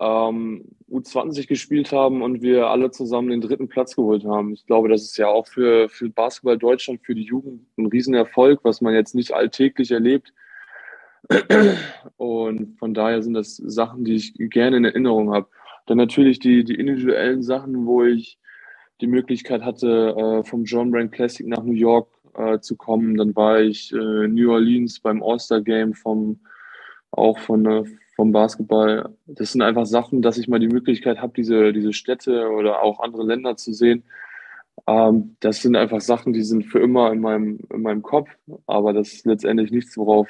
ähm, 0.00 0.64
U20 0.90 1.46
gespielt 1.46 1.92
haben 1.92 2.22
und 2.22 2.42
wir 2.42 2.68
alle 2.68 2.90
zusammen 2.90 3.28
den 3.28 3.40
dritten 3.40 3.68
Platz 3.68 3.94
geholt 3.94 4.24
haben. 4.24 4.52
Ich 4.54 4.66
glaube, 4.66 4.88
das 4.88 5.02
ist 5.02 5.16
ja 5.18 5.28
auch 5.28 5.46
für, 5.46 5.88
für 5.88 6.08
Basketball 6.08 6.58
Deutschland, 6.58 7.02
für 7.04 7.14
die 7.14 7.22
Jugend 7.22 7.66
ein 7.76 7.86
Riesenerfolg, 7.86 8.60
was 8.64 8.80
man 8.80 8.94
jetzt 8.94 9.14
nicht 9.14 9.32
alltäglich 9.32 9.92
erlebt. 9.92 10.32
Und 12.16 12.78
von 12.78 12.94
daher 12.94 13.22
sind 13.22 13.34
das 13.34 13.56
Sachen, 13.56 14.04
die 14.04 14.14
ich 14.14 14.34
gerne 14.34 14.78
in 14.78 14.84
Erinnerung 14.84 15.32
habe. 15.32 15.48
Dann 15.90 15.98
natürlich 15.98 16.38
die, 16.38 16.62
die 16.62 16.76
individuellen 16.76 17.42
Sachen, 17.42 17.84
wo 17.84 18.04
ich 18.04 18.38
die 19.00 19.08
Möglichkeit 19.08 19.62
hatte, 19.62 20.14
äh, 20.16 20.44
vom 20.48 20.62
John 20.62 20.92
Brand 20.92 21.10
Classic 21.10 21.44
nach 21.44 21.64
New 21.64 21.72
York 21.72 22.08
äh, 22.34 22.60
zu 22.60 22.76
kommen. 22.76 23.16
Dann 23.16 23.34
war 23.34 23.60
ich 23.60 23.92
äh, 23.92 24.28
New 24.28 24.52
Orleans 24.52 25.00
beim 25.00 25.20
All-Star 25.20 25.60
Game 25.60 25.94
vom, 25.94 26.38
auch 27.10 27.40
von, 27.40 27.66
äh, 27.66 27.82
vom 28.14 28.30
Basketball. 28.30 29.12
Das 29.26 29.50
sind 29.50 29.62
einfach 29.62 29.84
Sachen, 29.84 30.22
dass 30.22 30.38
ich 30.38 30.46
mal 30.46 30.60
die 30.60 30.68
Möglichkeit 30.68 31.20
habe, 31.20 31.32
diese, 31.36 31.72
diese 31.72 31.92
Städte 31.92 32.50
oder 32.50 32.82
auch 32.82 33.00
andere 33.00 33.24
Länder 33.24 33.56
zu 33.56 33.72
sehen. 33.72 34.04
Ähm, 34.86 35.34
das 35.40 35.60
sind 35.60 35.74
einfach 35.74 36.00
Sachen, 36.00 36.32
die 36.32 36.44
sind 36.44 36.66
für 36.66 36.78
immer 36.78 37.10
in 37.10 37.20
meinem, 37.20 37.58
in 37.68 37.82
meinem 37.82 38.02
Kopf, 38.02 38.30
aber 38.68 38.92
das 38.92 39.12
ist 39.12 39.26
letztendlich 39.26 39.72
nichts, 39.72 39.96
worauf 39.96 40.28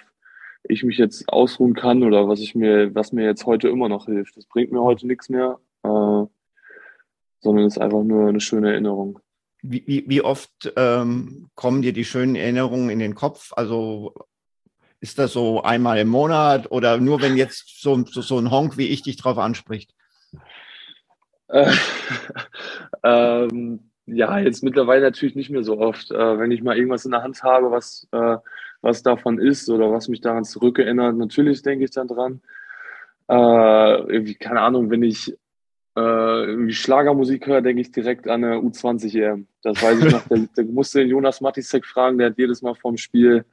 ich 0.64 0.84
mich 0.84 0.98
jetzt 0.98 1.28
ausruhen 1.28 1.74
kann 1.74 2.02
oder 2.02 2.28
was 2.28 2.40
ich 2.40 2.54
mir, 2.54 2.94
was 2.94 3.12
mir 3.12 3.24
jetzt 3.24 3.46
heute 3.46 3.68
immer 3.68 3.88
noch 3.88 4.06
hilft. 4.06 4.36
Das 4.36 4.46
bringt 4.46 4.72
mir 4.72 4.82
heute 4.82 5.06
nichts 5.06 5.28
mehr, 5.28 5.58
äh, 5.82 6.24
sondern 7.40 7.66
ist 7.66 7.78
einfach 7.78 8.02
nur 8.02 8.28
eine 8.28 8.40
schöne 8.40 8.72
Erinnerung. 8.72 9.18
Wie, 9.62 9.82
wie, 9.86 10.04
wie 10.08 10.22
oft 10.22 10.72
ähm, 10.76 11.50
kommen 11.54 11.82
dir 11.82 11.92
die 11.92 12.04
schönen 12.04 12.34
Erinnerungen 12.34 12.90
in 12.90 12.98
den 12.98 13.14
Kopf? 13.14 13.52
Also 13.54 14.14
ist 15.00 15.18
das 15.18 15.32
so 15.32 15.62
einmal 15.62 15.98
im 15.98 16.08
Monat 16.08 16.70
oder 16.70 16.98
nur 16.98 17.20
wenn 17.20 17.36
jetzt 17.36 17.80
so, 17.80 18.04
so, 18.04 18.20
so 18.20 18.38
ein 18.38 18.50
Honk 18.50 18.76
wie 18.76 18.88
ich 18.88 19.02
dich 19.02 19.16
drauf 19.16 19.38
anspricht? 19.38 19.94
Äh, 21.48 21.72
ähm, 23.02 23.90
ja, 24.06 24.38
jetzt 24.38 24.62
mittlerweile 24.62 25.02
natürlich 25.02 25.36
nicht 25.36 25.50
mehr 25.50 25.62
so 25.62 25.78
oft. 25.78 26.10
Äh, 26.10 26.38
wenn 26.38 26.50
ich 26.50 26.62
mal 26.62 26.76
irgendwas 26.76 27.04
in 27.04 27.12
der 27.12 27.22
Hand 27.22 27.42
habe, 27.42 27.70
was, 27.70 28.08
äh, 28.12 28.36
was 28.82 29.02
davon 29.02 29.38
ist 29.38 29.68
oder 29.68 29.92
was 29.92 30.08
mich 30.08 30.20
daran 30.20 30.44
zurückerinnert, 30.44 31.16
natürlich 31.16 31.62
denke 31.62 31.84
ich 31.84 31.90
dann 31.90 32.08
dran. 32.08 32.40
Äh, 33.28 33.34
irgendwie, 34.12 34.34
keine 34.34 34.60
Ahnung, 34.60 34.90
wenn 34.90 35.02
ich 35.02 35.32
äh, 35.96 36.44
irgendwie 36.44 36.72
Schlagermusik 36.72 37.46
höre, 37.46 37.62
denke 37.62 37.82
ich 37.82 37.92
direkt 37.92 38.26
an 38.28 38.44
eine 38.44 38.56
U20 38.56 39.20
EM. 39.20 39.46
Das 39.62 39.82
weiß 39.82 40.04
ich 40.04 40.12
noch. 40.12 40.22
Der 40.56 40.64
musste 40.64 41.00
den 41.00 41.08
Jonas 41.08 41.40
Matisek 41.40 41.86
fragen, 41.86 42.18
der 42.18 42.28
hat 42.28 42.38
jedes 42.38 42.62
Mal 42.62 42.74
vorm 42.74 42.96
Spiel 42.96 43.44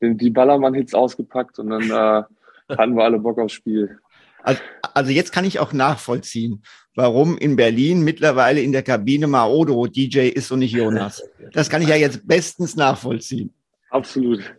die 0.00 0.30
Ballermann-Hits 0.30 0.94
ausgepackt 0.94 1.58
und 1.58 1.70
dann 1.70 1.82
äh, 1.82 2.74
hatten 2.76 2.94
wir 2.94 3.04
alle 3.04 3.18
Bock 3.18 3.38
aufs 3.38 3.54
Spiel. 3.54 3.98
Also, 4.42 4.60
also 4.92 5.10
jetzt 5.10 5.32
kann 5.32 5.46
ich 5.46 5.58
auch 5.58 5.72
nachvollziehen, 5.72 6.62
warum 6.94 7.38
in 7.38 7.56
Berlin 7.56 8.02
mittlerweile 8.02 8.60
in 8.60 8.72
der 8.72 8.82
Kabine 8.82 9.26
Maodo 9.26 9.86
DJ 9.86 10.28
ist 10.28 10.50
und 10.50 10.58
nicht 10.58 10.74
Jonas. 10.74 11.22
Das 11.52 11.70
kann 11.70 11.80
ich 11.80 11.88
ja 11.88 11.96
jetzt 11.96 12.26
bestens 12.26 12.76
nachvollziehen. 12.76 13.54
Absolut. 13.90 14.54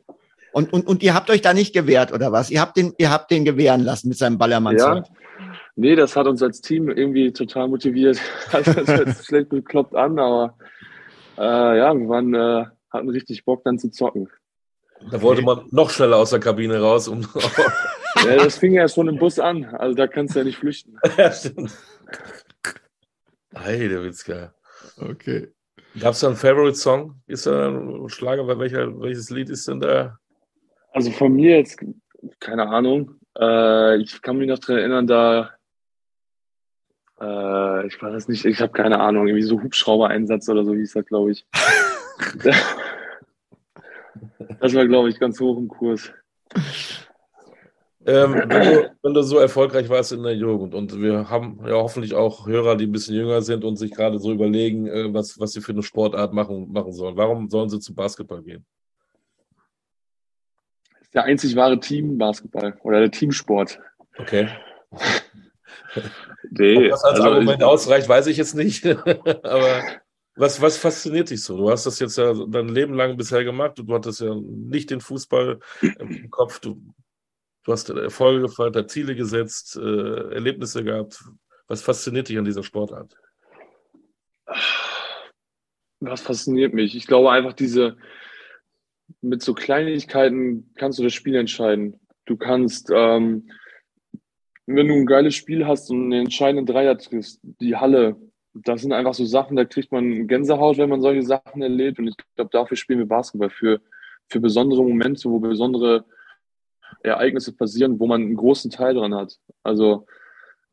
Und, 0.55 0.71
und, 0.71 0.87
und 0.87 1.03
ihr 1.03 1.13
habt 1.13 1.29
euch 1.29 1.41
da 1.41 1.53
nicht 1.53 1.73
gewehrt, 1.73 2.13
oder 2.13 2.31
was? 2.31 2.49
Ihr 2.49 2.61
habt 2.61 2.77
den, 2.77 2.93
ihr 2.97 3.11
habt 3.11 3.29
den 3.29 3.43
gewähren 3.43 3.81
lassen 3.81 4.07
mit 4.07 4.17
seinem 4.17 4.37
ballermann 4.37 4.77
Ja, 4.77 5.03
nee, 5.75 5.97
das 5.97 6.15
hat 6.15 6.27
uns 6.27 6.41
als 6.41 6.61
Team 6.61 6.87
irgendwie 6.87 7.33
total 7.33 7.67
motiviert. 7.67 8.21
Also 8.53 8.71
das 8.71 8.87
hört 8.87 9.17
sich 9.17 9.25
schlecht 9.25 9.49
bekloppt 9.49 9.93
an, 9.93 10.17
aber 10.17 10.57
äh, 11.37 11.41
ja, 11.77 11.93
wir 11.93 12.07
waren, 12.07 12.33
äh, 12.33 12.67
hatten 12.89 13.09
richtig 13.09 13.43
Bock 13.43 13.65
dann 13.65 13.79
zu 13.79 13.91
zocken. 13.91 14.29
Da 15.11 15.21
wollte 15.21 15.41
man 15.41 15.65
noch 15.71 15.89
schneller 15.89 16.15
aus 16.15 16.29
der 16.29 16.39
Kabine 16.39 16.79
raus. 16.79 17.09
Um 17.09 17.19
ja, 18.25 18.37
das 18.37 18.57
fing 18.57 18.71
ja 18.71 18.87
schon 18.87 19.09
im 19.09 19.17
Bus 19.17 19.39
an. 19.39 19.65
Also 19.65 19.93
da 19.93 20.07
kannst 20.07 20.35
du 20.35 20.39
ja 20.39 20.45
nicht 20.45 20.57
flüchten. 20.57 20.97
ja, 21.17 21.33
stimmt. 21.33 21.77
Hey, 23.53 23.89
Witzka. 23.89 24.53
Okay. 25.01 25.49
Gab 25.99 26.13
es 26.13 26.21
da 26.21 26.27
einen 26.27 26.37
Favorite 26.37 26.77
Song? 26.77 27.21
Ist 27.27 27.45
da 27.45 27.67
ein 27.67 28.07
Schlager? 28.07 28.47
Welcher, 28.57 28.97
welches 29.01 29.29
Lied 29.29 29.49
ist 29.49 29.67
denn 29.67 29.81
da? 29.81 30.17
Also 30.95 31.11
von 31.11 31.33
mir 31.33 31.57
jetzt, 31.57 31.77
keine 32.39 32.69
Ahnung. 32.69 33.15
Äh, 33.37 33.97
ich 33.97 34.21
kann 34.21 34.37
mich 34.37 34.47
noch 34.47 34.59
daran 34.59 34.77
erinnern, 34.77 35.07
da 35.07 35.49
äh, 37.19 37.85
ich 37.87 38.01
weiß 38.01 38.13
es 38.13 38.27
nicht, 38.29 38.45
ich 38.45 38.61
habe 38.61 38.71
keine 38.71 39.01
Ahnung, 39.01 39.27
irgendwie 39.27 39.45
so 39.45 39.61
Hubschrauber-Einsatz 39.61 40.47
oder 40.47 40.63
so 40.63 40.73
hieß 40.73 40.93
das, 40.93 41.05
glaube 41.05 41.31
ich. 41.31 41.45
Das 44.61 44.73
war, 44.73 44.87
glaube 44.87 45.09
ich, 45.09 45.19
ganz 45.19 45.39
hoch 45.41 45.57
im 45.57 45.67
Kurs. 45.67 46.11
Ähm, 48.05 48.33
wenn, 48.33 48.49
du, 48.49 48.95
wenn, 49.03 49.13
du, 49.13 49.21
so 49.21 49.37
erfolgreich 49.37 49.89
warst 49.89 50.13
in 50.13 50.23
der 50.23 50.35
Jugend 50.35 50.73
und 50.73 51.01
wir 51.01 51.29
haben 51.29 51.59
ja 51.67 51.73
hoffentlich 51.73 52.13
auch 52.13 52.47
Hörer, 52.47 52.77
die 52.77 52.85
ein 52.85 52.91
bisschen 52.91 53.15
jünger 53.15 53.41
sind 53.41 53.65
und 53.65 53.75
sich 53.75 53.91
gerade 53.91 54.17
so 54.17 54.31
überlegen, 54.31 54.87
äh, 54.87 55.13
was, 55.13 55.37
was 55.39 55.51
sie 55.51 55.61
für 55.61 55.73
eine 55.73 55.83
Sportart 55.83 56.33
machen, 56.33 56.71
machen 56.71 56.93
sollen. 56.93 57.17
Warum 57.17 57.49
sollen 57.49 57.69
sie 57.69 57.79
zum 57.79 57.95
Basketball 57.95 58.41
gehen? 58.41 58.65
Der 61.15 61.23
einzig 61.23 61.55
wahre 61.55 61.79
Team-Basketball 61.79 62.77
oder 62.83 62.99
der 62.99 63.11
Teamsport. 63.11 63.79
Okay. 64.17 64.49
nee, 66.51 66.85
Ob 66.85 66.89
das 66.91 67.03
als 67.03 67.19
also 67.19 67.29
Argument 67.29 67.59
ich, 67.59 67.65
ausreicht, 67.65 68.09
weiß 68.09 68.27
ich 68.27 68.37
jetzt 68.37 68.53
nicht. 68.53 68.85
Aber 69.43 69.81
was, 70.35 70.61
was 70.61 70.77
fasziniert 70.77 71.29
dich 71.29 71.41
so? 71.41 71.57
Du 71.57 71.69
hast 71.69 71.85
das 71.85 71.99
jetzt 71.99 72.17
ja 72.17 72.33
dein 72.33 72.67
Leben 72.67 72.93
lang 72.93 73.15
bisher 73.15 73.45
gemacht. 73.45 73.73
Du 73.77 73.93
hattest 73.93 74.19
ja 74.19 74.35
nicht 74.35 74.89
den 74.89 74.99
Fußball 74.99 75.59
im 75.81 76.29
Kopf. 76.29 76.59
Du, 76.59 76.81
du 77.63 77.71
hast 77.71 77.89
Erfolge 77.89 78.41
gefeiert, 78.41 78.91
Ziele 78.91 79.15
gesetzt, 79.15 79.77
äh, 79.77 80.33
Erlebnisse 80.33 80.83
gehabt. 80.83 81.23
Was 81.67 81.81
fasziniert 81.81 82.27
dich 82.27 82.37
an 82.37 82.45
dieser 82.45 82.63
Sportart? 82.63 83.17
Was 86.01 86.21
fasziniert 86.21 86.73
mich? 86.73 86.95
Ich 86.95 87.07
glaube 87.07 87.31
einfach 87.31 87.53
diese, 87.53 87.95
mit 89.21 89.41
so 89.41 89.53
Kleinigkeiten 89.53 90.71
kannst 90.75 90.99
du 90.99 91.03
das 91.03 91.13
Spiel 91.13 91.35
entscheiden. 91.35 91.99
Du 92.25 92.37
kannst, 92.37 92.89
ähm, 92.93 93.49
wenn 94.65 94.87
du 94.87 94.93
ein 94.95 95.05
geiles 95.05 95.35
Spiel 95.35 95.67
hast 95.67 95.89
und 95.91 96.05
einen 96.05 96.25
entscheidenden 96.25 96.65
Dreier 96.65 96.97
triffst, 96.97 97.39
die 97.43 97.75
Halle 97.75 98.17
das 98.63 98.81
sind 98.81 98.93
einfach 98.93 99.13
so 99.13 99.25
Sachen, 99.25 99.57
da 99.57 99.65
kriegt 99.65 99.91
man 99.91 100.27
Gänsehaut, 100.27 100.77
wenn 100.77 100.89
man 100.89 101.01
solche 101.01 101.23
Sachen 101.23 101.61
erlebt. 101.61 101.99
Und 101.99 102.07
ich 102.07 102.15
glaube, 102.35 102.49
dafür 102.51 102.77
spielen 102.77 102.99
wir 102.99 103.07
Basketball, 103.07 103.49
für, 103.49 103.81
für 104.29 104.39
besondere 104.39 104.81
Momente, 104.81 105.29
wo 105.29 105.39
besondere 105.39 106.05
Ereignisse 107.03 107.53
passieren, 107.53 107.99
wo 107.99 108.07
man 108.07 108.21
einen 108.21 108.35
großen 108.35 108.71
Teil 108.71 108.93
dran 108.93 109.13
hat. 109.13 109.37
Also 109.63 110.05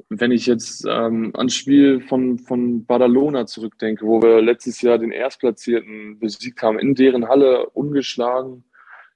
wenn 0.08 0.32
ich 0.32 0.46
jetzt 0.46 0.86
ähm, 0.88 1.32
ans 1.34 1.54
Spiel 1.54 2.00
von, 2.00 2.38
von 2.38 2.84
Badalona 2.84 3.46
zurückdenke, 3.46 4.06
wo 4.06 4.22
wir 4.22 4.42
letztes 4.42 4.80
Jahr 4.82 4.98
den 4.98 5.12
Erstplatzierten 5.12 6.18
besiegt 6.18 6.62
haben, 6.62 6.78
in 6.78 6.94
deren 6.94 7.28
Halle 7.28 7.68
ungeschlagen, 7.70 8.64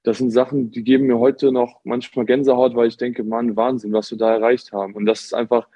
das 0.03 0.19
sind 0.19 0.31
Sachen, 0.31 0.71
die 0.71 0.83
geben 0.83 1.07
mir 1.07 1.19
heute 1.19 1.51
noch 1.51 1.81
manchmal 1.83 2.25
Gänsehaut, 2.25 2.75
weil 2.75 2.87
ich 2.87 2.97
denke, 2.97 3.23
Mann, 3.23 3.55
Wahnsinn, 3.55 3.91
was 3.91 4.09
wir 4.11 4.17
da 4.17 4.33
erreicht 4.33 4.71
haben. 4.71 4.93
Und 4.93 5.05
das 5.05 5.21
ist 5.21 5.33
einfach 5.33 5.67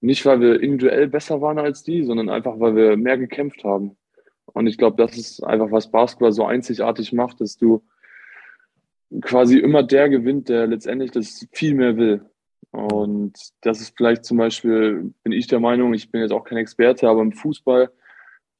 nicht, 0.00 0.24
weil 0.24 0.40
wir 0.40 0.60
individuell 0.60 1.08
besser 1.08 1.40
waren 1.40 1.58
als 1.58 1.82
die, 1.82 2.02
sondern 2.02 2.28
einfach, 2.28 2.58
weil 2.60 2.76
wir 2.76 2.96
mehr 2.96 3.18
gekämpft 3.18 3.64
haben. 3.64 3.96
Und 4.46 4.66
ich 4.66 4.78
glaube, 4.78 4.96
das 4.96 5.16
ist 5.16 5.42
einfach, 5.44 5.70
was 5.70 5.90
Basketball 5.90 6.32
so 6.32 6.46
einzigartig 6.46 7.12
macht, 7.12 7.40
dass 7.40 7.56
du 7.56 7.82
quasi 9.20 9.58
immer 9.58 9.82
der 9.82 10.08
gewinnt, 10.08 10.48
der 10.48 10.66
letztendlich 10.66 11.10
das 11.10 11.46
viel 11.52 11.74
mehr 11.74 11.96
will. 11.96 12.24
Und 12.74 13.38
das 13.60 13.80
ist 13.80 13.96
vielleicht 13.96 14.24
zum 14.24 14.38
Beispiel, 14.38 15.14
bin 15.22 15.32
ich 15.32 15.46
der 15.46 15.60
Meinung, 15.60 15.94
ich 15.94 16.10
bin 16.10 16.22
jetzt 16.22 16.32
auch 16.32 16.42
kein 16.42 16.58
Experte, 16.58 17.08
aber 17.08 17.22
im 17.22 17.30
Fußball 17.30 17.88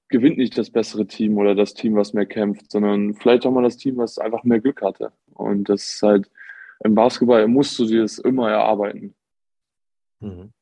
gewinnt 0.09 0.39
nicht 0.39 0.57
das 0.57 0.71
bessere 0.71 1.05
Team 1.09 1.37
oder 1.37 1.57
das 1.57 1.75
Team, 1.75 1.97
was 1.97 2.13
mehr 2.13 2.25
kämpft, 2.25 2.71
sondern 2.71 3.15
vielleicht 3.15 3.45
auch 3.45 3.51
mal 3.51 3.65
das 3.65 3.77
Team, 3.77 3.97
was 3.97 4.19
einfach 4.19 4.45
mehr 4.45 4.61
Glück 4.61 4.83
hatte. 4.83 5.11
Und 5.33 5.69
das 5.69 5.95
ist 5.95 6.03
halt, 6.05 6.31
im 6.85 6.95
Basketball 6.95 7.49
musst 7.49 7.77
du 7.81 7.87
dir 7.87 8.03
das 8.03 8.19
immer 8.19 8.51
erarbeiten. 8.51 9.17
Mhm. 10.21 10.53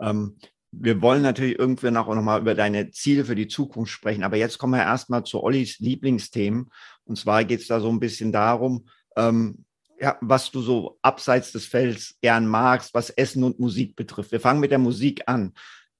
Ähm, 0.00 0.36
wir 0.72 1.00
wollen 1.00 1.22
natürlich 1.22 1.56
irgendwann 1.56 1.96
auch 1.96 2.12
noch 2.12 2.22
mal 2.22 2.40
über 2.40 2.56
deine 2.56 2.90
Ziele 2.90 3.24
für 3.24 3.36
die 3.36 3.46
Zukunft 3.46 3.92
sprechen, 3.92 4.24
aber 4.24 4.36
jetzt 4.36 4.58
kommen 4.58 4.72
wir 4.72 4.82
erstmal 4.82 5.22
zu 5.22 5.44
Ollis 5.44 5.78
Lieblingsthemen 5.78 6.72
Und 7.04 7.18
zwar 7.18 7.44
geht 7.44 7.60
es 7.60 7.68
da 7.68 7.78
so 7.78 7.88
ein 7.88 8.00
bisschen 8.00 8.32
darum, 8.32 8.88
ähm, 9.16 9.64
ja, 10.00 10.16
was 10.20 10.50
du 10.50 10.60
so 10.60 10.98
abseits 11.02 11.52
des 11.52 11.66
Felds 11.66 12.16
gern 12.20 12.46
magst, 12.46 12.94
was 12.94 13.10
Essen 13.10 13.44
und 13.44 13.60
Musik 13.60 13.96
betrifft. 13.96 14.32
Wir 14.32 14.40
fangen 14.40 14.60
mit 14.60 14.70
der 14.70 14.78
Musik 14.78 15.22
an. 15.26 15.52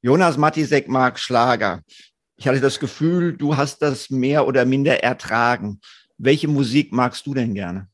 Jonas 0.02 0.36
Matisek 0.36 0.88
mag 0.88 1.18
Schlager. 1.18 1.82
Ich 2.36 2.48
hatte 2.48 2.60
das 2.60 2.80
Gefühl, 2.80 3.36
du 3.36 3.56
hast 3.56 3.80
das 3.80 4.10
mehr 4.10 4.46
oder 4.46 4.64
minder 4.64 5.02
ertragen. 5.02 5.80
Welche 6.18 6.48
Musik 6.48 6.92
magst 6.92 7.26
du 7.26 7.34
denn 7.34 7.54
gerne? 7.54 7.88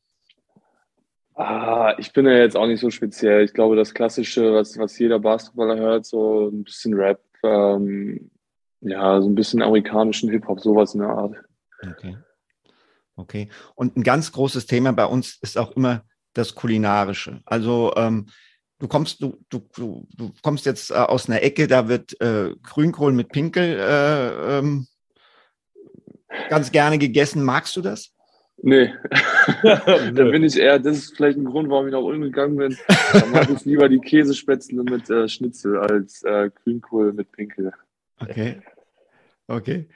Ah, 1.34 1.94
ich 1.98 2.12
bin 2.12 2.26
ja 2.26 2.32
jetzt 2.32 2.57
auch 2.57 2.66
nicht 2.66 2.80
so 2.80 2.90
speziell. 2.90 3.44
Ich 3.44 3.55
glaube, 3.55 3.76
das 3.76 3.94
Klassische, 3.94 4.53
was, 4.53 4.76
was 4.78 4.98
jeder 4.98 5.18
Basketballer 5.18 5.76
hört, 5.76 6.05
so 6.05 6.48
ein 6.48 6.64
bisschen 6.64 6.94
Rap, 6.94 7.20
ähm, 7.42 8.30
ja, 8.80 9.20
so 9.20 9.28
ein 9.28 9.34
bisschen 9.34 9.62
amerikanischen 9.62 10.30
Hip-Hop, 10.30 10.61
sowas 10.61 10.94
in 10.94 11.01
der 11.01 11.11
Art. 11.11 11.34
Okay. 11.82 12.16
Okay. 13.16 13.48
Und 13.74 13.96
ein 13.96 14.02
ganz 14.02 14.32
großes 14.32 14.66
Thema 14.66 14.92
bei 14.92 15.04
uns 15.04 15.38
ist 15.42 15.58
auch 15.58 15.72
immer 15.72 16.04
das 16.32 16.54
Kulinarische. 16.54 17.40
Also 17.44 17.92
ähm, 17.96 18.26
du 18.78 18.88
kommst, 18.88 19.22
du, 19.22 19.38
du, 19.48 19.68
du, 20.16 20.32
kommst 20.42 20.66
jetzt 20.66 20.90
äh, 20.90 20.94
aus 20.94 21.28
einer 21.28 21.42
Ecke, 21.42 21.66
da 21.66 21.88
wird 21.88 22.20
äh, 22.20 22.54
Grünkohl 22.62 23.12
mit 23.12 23.30
Pinkel 23.30 23.78
äh, 23.78 24.58
ähm, 24.58 24.86
ganz 26.48 26.72
gerne 26.72 26.98
gegessen. 26.98 27.42
Magst 27.42 27.76
du 27.76 27.82
das? 27.82 28.12
Nee. 28.62 28.92
da 29.62 30.24
bin 30.24 30.44
ich 30.44 30.58
eher, 30.58 30.78
das 30.78 30.98
ist 30.98 31.16
vielleicht 31.16 31.38
ein 31.38 31.44
Grund, 31.44 31.70
warum 31.70 31.86
ich 31.86 31.92
nach 31.92 32.00
Ulm 32.00 32.22
gegangen 32.22 32.56
bin. 32.56 32.76
Da 33.12 33.26
mag 33.26 33.50
ich 33.50 33.64
lieber 33.64 33.88
die 33.88 34.00
Käsespätzle 34.00 34.82
mit 34.82 35.08
äh, 35.11 35.28
Schnitzel 35.28 35.78
als 35.78 36.22
äh, 36.22 36.50
Grünkohl 36.62 37.12
mit 37.12 37.32
Pinkel. 37.32 37.72
Okay. 38.18 38.61
Okay. 39.46 39.88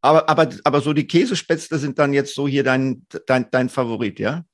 Aber, 0.00 0.28
aber, 0.28 0.48
aber 0.64 0.80
so 0.80 0.92
die 0.92 1.06
Käsespätzle 1.06 1.78
sind 1.78 1.98
dann 1.98 2.12
jetzt 2.12 2.34
so 2.34 2.46
hier 2.46 2.62
dein, 2.62 3.06
dein, 3.26 3.50
dein 3.50 3.68
Favorit, 3.68 4.18
ja? 4.20 4.44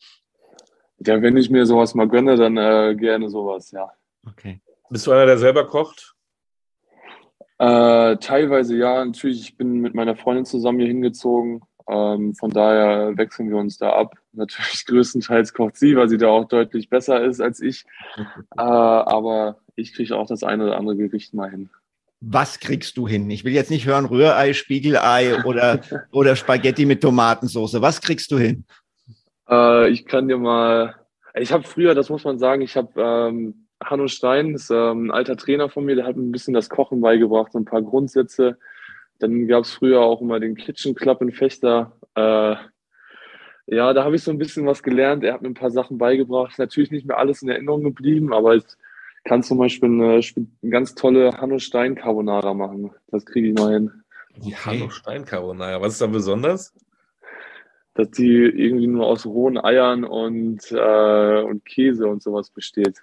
Ja, 0.99 1.21
wenn 1.21 1.37
ich 1.37 1.51
mir 1.51 1.67
sowas 1.67 1.95
mal 1.95 2.09
gönne, 2.09 2.37
dann 2.37 2.57
äh, 2.57 2.95
gerne 2.95 3.29
sowas, 3.29 3.71
ja. 3.71 3.91
Okay. 4.27 4.61
Bist 4.89 5.07
du 5.07 5.13
einer, 5.13 5.27
der 5.27 5.39
selber 5.39 5.67
kocht? 5.67 6.15
Äh, 7.59 8.17
teilweise 8.17 8.77
ja, 8.77 9.05
natürlich. 9.05 9.41
Ich 9.41 9.57
bin 9.57 9.81
mit 9.81 9.95
meiner 9.95 10.17
Freundin 10.17 10.47
zusammen 10.47 10.79
hier 10.79 10.89
hingezogen. 10.89 11.61
Ähm, 11.87 12.35
von 12.35 12.51
daher 12.51 13.17
wechseln 13.19 13.51
wir 13.51 13.59
uns 13.59 13.77
da 13.77 13.91
ab. 13.91 14.15
Natürlich 14.33 14.85
größtenteils 14.87 15.53
kocht 15.53 15.77
sie, 15.77 15.95
weil 15.97 16.09
sie 16.09 16.19
da 16.19 16.29
auch 16.29 16.47
deutlich 16.47 16.89
besser 16.89 17.23
ist 17.23 17.41
als 17.41 17.61
ich. 17.61 17.85
äh, 18.57 18.61
aber 18.61 19.59
ich 19.77 19.93
kriege 19.93 20.17
auch 20.17 20.27
das 20.27 20.43
eine 20.43 20.65
oder 20.65 20.79
andere 20.79 20.97
Gericht 20.97 21.35
mal 21.35 21.51
hin 21.51 21.69
was 22.27 22.61
kriegst 22.61 22.97
du 22.97 23.07
hin? 23.07 23.31
Ich 23.31 23.45
will 23.45 23.53
jetzt 23.53 23.71
nicht 23.71 23.87
hören 23.87 24.07
Rührei, 24.07 24.53
Spiegelei 24.53 25.43
oder, 25.45 25.81
oder 26.13 26.37
Spaghetti 26.37 26.87
mit 26.87 27.03
Tomatensauce. 27.03 27.81
Was 27.81 28.01
kriegst 28.01 28.31
du 28.31 28.39
hin? 28.39 28.65
Äh, 29.49 29.91
ich 29.91 30.07
kann 30.07 30.29
dir 30.29 30.39
mal, 30.39 30.95
ich 31.35 31.53
habe 31.53 31.65
früher, 31.65 31.95
das 31.95 32.11
muss 32.11 32.25
man 32.25 32.39
sagen, 32.39 32.63
ich 32.63 32.77
habe 32.77 32.91
ähm, 32.97 33.67
Hanno 33.83 34.09
Stein, 34.09 34.55
ist 34.55 34.71
ähm, 34.71 35.07
ein 35.07 35.11
alter 35.11 35.37
Trainer 35.37 35.69
von 35.69 35.85
mir, 35.85 35.97
der 35.97 36.07
hat 36.07 36.17
mir 36.17 36.23
ein 36.23 36.33
bisschen 36.33 36.55
das 36.55 36.69
Kochen 36.69 37.01
beigebracht, 37.01 37.53
so 37.53 37.59
ein 37.59 37.65
paar 37.65 37.83
Grundsätze. 37.83 38.59
Dann 39.19 39.47
gab 39.47 39.65
es 39.65 39.73
früher 39.73 40.01
auch 40.01 40.21
immer 40.21 40.41
den 40.41 40.57
Kitchen 40.57 40.95
Club 40.95 41.23
in 41.23 41.33
Fechter. 41.33 41.93
Äh, 42.15 42.57
ja, 43.67 43.93
da 43.93 44.05
habe 44.05 44.17
ich 44.17 44.23
so 44.23 44.31
ein 44.31 44.39
bisschen 44.39 44.67
was 44.67 44.83
gelernt. 44.83 45.25
Er 45.25 45.35
hat 45.35 45.43
mir 45.43 45.49
ein 45.49 45.55
paar 45.55 45.71
Sachen 45.71 45.99
beigebracht. 45.99 46.59
Natürlich 46.59 46.91
nicht 46.91 47.07
mehr 47.07 47.19
alles 47.19 47.43
in 47.43 47.49
Erinnerung 47.49 47.83
geblieben, 47.83 48.33
aber 48.33 48.55
es 48.55 48.77
kann 49.25 49.43
zum 49.43 49.59
Beispiel 49.59 49.89
eine, 49.89 50.21
eine 50.37 50.71
ganz 50.71 50.95
tolle 50.95 51.33
Hanno 51.39 51.59
Stein 51.59 51.95
Carbonara 51.95 52.55
machen. 52.55 52.91
Das 53.09 53.25
kriege 53.25 53.49
ich 53.49 53.55
noch 53.55 53.71
hin. 53.71 53.91
Die 54.37 54.55
Hanno 54.55 54.91
Stein 54.91 55.25
Carbonara, 55.25 55.81
was 55.81 55.95
ist 55.95 56.03
da 56.03 56.07
besonders? 56.07 56.75
Dass 57.95 58.11
die 58.11 58.37
irgendwie 58.37 58.87
nur 58.87 59.07
aus 59.07 59.25
rohen 59.25 59.59
Eiern 59.59 60.05
und, 60.05 60.71
äh, 60.73 61.43
und 61.43 61.65
Käse 61.65 62.07
und 62.07 62.23
sowas 62.23 62.51
besteht. 62.51 63.03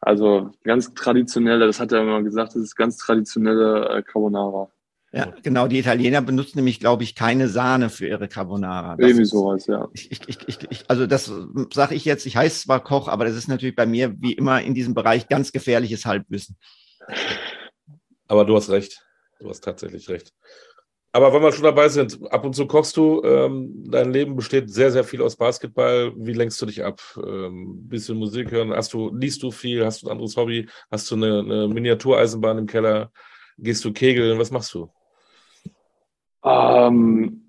Also 0.00 0.50
ganz 0.64 0.92
traditionelle, 0.94 1.66
das 1.66 1.80
hat 1.80 1.92
er 1.92 2.02
immer 2.02 2.22
gesagt, 2.22 2.50
das 2.50 2.62
ist 2.62 2.76
ganz 2.76 2.98
traditionelle 2.98 3.88
äh, 3.88 4.02
Carbonara. 4.02 4.68
Ja, 5.16 5.32
genau. 5.42 5.66
Die 5.66 5.78
Italiener 5.78 6.20
benutzen 6.20 6.58
nämlich, 6.58 6.78
glaube 6.78 7.02
ich, 7.02 7.14
keine 7.14 7.48
Sahne 7.48 7.88
für 7.88 8.06
ihre 8.06 8.28
Carbonara. 8.28 8.96
Das 8.96 9.08
Irgendwie 9.08 9.24
sowas, 9.24 9.66
ja. 9.66 9.88
Ich, 9.94 10.10
ich, 10.10 10.28
ich, 10.46 10.84
also 10.88 11.06
das 11.06 11.32
sage 11.72 11.94
ich 11.94 12.04
jetzt, 12.04 12.26
ich 12.26 12.36
heiße 12.36 12.64
zwar 12.64 12.84
Koch, 12.84 13.08
aber 13.08 13.24
das 13.24 13.34
ist 13.34 13.48
natürlich 13.48 13.74
bei 13.74 13.86
mir 13.86 14.14
wie 14.20 14.34
immer 14.34 14.60
in 14.60 14.74
diesem 14.74 14.92
Bereich 14.92 15.26
ganz 15.26 15.52
gefährliches 15.52 16.04
Halbwissen. 16.04 16.58
Aber 18.28 18.44
du 18.44 18.56
hast 18.56 18.68
recht. 18.68 19.02
Du 19.40 19.48
hast 19.48 19.64
tatsächlich 19.64 20.06
recht. 20.10 20.34
Aber 21.12 21.32
wenn 21.32 21.40
wir 21.40 21.52
schon 21.52 21.64
dabei 21.64 21.88
sind, 21.88 22.18
ab 22.30 22.44
und 22.44 22.54
zu 22.54 22.66
kochst 22.66 22.94
du, 22.98 23.22
ähm, 23.24 23.84
dein 23.88 24.12
Leben 24.12 24.36
besteht 24.36 24.70
sehr, 24.70 24.92
sehr 24.92 25.04
viel 25.04 25.22
aus 25.22 25.36
Basketball. 25.36 26.12
Wie 26.14 26.34
lenkst 26.34 26.60
du 26.60 26.66
dich 26.66 26.84
ab? 26.84 27.00
Ähm, 27.16 27.88
bisschen 27.88 28.18
Musik 28.18 28.50
hören? 28.50 28.70
Hast 28.74 28.92
du, 28.92 29.14
liest 29.14 29.42
du 29.42 29.50
viel? 29.50 29.82
Hast 29.86 30.02
du 30.02 30.08
ein 30.08 30.12
anderes 30.12 30.36
Hobby? 30.36 30.68
Hast 30.90 31.10
du 31.10 31.14
eine, 31.14 31.38
eine 31.38 31.68
Miniatureisenbahn 31.68 32.58
im 32.58 32.66
Keller? 32.66 33.10
Gehst 33.56 33.82
du 33.86 33.94
kegeln? 33.94 34.38
Was 34.38 34.50
machst 34.50 34.74
du? 34.74 34.90
Ähm, 36.46 37.42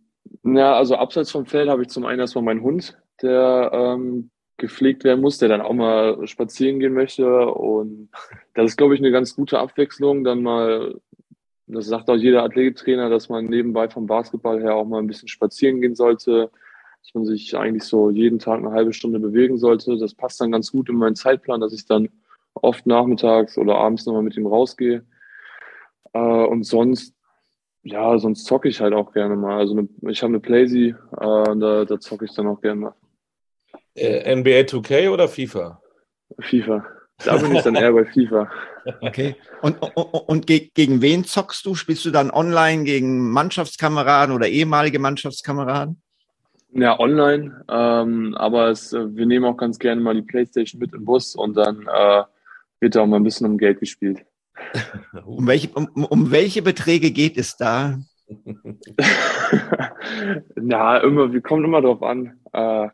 ja, 0.44 0.76
also 0.76 0.96
abseits 0.96 1.32
vom 1.32 1.46
Feld 1.46 1.70
habe 1.70 1.84
ich 1.84 1.90
zum 1.90 2.06
einen 2.06 2.20
erstmal 2.20 2.44
meinen 2.44 2.64
Hund, 2.64 2.98
der 3.22 3.70
ähm, 3.72 4.32
gepflegt 4.58 5.04
werden 5.04 5.22
muss, 5.22 5.38
der 5.38 5.50
dann 5.50 5.62
auch 5.62 5.74
mal 5.74 6.26
spazieren 6.28 6.80
gehen 6.80 6.94
möchte. 6.94 7.48
Und 7.48 8.10
das 8.56 8.72
ist, 8.72 8.78
glaube 8.78 8.96
ich, 8.96 9.00
eine 9.00 9.12
ganz 9.12 9.36
gute 9.36 9.60
Abwechslung. 9.60 10.24
Dann 10.24 10.42
mal, 10.42 11.00
das 11.68 11.86
sagt 11.86 12.10
auch 12.10 12.16
jeder 12.16 12.44
Athletiktrainer, 12.44 13.10
dass 13.10 13.30
man 13.30 13.46
nebenbei 13.46 13.88
vom 13.88 14.08
Basketball 14.08 14.62
her 14.62 14.76
auch 14.76 14.86
mal 14.86 15.00
ein 15.00 15.08
bisschen 15.08 15.28
spazieren 15.28 15.80
gehen 15.80 15.96
sollte, 15.96 16.50
dass 17.04 17.14
man 17.14 17.26
sich 17.26 17.56
eigentlich 17.56 17.84
so 17.84 18.10
jeden 18.10 18.40
Tag 18.40 18.60
eine 18.60 18.72
halbe 18.72 18.94
Stunde 18.94 19.20
bewegen 19.20 19.60
sollte. 19.60 19.98
Das 19.98 20.16
passt 20.16 20.42
dann 20.42 20.52
ganz 20.52 20.72
gut 20.72 20.90
in 20.90 20.96
meinen 20.96 21.16
Zeitplan, 21.16 21.62
dass 21.62 21.74
ich 21.74 21.86
dann 21.86 22.10
oft 22.56 22.88
nachmittags 22.88 23.60
oder 23.60 23.76
abends 23.76 24.08
nochmal 24.08 24.24
mit 24.24 24.36
ihm 24.38 24.48
rausgehe. 24.48 25.06
Äh, 26.14 26.20
und 26.20 26.64
sonst 26.64 27.17
ja, 27.84 28.18
sonst 28.18 28.46
zocke 28.46 28.68
ich 28.70 28.82
halt 28.82 28.94
auch 28.94 29.14
gerne 29.14 29.36
mal. 29.36 29.58
Also 29.58 29.78
eine, 29.78 29.88
ich 30.10 30.22
habe 30.22 30.32
eine 30.32 30.40
Playsee, 30.40 30.90
äh, 30.90 30.96
da, 31.20 31.86
da 31.86 32.00
zocke 32.00 32.26
ich 32.26 32.34
dann 32.34 32.48
auch 32.48 32.62
gerne 32.62 32.82
mal. 32.82 32.96
Äh, 33.96 34.36
NBA 34.36 34.62
2K 34.62 35.10
oder 35.10 35.28
FIFA? 35.28 35.82
FIFA. 36.40 36.86
Da 37.26 37.38
bin 37.38 37.56
ich 37.56 37.64
dann 37.64 37.76
eher 37.76 37.94
bei 37.94 38.06
FIFA. 38.06 38.50
Okay. 39.02 39.36
Und, 39.62 39.82
und, 39.82 39.98
und 39.98 40.48
gegen 40.48 41.02
wen 41.02 41.26
zockst 41.26 41.66
du? 41.66 41.76
Spielst 41.76 42.06
du 42.06 42.12
dann 42.12 42.32
online 42.32 42.86
gegen 42.86 43.32
Mannschaftskameraden 43.32 44.34
oder 44.34 44.48
ehemalige 44.48 44.98
Mannschaftskameraden? 44.98 46.02
Ja, 46.72 46.98
online. 46.98 47.66
Ähm, 47.70 48.34
aber 48.36 48.70
es, 48.70 48.94
wir 48.94 49.26
nehmen 49.26 49.44
auch 49.44 49.58
ganz 49.58 49.78
gerne 49.78 50.00
mal 50.00 50.14
die 50.14 50.22
Playstation 50.22 50.80
mit 50.80 50.94
im 50.94 51.04
Bus 51.04 51.36
und 51.36 51.58
dann 51.58 51.82
äh, 51.82 52.24
wird 52.80 52.96
da 52.96 53.02
auch 53.02 53.08
mal 53.08 53.18
ein 53.18 53.26
bisschen 53.26 53.46
um 53.46 53.58
Geld 53.58 53.82
gespielt. 53.82 54.26
Um 55.26 55.48
welche, 55.48 55.70
um, 55.70 56.06
um 56.06 56.32
welche 56.32 56.62
Beträge 56.62 57.12
geht 57.12 57.38
es 57.38 57.58
da? 57.58 58.00
Na, 60.56 60.98
immer, 60.98 61.32
wir 61.32 61.42
kommen 61.42 61.66
immer 61.66 61.82
drauf 61.82 62.04
an. 62.04 62.40
Äh, 62.54 62.90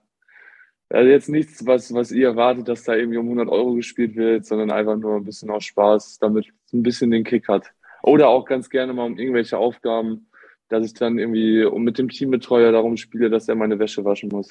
also 0.89 1.09
jetzt 1.09 1.29
nichts, 1.29 1.65
was, 1.65 1.93
was 1.93 2.11
ihr 2.11 2.27
erwartet, 2.27 2.67
dass 2.67 2.83
da 2.83 2.93
irgendwie 2.93 3.17
um 3.17 3.25
100 3.25 3.49
Euro 3.49 3.73
gespielt 3.73 4.15
wird, 4.15 4.45
sondern 4.45 4.69
einfach 4.71 4.95
nur 4.95 5.15
ein 5.15 5.23
bisschen 5.23 5.49
aus 5.49 5.63
Spaß, 5.63 6.19
damit 6.19 6.45
es 6.67 6.73
ein 6.73 6.83
bisschen 6.83 7.09
den 7.09 7.23
Kick 7.23 7.47
hat. 7.47 7.71
Oder 8.03 8.27
auch 8.27 8.45
ganz 8.45 8.69
gerne 8.69 8.93
mal 8.93 9.05
um 9.05 9.17
irgendwelche 9.17 9.57
Aufgaben, 9.57 10.27
dass 10.69 10.85
ich 10.85 10.93
dann 10.93 11.17
irgendwie 11.17 11.67
mit 11.79 11.97
dem 11.97 12.09
Teambetreuer 12.09 12.71
darum 12.71 12.97
spiele, 12.97 13.29
dass 13.29 13.47
er 13.47 13.55
meine 13.55 13.79
Wäsche 13.79 14.05
waschen 14.05 14.29
muss. 14.29 14.49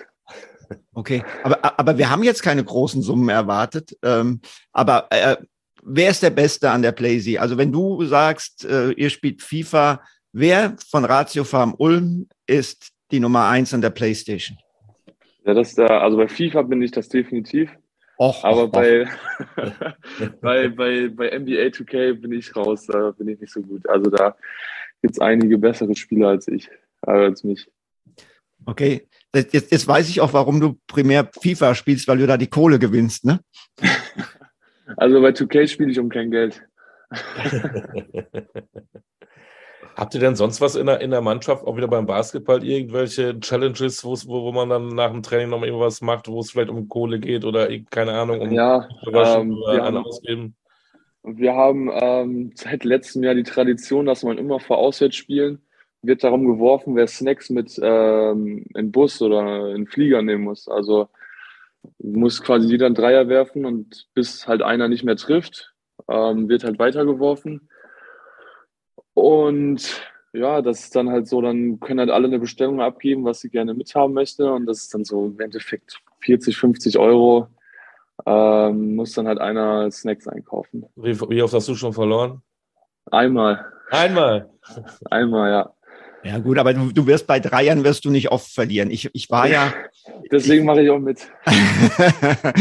Okay, 0.94 1.22
aber, 1.42 1.78
aber 1.78 1.98
wir 1.98 2.10
haben 2.10 2.22
jetzt 2.22 2.42
keine 2.42 2.64
großen 2.64 3.02
Summen 3.02 3.28
erwartet. 3.28 3.96
Ähm, 4.02 4.40
aber 4.72 5.06
äh, 5.10 5.36
wer 5.82 6.10
ist 6.10 6.22
der 6.22 6.30
Beste 6.30 6.70
an 6.70 6.82
der 6.82 6.92
Playsee? 6.92 7.38
Also 7.38 7.58
wenn 7.58 7.72
du 7.72 8.04
sagst, 8.04 8.64
äh, 8.64 8.92
ihr 8.92 9.10
spielt 9.10 9.42
FIFA, 9.42 10.02
wer 10.32 10.76
von 10.88 11.04
Ratio 11.04 11.44
Farm 11.44 11.74
Ulm 11.76 12.28
ist 12.46 12.88
die 13.10 13.20
Nummer 13.20 13.48
eins 13.48 13.74
an 13.74 13.80
der 13.80 13.90
Playstation? 13.90 14.56
Ja, 15.44 15.54
das 15.54 15.74
da, 15.74 15.86
also 15.86 16.16
bei 16.16 16.28
FIFA 16.28 16.62
bin 16.62 16.82
ich 16.82 16.92
das 16.92 17.08
definitiv. 17.08 17.70
Och, 18.18 18.44
aber 18.44 18.64
och, 18.64 18.72
bei, 18.72 19.02
och. 19.02 19.08
bei, 20.40 20.68
bei, 20.68 21.08
bei 21.08 21.38
NBA 21.38 21.70
2K 21.70 22.14
bin 22.14 22.32
ich 22.32 22.54
raus, 22.54 22.86
da 22.86 23.10
bin 23.10 23.28
ich 23.28 23.40
nicht 23.40 23.52
so 23.52 23.60
gut. 23.60 23.88
Also 23.88 24.10
da 24.10 24.36
gibt 25.00 25.14
es 25.14 25.20
einige 25.20 25.58
bessere 25.58 25.96
Spieler 25.96 26.28
als 26.28 26.46
ich, 26.46 26.68
äh, 27.06 27.10
als 27.10 27.42
mich. 27.42 27.68
Okay, 28.64 29.08
jetzt, 29.34 29.72
jetzt 29.72 29.88
weiß 29.88 30.08
ich 30.08 30.20
auch, 30.20 30.32
warum 30.32 30.60
du 30.60 30.78
primär 30.86 31.28
FIFA 31.42 31.74
spielst, 31.74 32.06
weil 32.06 32.18
du 32.18 32.26
da 32.28 32.36
die 32.36 32.46
Kohle 32.46 32.78
gewinnst, 32.78 33.24
ne? 33.24 33.40
Also 34.96 35.20
bei 35.20 35.30
2K 35.30 35.68
spiele 35.68 35.90
ich 35.90 35.98
um 35.98 36.08
kein 36.08 36.30
Geld. 36.30 36.62
Habt 39.94 40.14
ihr 40.14 40.20
denn 40.20 40.36
sonst 40.36 40.60
was 40.62 40.74
in 40.74 40.86
der, 40.86 41.00
in 41.00 41.10
der 41.10 41.20
Mannschaft, 41.20 41.66
auch 41.66 41.76
wieder 41.76 41.88
beim 41.88 42.06
Basketball, 42.06 42.64
irgendwelche 42.64 43.38
Challenges, 43.40 44.04
wo, 44.04 44.14
wo 44.26 44.50
man 44.52 44.70
dann 44.70 44.88
nach 44.88 45.10
dem 45.10 45.22
Training 45.22 45.50
noch 45.50 45.62
irgendwas 45.62 46.00
macht, 46.00 46.28
wo 46.28 46.40
es 46.40 46.52
vielleicht 46.52 46.70
um 46.70 46.88
Kohle 46.88 47.18
geht 47.18 47.44
oder 47.44 47.68
keine 47.90 48.12
Ahnung, 48.12 48.40
um 48.40 48.50
ja, 48.52 48.88
ähm, 49.06 49.50
wir 49.50 49.82
haben, 49.82 49.98
ausgeben? 49.98 50.54
Wir 51.22 51.54
haben 51.54 51.90
ähm, 51.92 52.52
seit 52.54 52.84
letztem 52.84 53.22
Jahr 53.22 53.34
die 53.34 53.42
Tradition, 53.42 54.06
dass 54.06 54.22
man 54.22 54.38
immer 54.38 54.60
vor 54.60 54.78
Auswärtsspielen 54.78 55.60
wird 56.00 56.24
darum 56.24 56.46
geworfen, 56.46 56.96
wer 56.96 57.06
Snacks 57.06 57.50
mit 57.50 57.78
ähm, 57.80 58.64
in 58.74 58.90
Bus 58.90 59.22
oder 59.22 59.74
in 59.74 59.86
Flieger 59.86 60.22
nehmen 60.22 60.44
muss. 60.44 60.68
Also 60.68 61.08
muss 61.98 62.42
quasi 62.42 62.68
jeder 62.68 62.86
einen 62.86 62.94
Dreier 62.94 63.28
werfen 63.28 63.64
und 63.64 64.08
bis 64.14 64.46
halt 64.46 64.62
einer 64.62 64.88
nicht 64.88 65.04
mehr 65.04 65.16
trifft, 65.16 65.74
ähm, 66.08 66.48
wird 66.48 66.64
halt 66.64 66.78
weitergeworfen. 66.78 67.68
Und 69.14 70.02
ja, 70.32 70.62
das 70.62 70.84
ist 70.84 70.96
dann 70.96 71.10
halt 71.10 71.28
so, 71.28 71.42
dann 71.42 71.78
können 71.80 72.00
halt 72.00 72.10
alle 72.10 72.26
eine 72.26 72.38
Bestellung 72.38 72.80
abgeben, 72.80 73.24
was 73.24 73.40
sie 73.40 73.50
gerne 73.50 73.74
mithaben 73.74 74.14
möchte. 74.14 74.50
Und 74.52 74.66
das 74.66 74.78
ist 74.78 74.94
dann 74.94 75.04
so 75.04 75.26
im 75.26 75.40
Endeffekt 75.40 76.00
40, 76.20 76.56
50 76.56 76.98
Euro. 76.98 77.48
Ähm, 78.24 78.94
muss 78.94 79.12
dann 79.12 79.26
halt 79.26 79.40
einer 79.40 79.90
Snacks 79.90 80.28
einkaufen. 80.28 80.86
Wie, 80.96 81.18
wie 81.20 81.42
oft 81.42 81.54
hast 81.54 81.68
du 81.68 81.74
schon 81.74 81.92
verloren? 81.92 82.42
Einmal. 83.10 83.66
Einmal? 83.90 84.48
Einmal, 85.10 85.50
ja. 85.50 85.74
Ja 86.24 86.38
gut, 86.38 86.58
aber 86.58 86.72
du, 86.72 86.92
du 86.92 87.06
wirst 87.06 87.26
bei 87.26 87.40
Dreiern 87.40 87.82
wirst 87.84 88.04
du 88.04 88.10
nicht 88.10 88.30
oft 88.30 88.52
verlieren. 88.52 88.90
Ich, 88.90 89.10
ich 89.12 89.30
war 89.30 89.48
ja. 89.48 89.72
Deswegen 90.30 90.64
mache 90.64 90.82
ich 90.82 90.90
auch 90.90 90.98
mit. 90.98 91.28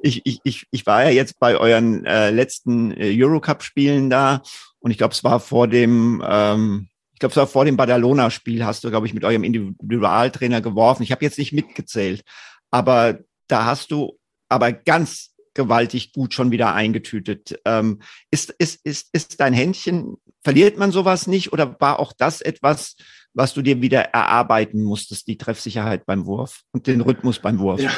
ich, 0.00 0.22
ich, 0.24 0.40
ich, 0.42 0.66
ich 0.70 0.86
war 0.86 1.04
ja 1.04 1.10
jetzt 1.10 1.38
bei 1.38 1.56
euren 1.56 2.04
äh, 2.06 2.30
letzten 2.30 2.90
äh, 2.92 3.14
Eurocup-Spielen 3.16 4.10
da 4.10 4.42
und 4.80 4.90
ich 4.90 4.98
glaube, 4.98 5.14
es 5.14 5.22
war 5.22 5.40
vor 5.40 5.68
dem, 5.68 6.22
ähm, 6.26 6.88
ich 7.12 7.20
glaube, 7.20 7.30
es 7.30 7.36
war 7.36 7.46
vor 7.46 7.64
dem 7.64 7.76
Badalona-Spiel, 7.76 8.64
hast 8.64 8.84
du, 8.84 8.90
glaube 8.90 9.06
ich, 9.06 9.14
mit 9.14 9.24
eurem 9.24 9.44
Individualtrainer 9.44 10.60
geworfen. 10.60 11.04
Ich 11.04 11.12
habe 11.12 11.24
jetzt 11.24 11.38
nicht 11.38 11.52
mitgezählt, 11.52 12.22
aber 12.70 13.20
da 13.46 13.64
hast 13.64 13.92
du 13.92 14.18
aber 14.48 14.72
ganz 14.72 15.34
gewaltig 15.54 16.12
gut 16.12 16.34
schon 16.34 16.50
wieder 16.50 16.74
eingetütet. 16.74 17.60
Ähm, 17.64 18.00
ist, 18.30 18.50
ist, 18.58 18.84
ist, 18.84 19.08
ist 19.12 19.40
dein 19.40 19.52
Händchen, 19.52 20.16
verliert 20.44 20.78
man 20.78 20.92
sowas 20.92 21.26
nicht 21.26 21.52
oder 21.52 21.76
war 21.80 21.98
auch 21.98 22.12
das 22.12 22.40
etwas, 22.40 22.96
was 23.32 23.54
du 23.54 23.62
dir 23.62 23.82
wieder 23.82 24.00
erarbeiten 24.00 24.82
musstest, 24.82 25.26
die 25.26 25.38
Treffsicherheit 25.38 26.06
beim 26.06 26.26
Wurf 26.26 26.60
und 26.72 26.86
den 26.86 27.00
Rhythmus 27.00 27.40
beim 27.40 27.58
Wurf? 27.58 27.80
Ja, 27.80 27.90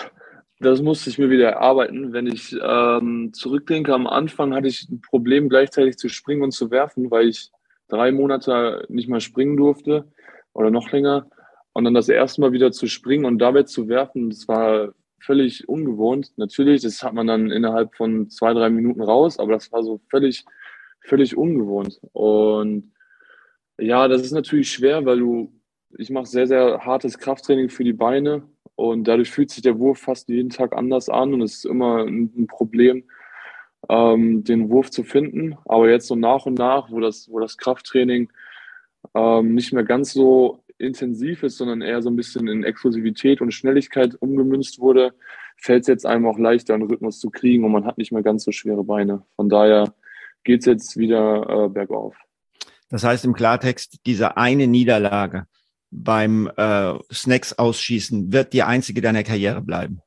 das 0.60 0.80
musste 0.80 1.10
ich 1.10 1.18
mir 1.18 1.28
wieder 1.28 1.50
erarbeiten. 1.50 2.12
Wenn 2.12 2.26
ich 2.26 2.56
ähm, 2.62 3.32
zurückdenke, 3.34 3.92
am 3.92 4.06
Anfang 4.06 4.54
hatte 4.54 4.68
ich 4.68 4.88
ein 4.88 5.02
Problem, 5.02 5.48
gleichzeitig 5.48 5.98
zu 5.98 6.08
springen 6.08 6.42
und 6.42 6.52
zu 6.52 6.70
werfen, 6.70 7.10
weil 7.10 7.28
ich 7.28 7.50
drei 7.88 8.12
Monate 8.12 8.86
nicht 8.88 9.08
mehr 9.08 9.20
springen 9.20 9.56
durfte 9.56 10.10
oder 10.54 10.70
noch 10.70 10.90
länger. 10.90 11.28
Und 11.72 11.84
dann 11.84 11.94
das 11.94 12.08
erste 12.08 12.40
Mal 12.40 12.52
wieder 12.52 12.72
zu 12.72 12.86
springen 12.86 13.26
und 13.26 13.38
dabei 13.38 13.64
zu 13.64 13.88
werfen, 13.88 14.30
das 14.30 14.48
war 14.48 14.94
völlig 15.20 15.68
ungewohnt. 15.68 16.32
Natürlich, 16.36 16.82
das 16.82 17.02
hat 17.02 17.12
man 17.12 17.26
dann 17.26 17.50
innerhalb 17.50 17.94
von 17.94 18.30
zwei, 18.30 18.54
drei 18.54 18.70
Minuten 18.70 19.02
raus, 19.02 19.38
aber 19.38 19.52
das 19.52 19.70
war 19.72 19.82
so 19.82 20.00
völlig, 20.08 20.44
völlig 21.06 21.36
ungewohnt. 21.36 22.00
Und 22.12 22.92
ja, 23.78 24.08
das 24.08 24.22
ist 24.22 24.32
natürlich 24.32 24.70
schwer, 24.70 25.04
weil 25.04 25.18
du, 25.18 25.52
ich 25.96 26.10
mache 26.10 26.26
sehr, 26.26 26.46
sehr 26.46 26.80
hartes 26.84 27.18
Krafttraining 27.18 27.68
für 27.68 27.84
die 27.84 27.92
Beine 27.92 28.42
und 28.74 29.04
dadurch 29.08 29.30
fühlt 29.30 29.50
sich 29.50 29.62
der 29.62 29.78
Wurf 29.78 30.00
fast 30.00 30.28
jeden 30.28 30.50
Tag 30.50 30.76
anders 30.76 31.08
an 31.08 31.34
und 31.34 31.42
es 31.42 31.56
ist 31.56 31.66
immer 31.66 32.04
ein 32.04 32.46
Problem, 32.46 33.04
ähm, 33.88 34.44
den 34.44 34.70
Wurf 34.70 34.90
zu 34.90 35.02
finden. 35.02 35.56
Aber 35.64 35.88
jetzt 35.90 36.08
so 36.08 36.16
nach 36.16 36.46
und 36.46 36.58
nach, 36.58 36.90
wo 36.90 37.00
das, 37.00 37.30
wo 37.30 37.40
das 37.40 37.56
Krafttraining 37.56 38.30
ähm, 39.14 39.54
nicht 39.54 39.72
mehr 39.72 39.84
ganz 39.84 40.12
so 40.12 40.62
intensiv 40.78 41.42
ist, 41.42 41.56
sondern 41.56 41.80
eher 41.80 42.02
so 42.02 42.10
ein 42.10 42.16
bisschen 42.16 42.48
in 42.48 42.64
Exklusivität 42.64 43.40
und 43.40 43.52
Schnelligkeit 43.52 44.14
umgemünzt 44.20 44.78
wurde, 44.78 45.14
fällt 45.56 45.82
es 45.82 45.88
jetzt 45.88 46.06
einem 46.06 46.26
auch 46.26 46.38
leichter, 46.38 46.74
einen 46.74 46.90
Rhythmus 46.90 47.18
zu 47.18 47.30
kriegen 47.30 47.64
und 47.64 47.72
man 47.72 47.86
hat 47.86 47.96
nicht 47.96 48.12
mehr 48.12 48.22
ganz 48.22 48.44
so 48.44 48.52
schwere 48.52 48.84
Beine. 48.84 49.22
Von 49.36 49.48
daher 49.48 49.94
geht 50.46 50.60
es 50.60 50.66
jetzt 50.66 50.96
wieder 50.96 51.66
äh, 51.66 51.68
bergauf. 51.68 52.16
Das 52.88 53.04
heißt 53.04 53.24
im 53.24 53.34
Klartext, 53.34 53.98
diese 54.06 54.36
eine 54.36 54.66
Niederlage 54.66 55.46
beim 55.90 56.50
äh, 56.56 56.94
Snacks 57.12 57.52
ausschießen 57.52 58.32
wird 58.32 58.52
die 58.52 58.62
einzige 58.62 59.00
deiner 59.00 59.24
Karriere 59.24 59.60
bleiben. 59.60 60.00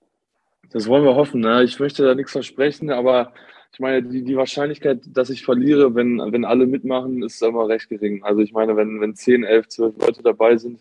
Das 0.71 0.87
wollen 0.87 1.03
wir 1.03 1.15
hoffen. 1.15 1.41
Ne? 1.41 1.63
Ich 1.63 1.79
möchte 1.79 2.03
da 2.03 2.15
nichts 2.15 2.31
versprechen, 2.31 2.89
aber 2.89 3.33
ich 3.73 3.79
meine, 3.79 4.03
die, 4.03 4.23
die 4.23 4.35
Wahrscheinlichkeit, 4.37 5.01
dass 5.07 5.29
ich 5.29 5.43
verliere, 5.43 5.93
wenn, 5.95 6.19
wenn 6.31 6.45
alle 6.45 6.67
mitmachen, 6.67 7.21
ist 7.23 7.41
immer 7.43 7.67
recht 7.67 7.89
gering. 7.89 8.23
Also 8.23 8.41
ich 8.41 8.53
meine, 8.53 8.75
wenn, 8.75 9.01
wenn 9.01 9.15
10, 9.15 9.43
11, 9.43 9.67
12 9.67 9.97
Leute 9.99 10.23
dabei 10.23 10.57
sind, 10.57 10.79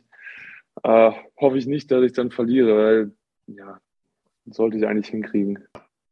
äh, 0.82 1.10
hoffe 1.36 1.58
ich 1.58 1.66
nicht, 1.66 1.90
dass 1.90 2.04
ich 2.04 2.12
dann 2.12 2.30
verliere, 2.30 2.76
weil 2.76 3.12
ja, 3.46 3.80
sollte 4.46 4.78
ich 4.78 4.86
eigentlich 4.86 5.08
hinkriegen. 5.08 5.64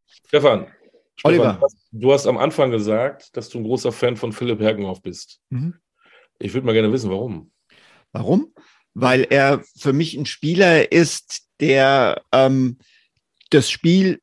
Stefan, 0.06 0.66
Oliver. 1.22 1.54
Stefan, 1.54 1.70
du 1.92 2.12
hast 2.12 2.26
am 2.26 2.38
Anfang 2.38 2.70
gesagt, 2.70 3.36
dass 3.36 3.48
du 3.48 3.58
ein 3.58 3.64
großer 3.64 3.92
Fan 3.92 4.16
von 4.16 4.32
Philipp 4.32 4.60
Hergenhoff 4.60 5.02
bist. 5.02 5.40
Mhm. 5.50 5.74
Ich 6.38 6.52
würde 6.54 6.66
mal 6.66 6.72
gerne 6.72 6.92
wissen, 6.92 7.10
warum. 7.10 7.50
Warum? 8.12 8.52
Weil 8.94 9.26
er 9.28 9.62
für 9.78 9.92
mich 9.92 10.14
ein 10.16 10.26
Spieler 10.26 10.92
ist, 10.92 11.48
der 11.60 12.22
ähm, 12.32 12.78
das 13.50 13.70
Spiel 13.70 14.20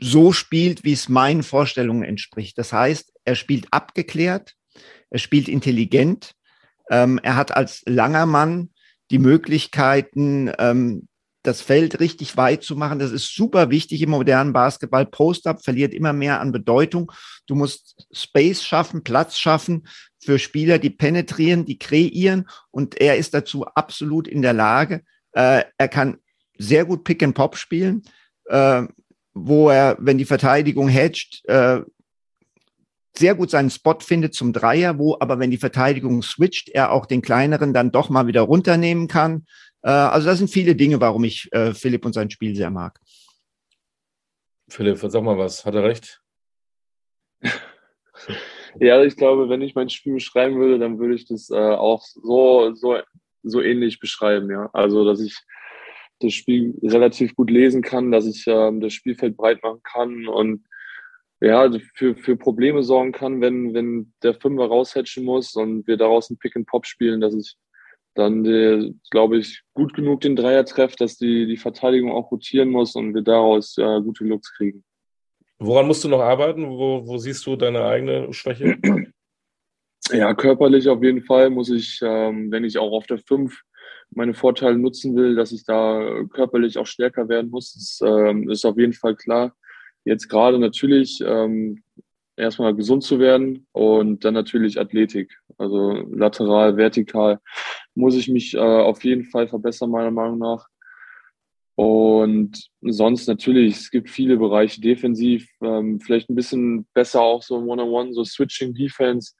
so 0.00 0.32
spielt, 0.32 0.84
wie 0.84 0.92
es 0.92 1.08
meinen 1.08 1.42
Vorstellungen 1.42 2.02
entspricht. 2.02 2.58
Das 2.58 2.72
heißt, 2.72 3.12
er 3.24 3.36
spielt 3.36 3.66
abgeklärt, 3.70 4.54
er 5.10 5.18
spielt 5.18 5.48
intelligent, 5.48 6.34
ähm, 6.90 7.20
er 7.22 7.36
hat 7.36 7.56
als 7.56 7.82
langer 7.86 8.26
Mann 8.26 8.70
die 9.10 9.18
Möglichkeiten, 9.18 10.50
ähm, 10.58 11.08
das 11.42 11.60
Feld 11.60 12.00
richtig 12.00 12.36
weit 12.36 12.62
zu 12.62 12.76
machen. 12.76 12.98
Das 12.98 13.10
ist 13.10 13.34
super 13.34 13.70
wichtig 13.70 14.02
im 14.02 14.10
modernen 14.10 14.52
Basketball. 14.52 15.06
Post-up 15.06 15.64
verliert 15.64 15.92
immer 15.92 16.12
mehr 16.12 16.40
an 16.40 16.52
Bedeutung. 16.52 17.10
Du 17.46 17.54
musst 17.54 18.06
Space 18.12 18.62
schaffen, 18.62 19.02
Platz 19.02 19.38
schaffen 19.38 19.86
für 20.20 20.38
Spieler, 20.38 20.78
die 20.78 20.90
penetrieren, 20.90 21.64
die 21.64 21.78
kreieren. 21.78 22.48
Und 22.70 23.00
er 23.00 23.16
ist 23.16 23.34
dazu 23.34 23.64
absolut 23.64 24.28
in 24.28 24.42
der 24.42 24.52
Lage. 24.52 25.02
Äh, 25.32 25.64
er 25.76 25.88
kann 25.88 26.18
sehr 26.58 26.84
gut 26.84 27.04
Pick 27.04 27.22
and 27.22 27.34
Pop 27.34 27.56
spielen. 27.56 28.02
Äh, 28.46 28.84
wo 29.34 29.70
er, 29.70 29.96
wenn 29.98 30.18
die 30.18 30.24
Verteidigung 30.24 30.88
hedgt, 30.88 31.42
äh, 31.46 31.80
sehr 33.16 33.34
gut 33.34 33.50
seinen 33.50 33.70
Spot 33.70 33.98
findet 34.00 34.34
zum 34.34 34.52
Dreier, 34.52 34.98
wo 34.98 35.16
aber, 35.20 35.38
wenn 35.38 35.50
die 35.50 35.58
Verteidigung 35.58 36.22
switcht, 36.22 36.70
er 36.70 36.92
auch 36.92 37.06
den 37.06 37.22
kleineren 37.22 37.74
dann 37.74 37.92
doch 37.92 38.08
mal 38.08 38.26
wieder 38.26 38.42
runternehmen 38.42 39.08
kann. 39.08 39.46
Äh, 39.82 39.90
also 39.90 40.26
das 40.26 40.38
sind 40.38 40.48
viele 40.48 40.74
Dinge, 40.74 41.00
warum 41.00 41.24
ich 41.24 41.48
äh, 41.52 41.74
Philipp 41.74 42.04
und 42.06 42.12
sein 42.12 42.30
Spiel 42.30 42.54
sehr 42.54 42.70
mag. 42.70 42.98
Philipp, 44.68 44.98
sag 44.98 45.22
mal 45.22 45.36
was, 45.36 45.64
hat 45.64 45.74
er 45.74 45.84
recht? 45.84 46.20
ja, 48.80 49.02
ich 49.02 49.16
glaube, 49.16 49.48
wenn 49.48 49.62
ich 49.62 49.74
mein 49.74 49.90
Spiel 49.90 50.14
beschreiben 50.14 50.58
würde, 50.58 50.78
dann 50.78 50.98
würde 50.98 51.14
ich 51.14 51.26
das 51.26 51.50
äh, 51.50 51.56
auch 51.56 52.02
so, 52.02 52.72
so, 52.74 52.98
so 53.42 53.60
ähnlich 53.60 54.00
beschreiben, 54.00 54.50
ja. 54.50 54.70
Also, 54.72 55.04
dass 55.04 55.20
ich 55.20 55.36
das 56.20 56.32
Spiel 56.32 56.74
relativ 56.82 57.34
gut 57.34 57.50
lesen 57.50 57.82
kann, 57.82 58.12
dass 58.12 58.26
ich 58.26 58.44
ähm, 58.46 58.80
das 58.80 58.92
Spielfeld 58.92 59.36
breit 59.36 59.62
machen 59.62 59.80
kann 59.82 60.28
und 60.28 60.64
ja, 61.40 61.68
für, 61.94 62.14
für 62.14 62.36
Probleme 62.36 62.84
sorgen 62.84 63.10
kann, 63.10 63.40
wenn, 63.40 63.74
wenn 63.74 64.12
der 64.22 64.34
Fünfer 64.34 64.66
raushatchen 64.66 65.24
muss 65.24 65.56
und 65.56 65.84
wir 65.88 65.96
daraus 65.96 66.30
ein 66.30 66.38
Pick 66.38 66.54
and 66.54 66.68
Pop 66.68 66.86
spielen, 66.86 67.20
dass 67.20 67.34
ich 67.34 67.56
dann, 68.14 69.00
glaube 69.10 69.38
ich, 69.38 69.62
gut 69.74 69.94
genug 69.94 70.20
den 70.20 70.36
Dreier 70.36 70.64
treffe, 70.64 70.96
dass 70.96 71.16
die, 71.16 71.46
die 71.46 71.56
Verteidigung 71.56 72.12
auch 72.12 72.30
rotieren 72.30 72.70
muss 72.70 72.94
und 72.94 73.14
wir 73.14 73.22
daraus 73.22 73.76
äh, 73.78 74.00
gute 74.00 74.24
Looks 74.24 74.52
kriegen. 74.54 74.84
Woran 75.58 75.86
musst 75.86 76.04
du 76.04 76.08
noch 76.08 76.20
arbeiten? 76.20 76.68
Wo, 76.68 77.06
wo 77.06 77.18
siehst 77.18 77.46
du 77.46 77.56
deine 77.56 77.84
eigene 77.84 78.32
Schwäche? 78.32 78.78
Ja, 80.10 80.34
körperlich 80.34 80.88
auf 80.88 81.02
jeden 81.02 81.22
Fall 81.22 81.48
muss 81.48 81.70
ich, 81.70 82.00
ähm, 82.02 82.50
wenn 82.50 82.64
ich 82.64 82.76
auch 82.76 82.90
auf 82.90 83.06
der 83.06 83.18
5 83.18 83.56
meine 84.10 84.34
Vorteile 84.34 84.76
nutzen 84.76 85.14
will, 85.16 85.36
dass 85.36 85.52
ich 85.52 85.64
da 85.64 86.24
körperlich 86.32 86.76
auch 86.76 86.86
stärker 86.86 87.28
werden 87.28 87.50
muss. 87.50 87.72
Das 87.72 88.00
ähm, 88.04 88.50
ist 88.50 88.64
auf 88.64 88.76
jeden 88.76 88.92
Fall 88.92 89.14
klar. 89.14 89.54
Jetzt 90.04 90.28
gerade 90.28 90.58
natürlich 90.58 91.22
ähm, 91.24 91.82
erstmal 92.42 92.74
gesund 92.74 93.02
zu 93.02 93.18
werden 93.18 93.66
und 93.72 94.24
dann 94.24 94.34
natürlich 94.34 94.78
Athletik. 94.78 95.38
Also 95.58 96.06
lateral, 96.12 96.76
vertikal 96.76 97.38
muss 97.94 98.14
ich 98.14 98.28
mich 98.28 98.54
äh, 98.54 98.58
auf 98.58 99.02
jeden 99.04 99.24
Fall 99.24 99.48
verbessern, 99.48 99.90
meiner 99.90 100.10
Meinung 100.10 100.38
nach. 100.38 100.66
Und 101.74 102.68
sonst 102.82 103.26
natürlich, 103.26 103.76
es 103.76 103.90
gibt 103.90 104.10
viele 104.10 104.36
Bereiche 104.36 104.80
defensiv, 104.80 105.48
ähm, 105.62 106.00
vielleicht 106.00 106.28
ein 106.28 106.34
bisschen 106.34 106.86
besser 106.92 107.22
auch 107.22 107.42
so 107.42 107.56
One-on-One, 107.56 107.82
-on 107.82 108.10
-one, 108.10 108.14
so 108.14 108.24
Switching 108.24 108.74
Defense 108.74 109.32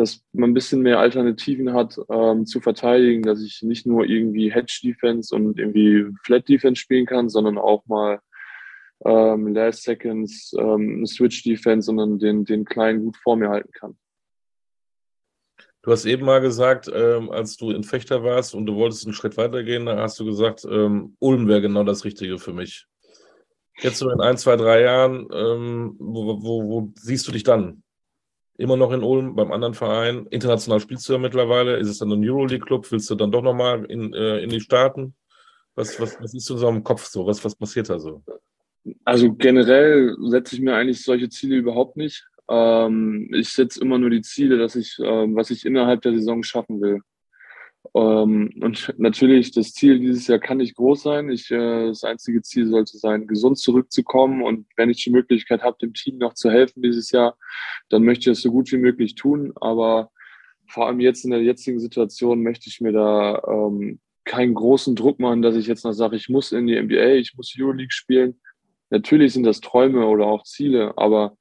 dass 0.00 0.22
man 0.32 0.50
ein 0.50 0.54
bisschen 0.54 0.80
mehr 0.80 0.98
Alternativen 0.98 1.72
hat 1.74 1.96
ähm, 2.10 2.46
zu 2.46 2.60
verteidigen, 2.60 3.22
dass 3.22 3.42
ich 3.42 3.62
nicht 3.62 3.86
nur 3.86 4.06
irgendwie 4.06 4.52
Hedge 4.52 4.80
Defense 4.82 5.34
und 5.34 5.58
irgendwie 5.58 6.06
Flat 6.24 6.48
Defense 6.48 6.80
spielen 6.80 7.06
kann, 7.06 7.28
sondern 7.28 7.58
auch 7.58 7.84
mal 7.86 8.20
ähm, 9.04 9.48
Last 9.54 9.82
Seconds, 9.82 10.54
ähm, 10.58 11.06
Switch 11.06 11.42
Defense, 11.42 11.86
sondern 11.86 12.18
den, 12.18 12.44
den 12.44 12.64
Kleinen 12.64 13.04
gut 13.04 13.16
vor 13.16 13.36
mir 13.36 13.48
halten 13.48 13.72
kann. 13.72 13.98
Du 15.82 15.92
hast 15.92 16.04
eben 16.04 16.26
mal 16.26 16.40
gesagt, 16.40 16.90
ähm, 16.92 17.30
als 17.30 17.56
du 17.56 17.70
in 17.70 17.84
Fechter 17.84 18.22
warst 18.22 18.54
und 18.54 18.66
du 18.66 18.74
wolltest 18.76 19.06
einen 19.06 19.14
Schritt 19.14 19.38
weitergehen, 19.38 19.86
da 19.86 19.96
hast 19.96 20.20
du 20.20 20.26
gesagt, 20.26 20.66
ähm, 20.70 21.16
Ulm 21.20 21.48
wäre 21.48 21.62
genau 21.62 21.84
das 21.84 22.04
Richtige 22.04 22.38
für 22.38 22.52
mich. 22.52 22.86
Jetzt 23.78 23.98
so 23.98 24.10
in 24.10 24.20
ein, 24.20 24.36
zwei, 24.36 24.56
drei 24.56 24.82
Jahren, 24.82 25.26
ähm, 25.32 25.96
wo, 25.98 26.42
wo, 26.42 26.68
wo 26.68 26.92
siehst 26.96 27.26
du 27.26 27.32
dich 27.32 27.44
dann? 27.44 27.82
immer 28.60 28.76
noch 28.76 28.92
in 28.92 29.02
Ulm 29.02 29.34
beim 29.34 29.52
anderen 29.52 29.72
Verein. 29.72 30.26
International 30.26 30.80
spielst 30.80 31.08
du 31.08 31.14
ja 31.14 31.18
mittlerweile. 31.18 31.78
Ist 31.78 31.88
es 31.88 31.98
dann 31.98 32.12
ein 32.12 32.22
Euroleague-Club? 32.22 32.92
Willst 32.92 33.08
du 33.08 33.14
dann 33.14 33.32
doch 33.32 33.42
nochmal 33.42 33.86
in, 33.86 34.12
äh, 34.12 34.40
in 34.40 34.50
die 34.50 34.60
Staaten? 34.60 35.14
Was, 35.74 35.98
was, 35.98 36.20
was 36.20 36.34
ist 36.34 36.44
so 36.44 36.68
im 36.68 36.84
Kopf 36.84 37.06
so? 37.06 37.26
Was, 37.26 37.42
was 37.42 37.54
passiert 37.54 37.88
da 37.88 37.98
so? 37.98 38.22
Also 39.04 39.32
generell 39.34 40.16
setze 40.20 40.56
ich 40.56 40.62
mir 40.62 40.74
eigentlich 40.74 41.02
solche 41.02 41.28
Ziele 41.28 41.56
überhaupt 41.56 41.96
nicht. 41.96 42.26
Ähm, 42.48 43.30
ich 43.32 43.50
setze 43.50 43.80
immer 43.80 43.98
nur 43.98 44.10
die 44.10 44.22
Ziele, 44.22 44.58
dass 44.58 44.74
ich, 44.76 44.98
ähm, 45.02 45.36
was 45.36 45.50
ich 45.50 45.66
innerhalb 45.66 46.02
der 46.02 46.14
Saison 46.14 46.42
schaffen 46.42 46.80
will. 46.80 47.00
Ähm, 47.94 48.50
und 48.60 48.94
natürlich, 48.98 49.52
das 49.52 49.72
Ziel 49.72 49.98
dieses 49.98 50.26
Jahr 50.26 50.38
kann 50.38 50.58
nicht 50.58 50.76
groß 50.76 51.02
sein. 51.02 51.30
Ich, 51.30 51.50
äh, 51.50 51.86
das 51.88 52.04
einzige 52.04 52.42
Ziel 52.42 52.66
sollte 52.66 52.98
sein, 52.98 53.26
gesund 53.26 53.58
zurückzukommen. 53.58 54.42
Und 54.42 54.66
wenn 54.76 54.90
ich 54.90 55.02
die 55.02 55.10
Möglichkeit 55.10 55.62
habe, 55.62 55.78
dem 55.80 55.94
Team 55.94 56.18
noch 56.18 56.34
zu 56.34 56.50
helfen 56.50 56.82
dieses 56.82 57.10
Jahr, 57.10 57.36
dann 57.88 58.02
möchte 58.04 58.30
ich 58.30 58.38
es 58.38 58.42
so 58.42 58.50
gut 58.50 58.70
wie 58.72 58.78
möglich 58.78 59.14
tun. 59.14 59.52
Aber 59.60 60.10
vor 60.68 60.86
allem 60.86 61.00
jetzt 61.00 61.24
in 61.24 61.30
der 61.30 61.42
jetzigen 61.42 61.80
Situation 61.80 62.42
möchte 62.42 62.68
ich 62.68 62.80
mir 62.80 62.92
da 62.92 63.42
ähm, 63.46 64.00
keinen 64.24 64.54
großen 64.54 64.94
Druck 64.94 65.18
machen, 65.18 65.42
dass 65.42 65.56
ich 65.56 65.66
jetzt 65.66 65.84
noch 65.84 65.92
sage, 65.92 66.16
ich 66.16 66.28
muss 66.28 66.52
in 66.52 66.66
die 66.66 66.80
NBA, 66.80 67.14
ich 67.14 67.34
muss 67.36 67.54
Euroleague 67.58 67.92
spielen. 67.92 68.40
Natürlich 68.90 69.32
sind 69.32 69.44
das 69.44 69.60
Träume 69.60 70.06
oder 70.06 70.26
auch 70.26 70.44
Ziele, 70.44 70.94
aber 70.96 71.36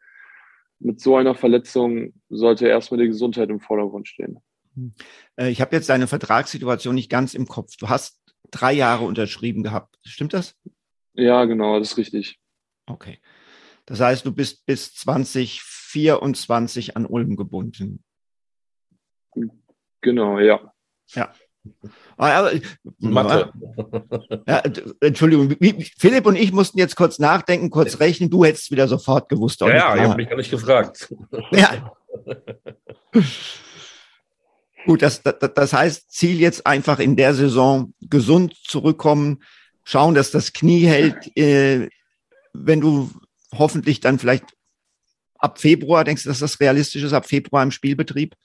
mit 0.80 1.02
so 1.02 1.18
einer 1.18 1.36
Verletzung 1.36 2.14
sollte 2.30 2.68
erstmal 2.68 3.02
die 3.02 3.08
Gesundheit 3.08 3.50
im 3.50 3.60
Vordergrund 3.60 4.08
stehen. 4.08 4.40
Äh, 5.36 5.50
ich 5.50 5.62
habe 5.62 5.76
jetzt 5.76 5.90
deine 5.90 6.08
Vertragssituation 6.08 6.96
nicht 6.96 7.10
ganz 7.10 7.34
im 7.34 7.48
Kopf. 7.48 7.76
Du 7.78 7.90
hast 7.90 8.20
drei 8.52 8.74
Jahre 8.74 9.06
unterschrieben 9.06 9.64
gehabt. 9.64 9.98
Stimmt 10.06 10.34
das? 10.34 10.56
Ja, 11.14 11.46
genau, 11.46 11.80
das 11.80 11.92
ist 11.92 11.98
richtig. 11.98 12.40
Okay. 12.86 13.20
Das 13.86 14.00
heißt, 14.00 14.26
du 14.26 14.32
bist 14.32 14.66
bis 14.66 14.94
2024 14.94 16.96
an 16.96 17.06
Ulm 17.06 17.36
gebunden. 17.36 18.04
Genau, 20.02 20.40
ja. 20.40 20.74
Ja. 21.10 21.34
Ah, 22.18 22.52
Mathe. 23.00 23.52
Ja, 24.48 24.64
Entschuldigung, 25.02 25.56
Philipp 25.98 26.26
und 26.26 26.36
ich 26.36 26.52
mussten 26.52 26.78
jetzt 26.78 26.96
kurz 26.96 27.20
nachdenken, 27.20 27.70
kurz 27.70 28.00
rechnen. 28.00 28.30
Du 28.30 28.44
hättest 28.44 28.72
wieder 28.72 28.88
sofort 28.88 29.30
gewusst. 29.30 29.62
Ja, 29.62 29.70
ja 29.70 29.96
ich 29.96 30.02
habe 30.02 30.16
mich 30.16 30.30
gar 30.30 30.38
nicht 30.38 30.52
gefragt. 30.52 31.14
Ja. 31.52 31.94
Gut, 34.86 35.02
das, 35.02 35.22
das, 35.22 35.36
das 35.54 35.74
heißt, 35.74 36.12
Ziel 36.12 36.40
jetzt 36.40 36.66
einfach 36.66 37.00
in 37.00 37.16
der 37.16 37.34
Saison 37.34 37.94
gesund 38.02 38.56
zurückkommen, 38.64 39.44
schauen, 39.84 40.16
dass 40.16 40.32
das 40.32 40.54
Knie 40.54 40.86
hält, 40.86 41.36
äh, 41.38 41.90
wenn 42.54 42.82
du 42.82 43.12
hoffentlich 43.54 44.00
dann 44.00 44.20
vielleicht 44.20 44.46
ab 45.38 45.60
Februar, 45.60 46.04
denkst 46.04 46.24
du, 46.24 46.30
dass 46.30 46.40
das 46.40 46.60
realistisch 46.60 47.04
ist, 47.04 47.14
ab 47.14 47.28
Februar 47.28 47.64
im 47.64 47.72
Spielbetrieb? 47.72 48.36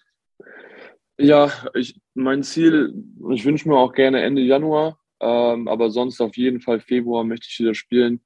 Ja, 1.19 1.53
ich, 1.75 2.01
mein 2.15 2.43
Ziel, 2.43 2.93
ich 3.31 3.45
wünsche 3.45 3.69
mir 3.69 3.77
auch 3.77 3.93
gerne 3.93 4.23
Ende 4.23 4.43
Januar, 4.43 4.99
ähm, 5.21 5.69
aber 5.69 5.91
sonst 5.91 6.21
auf 6.21 6.37
jeden 6.37 6.61
Fall 6.61 6.81
Februar 6.81 7.25
möchte 7.25 7.47
ich 7.49 7.59
wieder 7.61 7.75
spielen. 7.75 8.21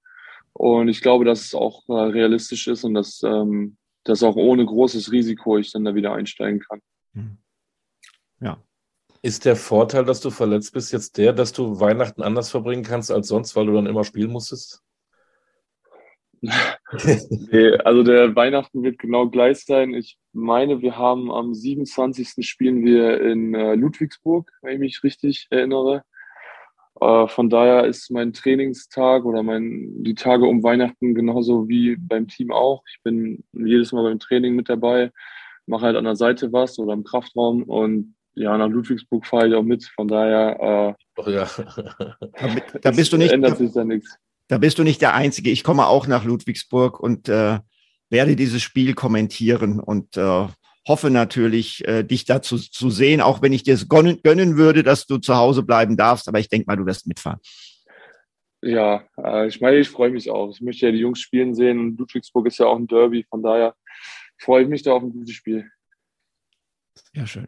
Und 0.55 0.89
ich 0.89 1.03
glaube, 1.03 1.25
dass 1.25 1.43
es 1.43 1.55
auch 1.55 1.89
äh, 1.89 1.93
realistisch 1.93 2.67
ist 2.67 2.85
und 2.85 2.95
dass, 2.95 3.23
ähm, 3.23 3.77
dass 4.05 4.23
auch 4.23 4.37
ohne 4.37 4.65
großes 4.65 5.13
Risiko 5.13 5.59
ich 5.59 5.71
dann 5.71 5.85
da 5.85 5.95
wieder 5.95 6.15
einsteigen 6.15 6.61
kann. 6.61 6.81
Hm. 7.13 7.39
Ja. 8.41 8.63
Ist 9.21 9.45
der 9.45 9.57
Vorteil, 9.57 10.05
dass 10.05 10.21
du 10.21 10.31
verletzt 10.31 10.73
bist, 10.73 10.93
jetzt 10.93 11.19
der, 11.19 11.33
dass 11.33 11.53
du 11.53 11.81
Weihnachten 11.81 12.23
anders 12.23 12.51
verbringen 12.51 12.85
kannst 12.85 13.11
als 13.11 13.29
sonst, 13.29 13.55
weil 13.57 13.67
du 13.67 13.73
dann 13.73 13.87
immer 13.87 14.05
spielen 14.05 14.31
musstest? 14.31 14.83
nee, 17.51 17.73
also 17.85 18.03
der 18.03 18.35
Weihnachten 18.35 18.83
wird 18.83 18.99
genau 18.99 19.29
gleich 19.29 19.65
sein. 19.65 19.95
Ich 19.95 20.19
meine, 20.33 20.81
wir 20.81 20.97
haben 20.97 21.31
am 21.31 21.55
27. 21.55 22.47
spielen 22.47 22.85
wir 22.85 23.21
in 23.21 23.55
äh, 23.55 23.75
Ludwigsburg, 23.75 24.51
wenn 24.63 24.75
ich 24.75 24.79
mich 24.79 25.03
richtig 25.05 25.47
erinnere. 25.51 26.03
Äh, 27.01 27.29
von 27.29 27.51
daher 27.51 27.85
ist 27.85 28.11
mein 28.11 28.33
Trainingstag 28.33 29.25
oder 29.25 29.43
mein, 29.43 30.03
die 30.03 30.15
Tage 30.15 30.47
um 30.47 30.63
Weihnachten 30.63 31.15
genauso 31.15 31.69
wie 31.69 31.97
beim 31.97 32.27
Team 32.27 32.51
auch. 32.51 32.83
Ich 32.89 33.03
bin 33.03 33.45
jedes 33.53 33.93
Mal 33.93 34.03
beim 34.03 34.19
Training 34.19 34.55
mit 34.55 34.69
dabei, 34.69 35.13
mache 35.67 35.87
halt 35.87 35.97
an 35.97 36.05
der 36.05 36.17
Seite 36.17 36.53
was 36.53 36.79
oder 36.79 36.95
im 36.95 37.05
Kraftraum 37.05 37.63
und 37.65 38.15
ja, 38.35 38.57
nach 38.57 38.69
Ludwigsburg 38.69 39.27
fahre 39.27 39.49
ich 39.49 39.55
auch 39.55 39.65
mit. 39.65 39.85
Von 39.85 40.07
daher, 40.07 40.97
äh, 41.17 41.21
oh, 41.21 41.29
ja. 41.29 41.49
da, 42.39 42.79
da 42.81 42.91
bist 42.93 43.13
du 43.13 43.17
nicht. 43.17 43.33
Ändert 43.33 43.59
sich 43.59 43.73
da 43.73 43.85
nichts. 43.85 44.17
Da 44.49 44.59
bist 44.59 44.79
du 44.79 44.83
nicht 44.83 45.03
der 45.03 45.15
Einzige. 45.15 45.51
Ich 45.51 45.63
komme 45.63 45.87
auch 45.87 46.07
nach 46.07 46.25
Ludwigsburg 46.25 46.99
und 47.01 47.29
äh, 47.29 47.59
werde 48.11 48.37
dieses 48.37 48.63
Spiel 48.63 48.95
kommentieren 48.95 49.79
und 49.79 50.17
äh, 50.17 50.47
hoffe 50.87 51.11
natürlich, 51.11 51.87
äh, 51.87 52.03
dich 52.03 52.25
dazu 52.25 52.57
zu 52.57 52.89
sehen, 52.89 53.21
auch 53.21 53.43
wenn 53.43 53.53
ich 53.53 53.63
dir 53.63 53.75
es 53.75 53.89
gönnen, 53.89 54.57
würde, 54.57 54.83
dass 54.83 55.07
du 55.07 55.19
zu 55.19 55.37
Hause 55.37 55.63
bleiben 55.63 55.99
darfst. 55.99 56.29
Aber 56.29 56.41
ich 56.41 56.49
denke 56.49 56.67
mal, 56.67 56.77
du 56.77 56.87
wirst 56.87 57.07
mitfahren. 57.07 57.39
Ja, 58.63 59.05
äh, 59.23 59.47
ich 59.47 59.61
meine, 59.61 59.77
ich 59.77 59.91
freue 59.91 60.11
mich 60.11 60.31
auch. 60.31 60.51
Ich 60.51 60.63
möchte 60.63 60.87
ja 60.87 60.93
die 60.93 60.99
Jungs 60.99 61.21
spielen 61.21 61.55
sehen. 61.55 61.97
Ludwigsburg 61.97 62.47
ist 62.47 62.59
ja 62.59 62.67
auch 62.67 62.77
ein 62.77 62.87
Derby. 62.87 63.25
Von 63.29 63.43
daher 63.43 63.75
freue 64.39 64.63
ich 64.63 64.69
mich 64.69 64.83
da 64.83 64.95
auf 64.95 65.03
ein 65.03 65.13
gutes 65.13 65.35
Spiel. 65.35 65.71
Ja, 67.13 67.27
schön. 67.27 67.47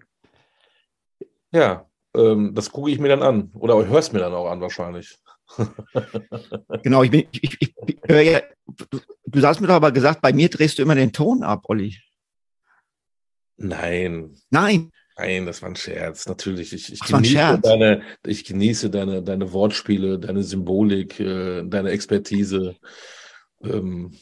Ja, 1.51 1.91
ähm, 2.15 2.55
das 2.55 2.71
gucke 2.71 2.91
ich 2.91 2.99
mir 2.99 3.09
dann 3.09 3.23
an. 3.23 3.51
Oder 3.55 3.85
hörst 3.87 4.13
mir 4.13 4.21
dann 4.21 4.35
auch 4.35 4.51
an, 4.51 4.61
wahrscheinlich. 4.61 5.19
Genau, 6.83 7.03
ich 7.03 7.11
bin, 7.11 7.27
ich, 7.33 7.43
ich, 7.61 7.61
ich 7.87 7.99
ja, 8.09 8.43
du, 8.91 9.01
du 9.27 9.43
hast 9.43 9.61
mir 9.61 9.67
doch 9.67 9.75
aber 9.75 9.93
gesagt, 9.93 10.21
bei 10.21 10.33
mir 10.33 10.49
drehst 10.49 10.79
du 10.79 10.83
immer 10.83 10.95
den 10.95 11.13
Ton 11.13 11.43
ab, 11.43 11.65
Olli. 11.69 11.97
Nein. 13.57 14.37
Nein. 14.51 14.91
Nein, 15.17 15.45
das 15.45 15.61
war 15.61 15.69
ein 15.69 15.77
Scherz. 15.77 16.27
Natürlich. 16.27 16.73
Ich, 16.73 16.93
ich, 16.93 17.01
genieße, 17.01 17.61
deine, 17.63 18.03
ich 18.27 18.45
genieße 18.45 18.89
deine, 18.89 19.23
deine 19.23 19.53
Wortspiele, 19.53 20.19
deine 20.19 20.43
Symbolik, 20.43 21.21
äh, 21.21 21.63
deine 21.65 21.91
Expertise. 21.91 22.77
Ähm, 23.63 24.17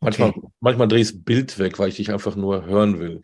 manchmal, 0.00 0.30
okay. 0.30 0.48
manchmal 0.60 0.88
drehe 0.88 1.02
ich 1.02 1.12
das 1.12 1.22
Bild 1.22 1.58
weg, 1.60 1.78
weil 1.78 1.90
ich 1.90 1.96
dich 1.96 2.10
einfach 2.10 2.34
nur 2.34 2.66
hören 2.66 2.98
will. 2.98 3.22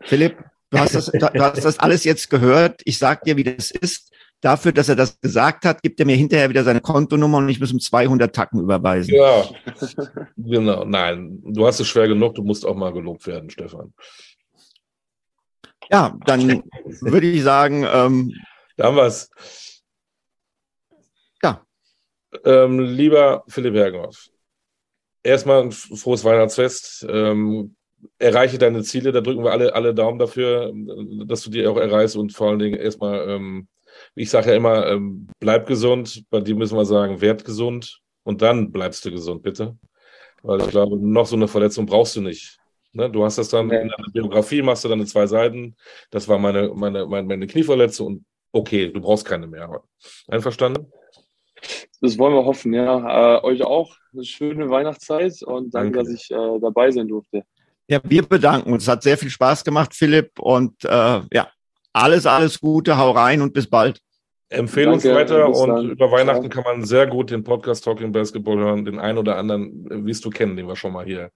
Philipp, 0.00 0.36
Du 0.72 0.78
hast 0.78 0.94
das, 0.94 1.06
du 1.06 1.40
hast 1.40 1.64
das 1.64 1.78
alles 1.78 2.02
jetzt 2.04 2.30
gehört. 2.30 2.80
Ich 2.86 2.96
sag 2.96 3.24
dir, 3.24 3.36
wie 3.36 3.44
das 3.44 3.70
ist. 3.70 4.10
Dafür, 4.42 4.72
dass 4.72 4.88
er 4.88 4.96
das 4.96 5.20
gesagt 5.20 5.64
hat, 5.64 5.82
gibt 5.82 6.00
er 6.00 6.06
mir 6.06 6.16
hinterher 6.16 6.50
wieder 6.50 6.64
seine 6.64 6.80
Kontonummer 6.80 7.38
und 7.38 7.48
ich 7.48 7.60
muss 7.60 7.72
ihm 7.72 7.78
200 7.78 8.34
Tacken 8.34 8.60
überweisen. 8.60 9.14
Ja, 9.14 9.48
genau. 10.36 10.84
Nein, 10.84 11.40
du 11.44 11.64
hast 11.64 11.78
es 11.78 11.86
schwer 11.86 12.08
genug. 12.08 12.34
Du 12.34 12.42
musst 12.42 12.66
auch 12.66 12.74
mal 12.74 12.92
gelobt 12.92 13.24
werden, 13.28 13.50
Stefan. 13.50 13.94
Ja, 15.92 16.18
dann 16.26 16.64
würde 17.02 17.28
ich 17.28 17.44
sagen. 17.44 17.86
Ähm, 17.88 18.34
da 18.76 18.86
haben 18.86 18.96
wir 18.96 19.04
es. 19.04 19.30
Ja. 21.40 21.64
Ähm, 22.44 22.80
lieber 22.80 23.44
Philipp 23.46 23.74
Hergenhoff, 23.74 24.28
erstmal 25.22 25.62
ein 25.62 25.70
frohes 25.70 26.24
Weihnachtsfest. 26.24 27.06
Ähm, 27.08 27.76
erreiche 28.18 28.58
deine 28.58 28.82
Ziele, 28.82 29.12
da 29.12 29.20
drücken 29.20 29.44
wir 29.44 29.52
alle, 29.52 29.72
alle 29.72 29.94
Daumen 29.94 30.18
dafür, 30.18 30.72
dass 31.26 31.42
du 31.42 31.50
die 31.50 31.64
auch 31.64 31.76
erreichst 31.76 32.16
und 32.16 32.32
vor 32.32 32.50
allen 32.50 32.58
Dingen 32.58 32.74
erstmal, 32.80 33.28
ähm, 33.28 33.68
ich 34.14 34.30
sage 34.30 34.50
ja 34.50 34.56
immer, 34.56 34.86
ähm, 34.88 35.28
bleib 35.40 35.66
gesund, 35.66 36.24
bei 36.30 36.40
dir 36.40 36.54
müssen 36.54 36.76
wir 36.76 36.84
sagen, 36.84 37.20
werd 37.20 37.44
gesund 37.44 38.00
und 38.24 38.42
dann 38.42 38.70
bleibst 38.70 39.04
du 39.04 39.10
gesund, 39.10 39.42
bitte. 39.42 39.76
Weil 40.42 40.60
ich 40.60 40.68
glaube, 40.68 40.98
noch 40.98 41.26
so 41.26 41.36
eine 41.36 41.48
Verletzung 41.48 41.86
brauchst 41.86 42.16
du 42.16 42.20
nicht. 42.20 42.58
Ne? 42.92 43.10
Du 43.10 43.24
hast 43.24 43.38
das 43.38 43.48
dann 43.48 43.70
ja. 43.70 43.80
in 43.80 43.88
deiner 43.88 44.10
Biografie, 44.12 44.62
machst 44.62 44.84
du 44.84 44.88
dann 44.88 45.06
zwei 45.06 45.26
Seiten, 45.26 45.76
das 46.10 46.28
war 46.28 46.38
meine, 46.38 46.68
meine, 46.74 47.06
meine, 47.06 47.26
meine 47.26 47.46
Knieverletzung 47.46 48.06
und 48.06 48.24
okay, 48.52 48.90
du 48.90 49.00
brauchst 49.00 49.24
keine 49.24 49.46
mehr. 49.46 49.82
Einverstanden? 50.28 50.92
Das 52.00 52.18
wollen 52.18 52.34
wir 52.34 52.44
hoffen, 52.44 52.74
ja. 52.74 53.38
Äh, 53.38 53.44
euch 53.44 53.62
auch 53.62 53.94
eine 54.12 54.24
schöne 54.24 54.68
Weihnachtszeit 54.68 55.42
und 55.42 55.72
danke, 55.74 55.98
danke. 55.98 55.98
dass 55.98 56.08
ich 56.10 56.30
äh, 56.30 56.60
dabei 56.60 56.90
sein 56.90 57.08
durfte. 57.08 57.44
Ja, 57.88 58.00
wir 58.04 58.22
bedanken 58.22 58.72
uns. 58.72 58.88
Hat 58.88 59.02
sehr 59.02 59.18
viel 59.18 59.30
Spaß 59.30 59.64
gemacht, 59.64 59.94
Philipp. 59.94 60.38
Und 60.38 60.84
äh, 60.84 61.20
ja, 61.32 61.48
alles, 61.92 62.26
alles 62.26 62.60
Gute. 62.60 62.96
Hau 62.96 63.10
rein 63.10 63.42
und 63.42 63.52
bis 63.52 63.68
bald. 63.68 64.00
Empfehle 64.48 64.92
uns 64.92 65.04
weiter 65.04 65.48
und 65.48 65.68
dann. 65.68 65.90
über 65.90 66.12
Weihnachten 66.12 66.44
ja. 66.44 66.48
kann 66.50 66.64
man 66.64 66.84
sehr 66.84 67.06
gut 67.06 67.30
den 67.30 67.42
Podcast 67.42 67.84
Talking 67.84 68.12
Basketball 68.12 68.58
hören. 68.58 68.84
Den 68.84 68.98
einen 68.98 69.16
oder 69.16 69.36
anderen 69.36 70.06
wirst 70.06 70.24
du 70.24 70.30
kennen, 70.30 70.56
den 70.56 70.68
wir 70.68 70.76
schon 70.76 70.92
mal 70.92 71.06
hier 71.06 71.30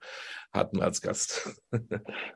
hatten 0.52 0.82
als 0.82 1.00
Gast. 1.00 1.61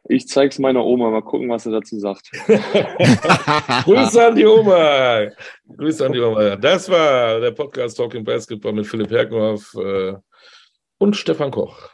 Ich 0.08 0.26
zeig's 0.26 0.58
meiner 0.58 0.84
Oma, 0.84 1.10
mal 1.10 1.22
gucken, 1.22 1.48
was 1.48 1.62
sie 1.62 1.70
dazu 1.70 1.98
sagt. 1.98 2.30
Grüße 3.84 4.26
an 4.26 4.34
die 4.34 4.44
Oma. 4.44 5.28
Grüße 5.76 6.04
an 6.04 6.12
die 6.12 6.20
Oma. 6.20 6.56
Das 6.56 6.90
war 6.90 7.38
der 7.38 7.52
Podcast 7.52 7.96
Talking 7.96 8.24
Basketball 8.24 8.72
mit 8.72 8.86
Philipp 8.86 9.10
Herkenhoff 9.10 9.74
äh, 9.74 10.14
und 10.98 11.16
Stefan 11.16 11.52
Koch. 11.52 11.90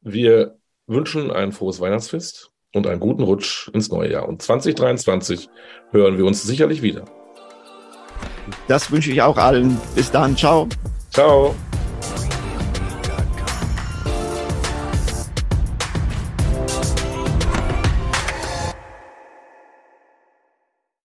Wir 0.00 0.56
wünschen 0.86 1.30
ein 1.30 1.52
frohes 1.52 1.80
Weihnachtsfest 1.80 2.50
und 2.74 2.86
einen 2.86 3.00
guten 3.00 3.22
Rutsch 3.22 3.68
ins 3.72 3.90
neue 3.90 4.12
Jahr. 4.12 4.28
Und 4.28 4.42
2023 4.42 5.48
hören 5.90 6.18
wir 6.18 6.24
uns 6.24 6.42
sicherlich 6.42 6.82
wieder. 6.82 7.04
Das 8.66 8.90
wünsche 8.90 9.10
ich 9.12 9.22
auch 9.22 9.36
allen. 9.36 9.78
Bis 9.94 10.10
dann. 10.10 10.36
Ciao. 10.36 10.68
Ciao. 11.10 11.54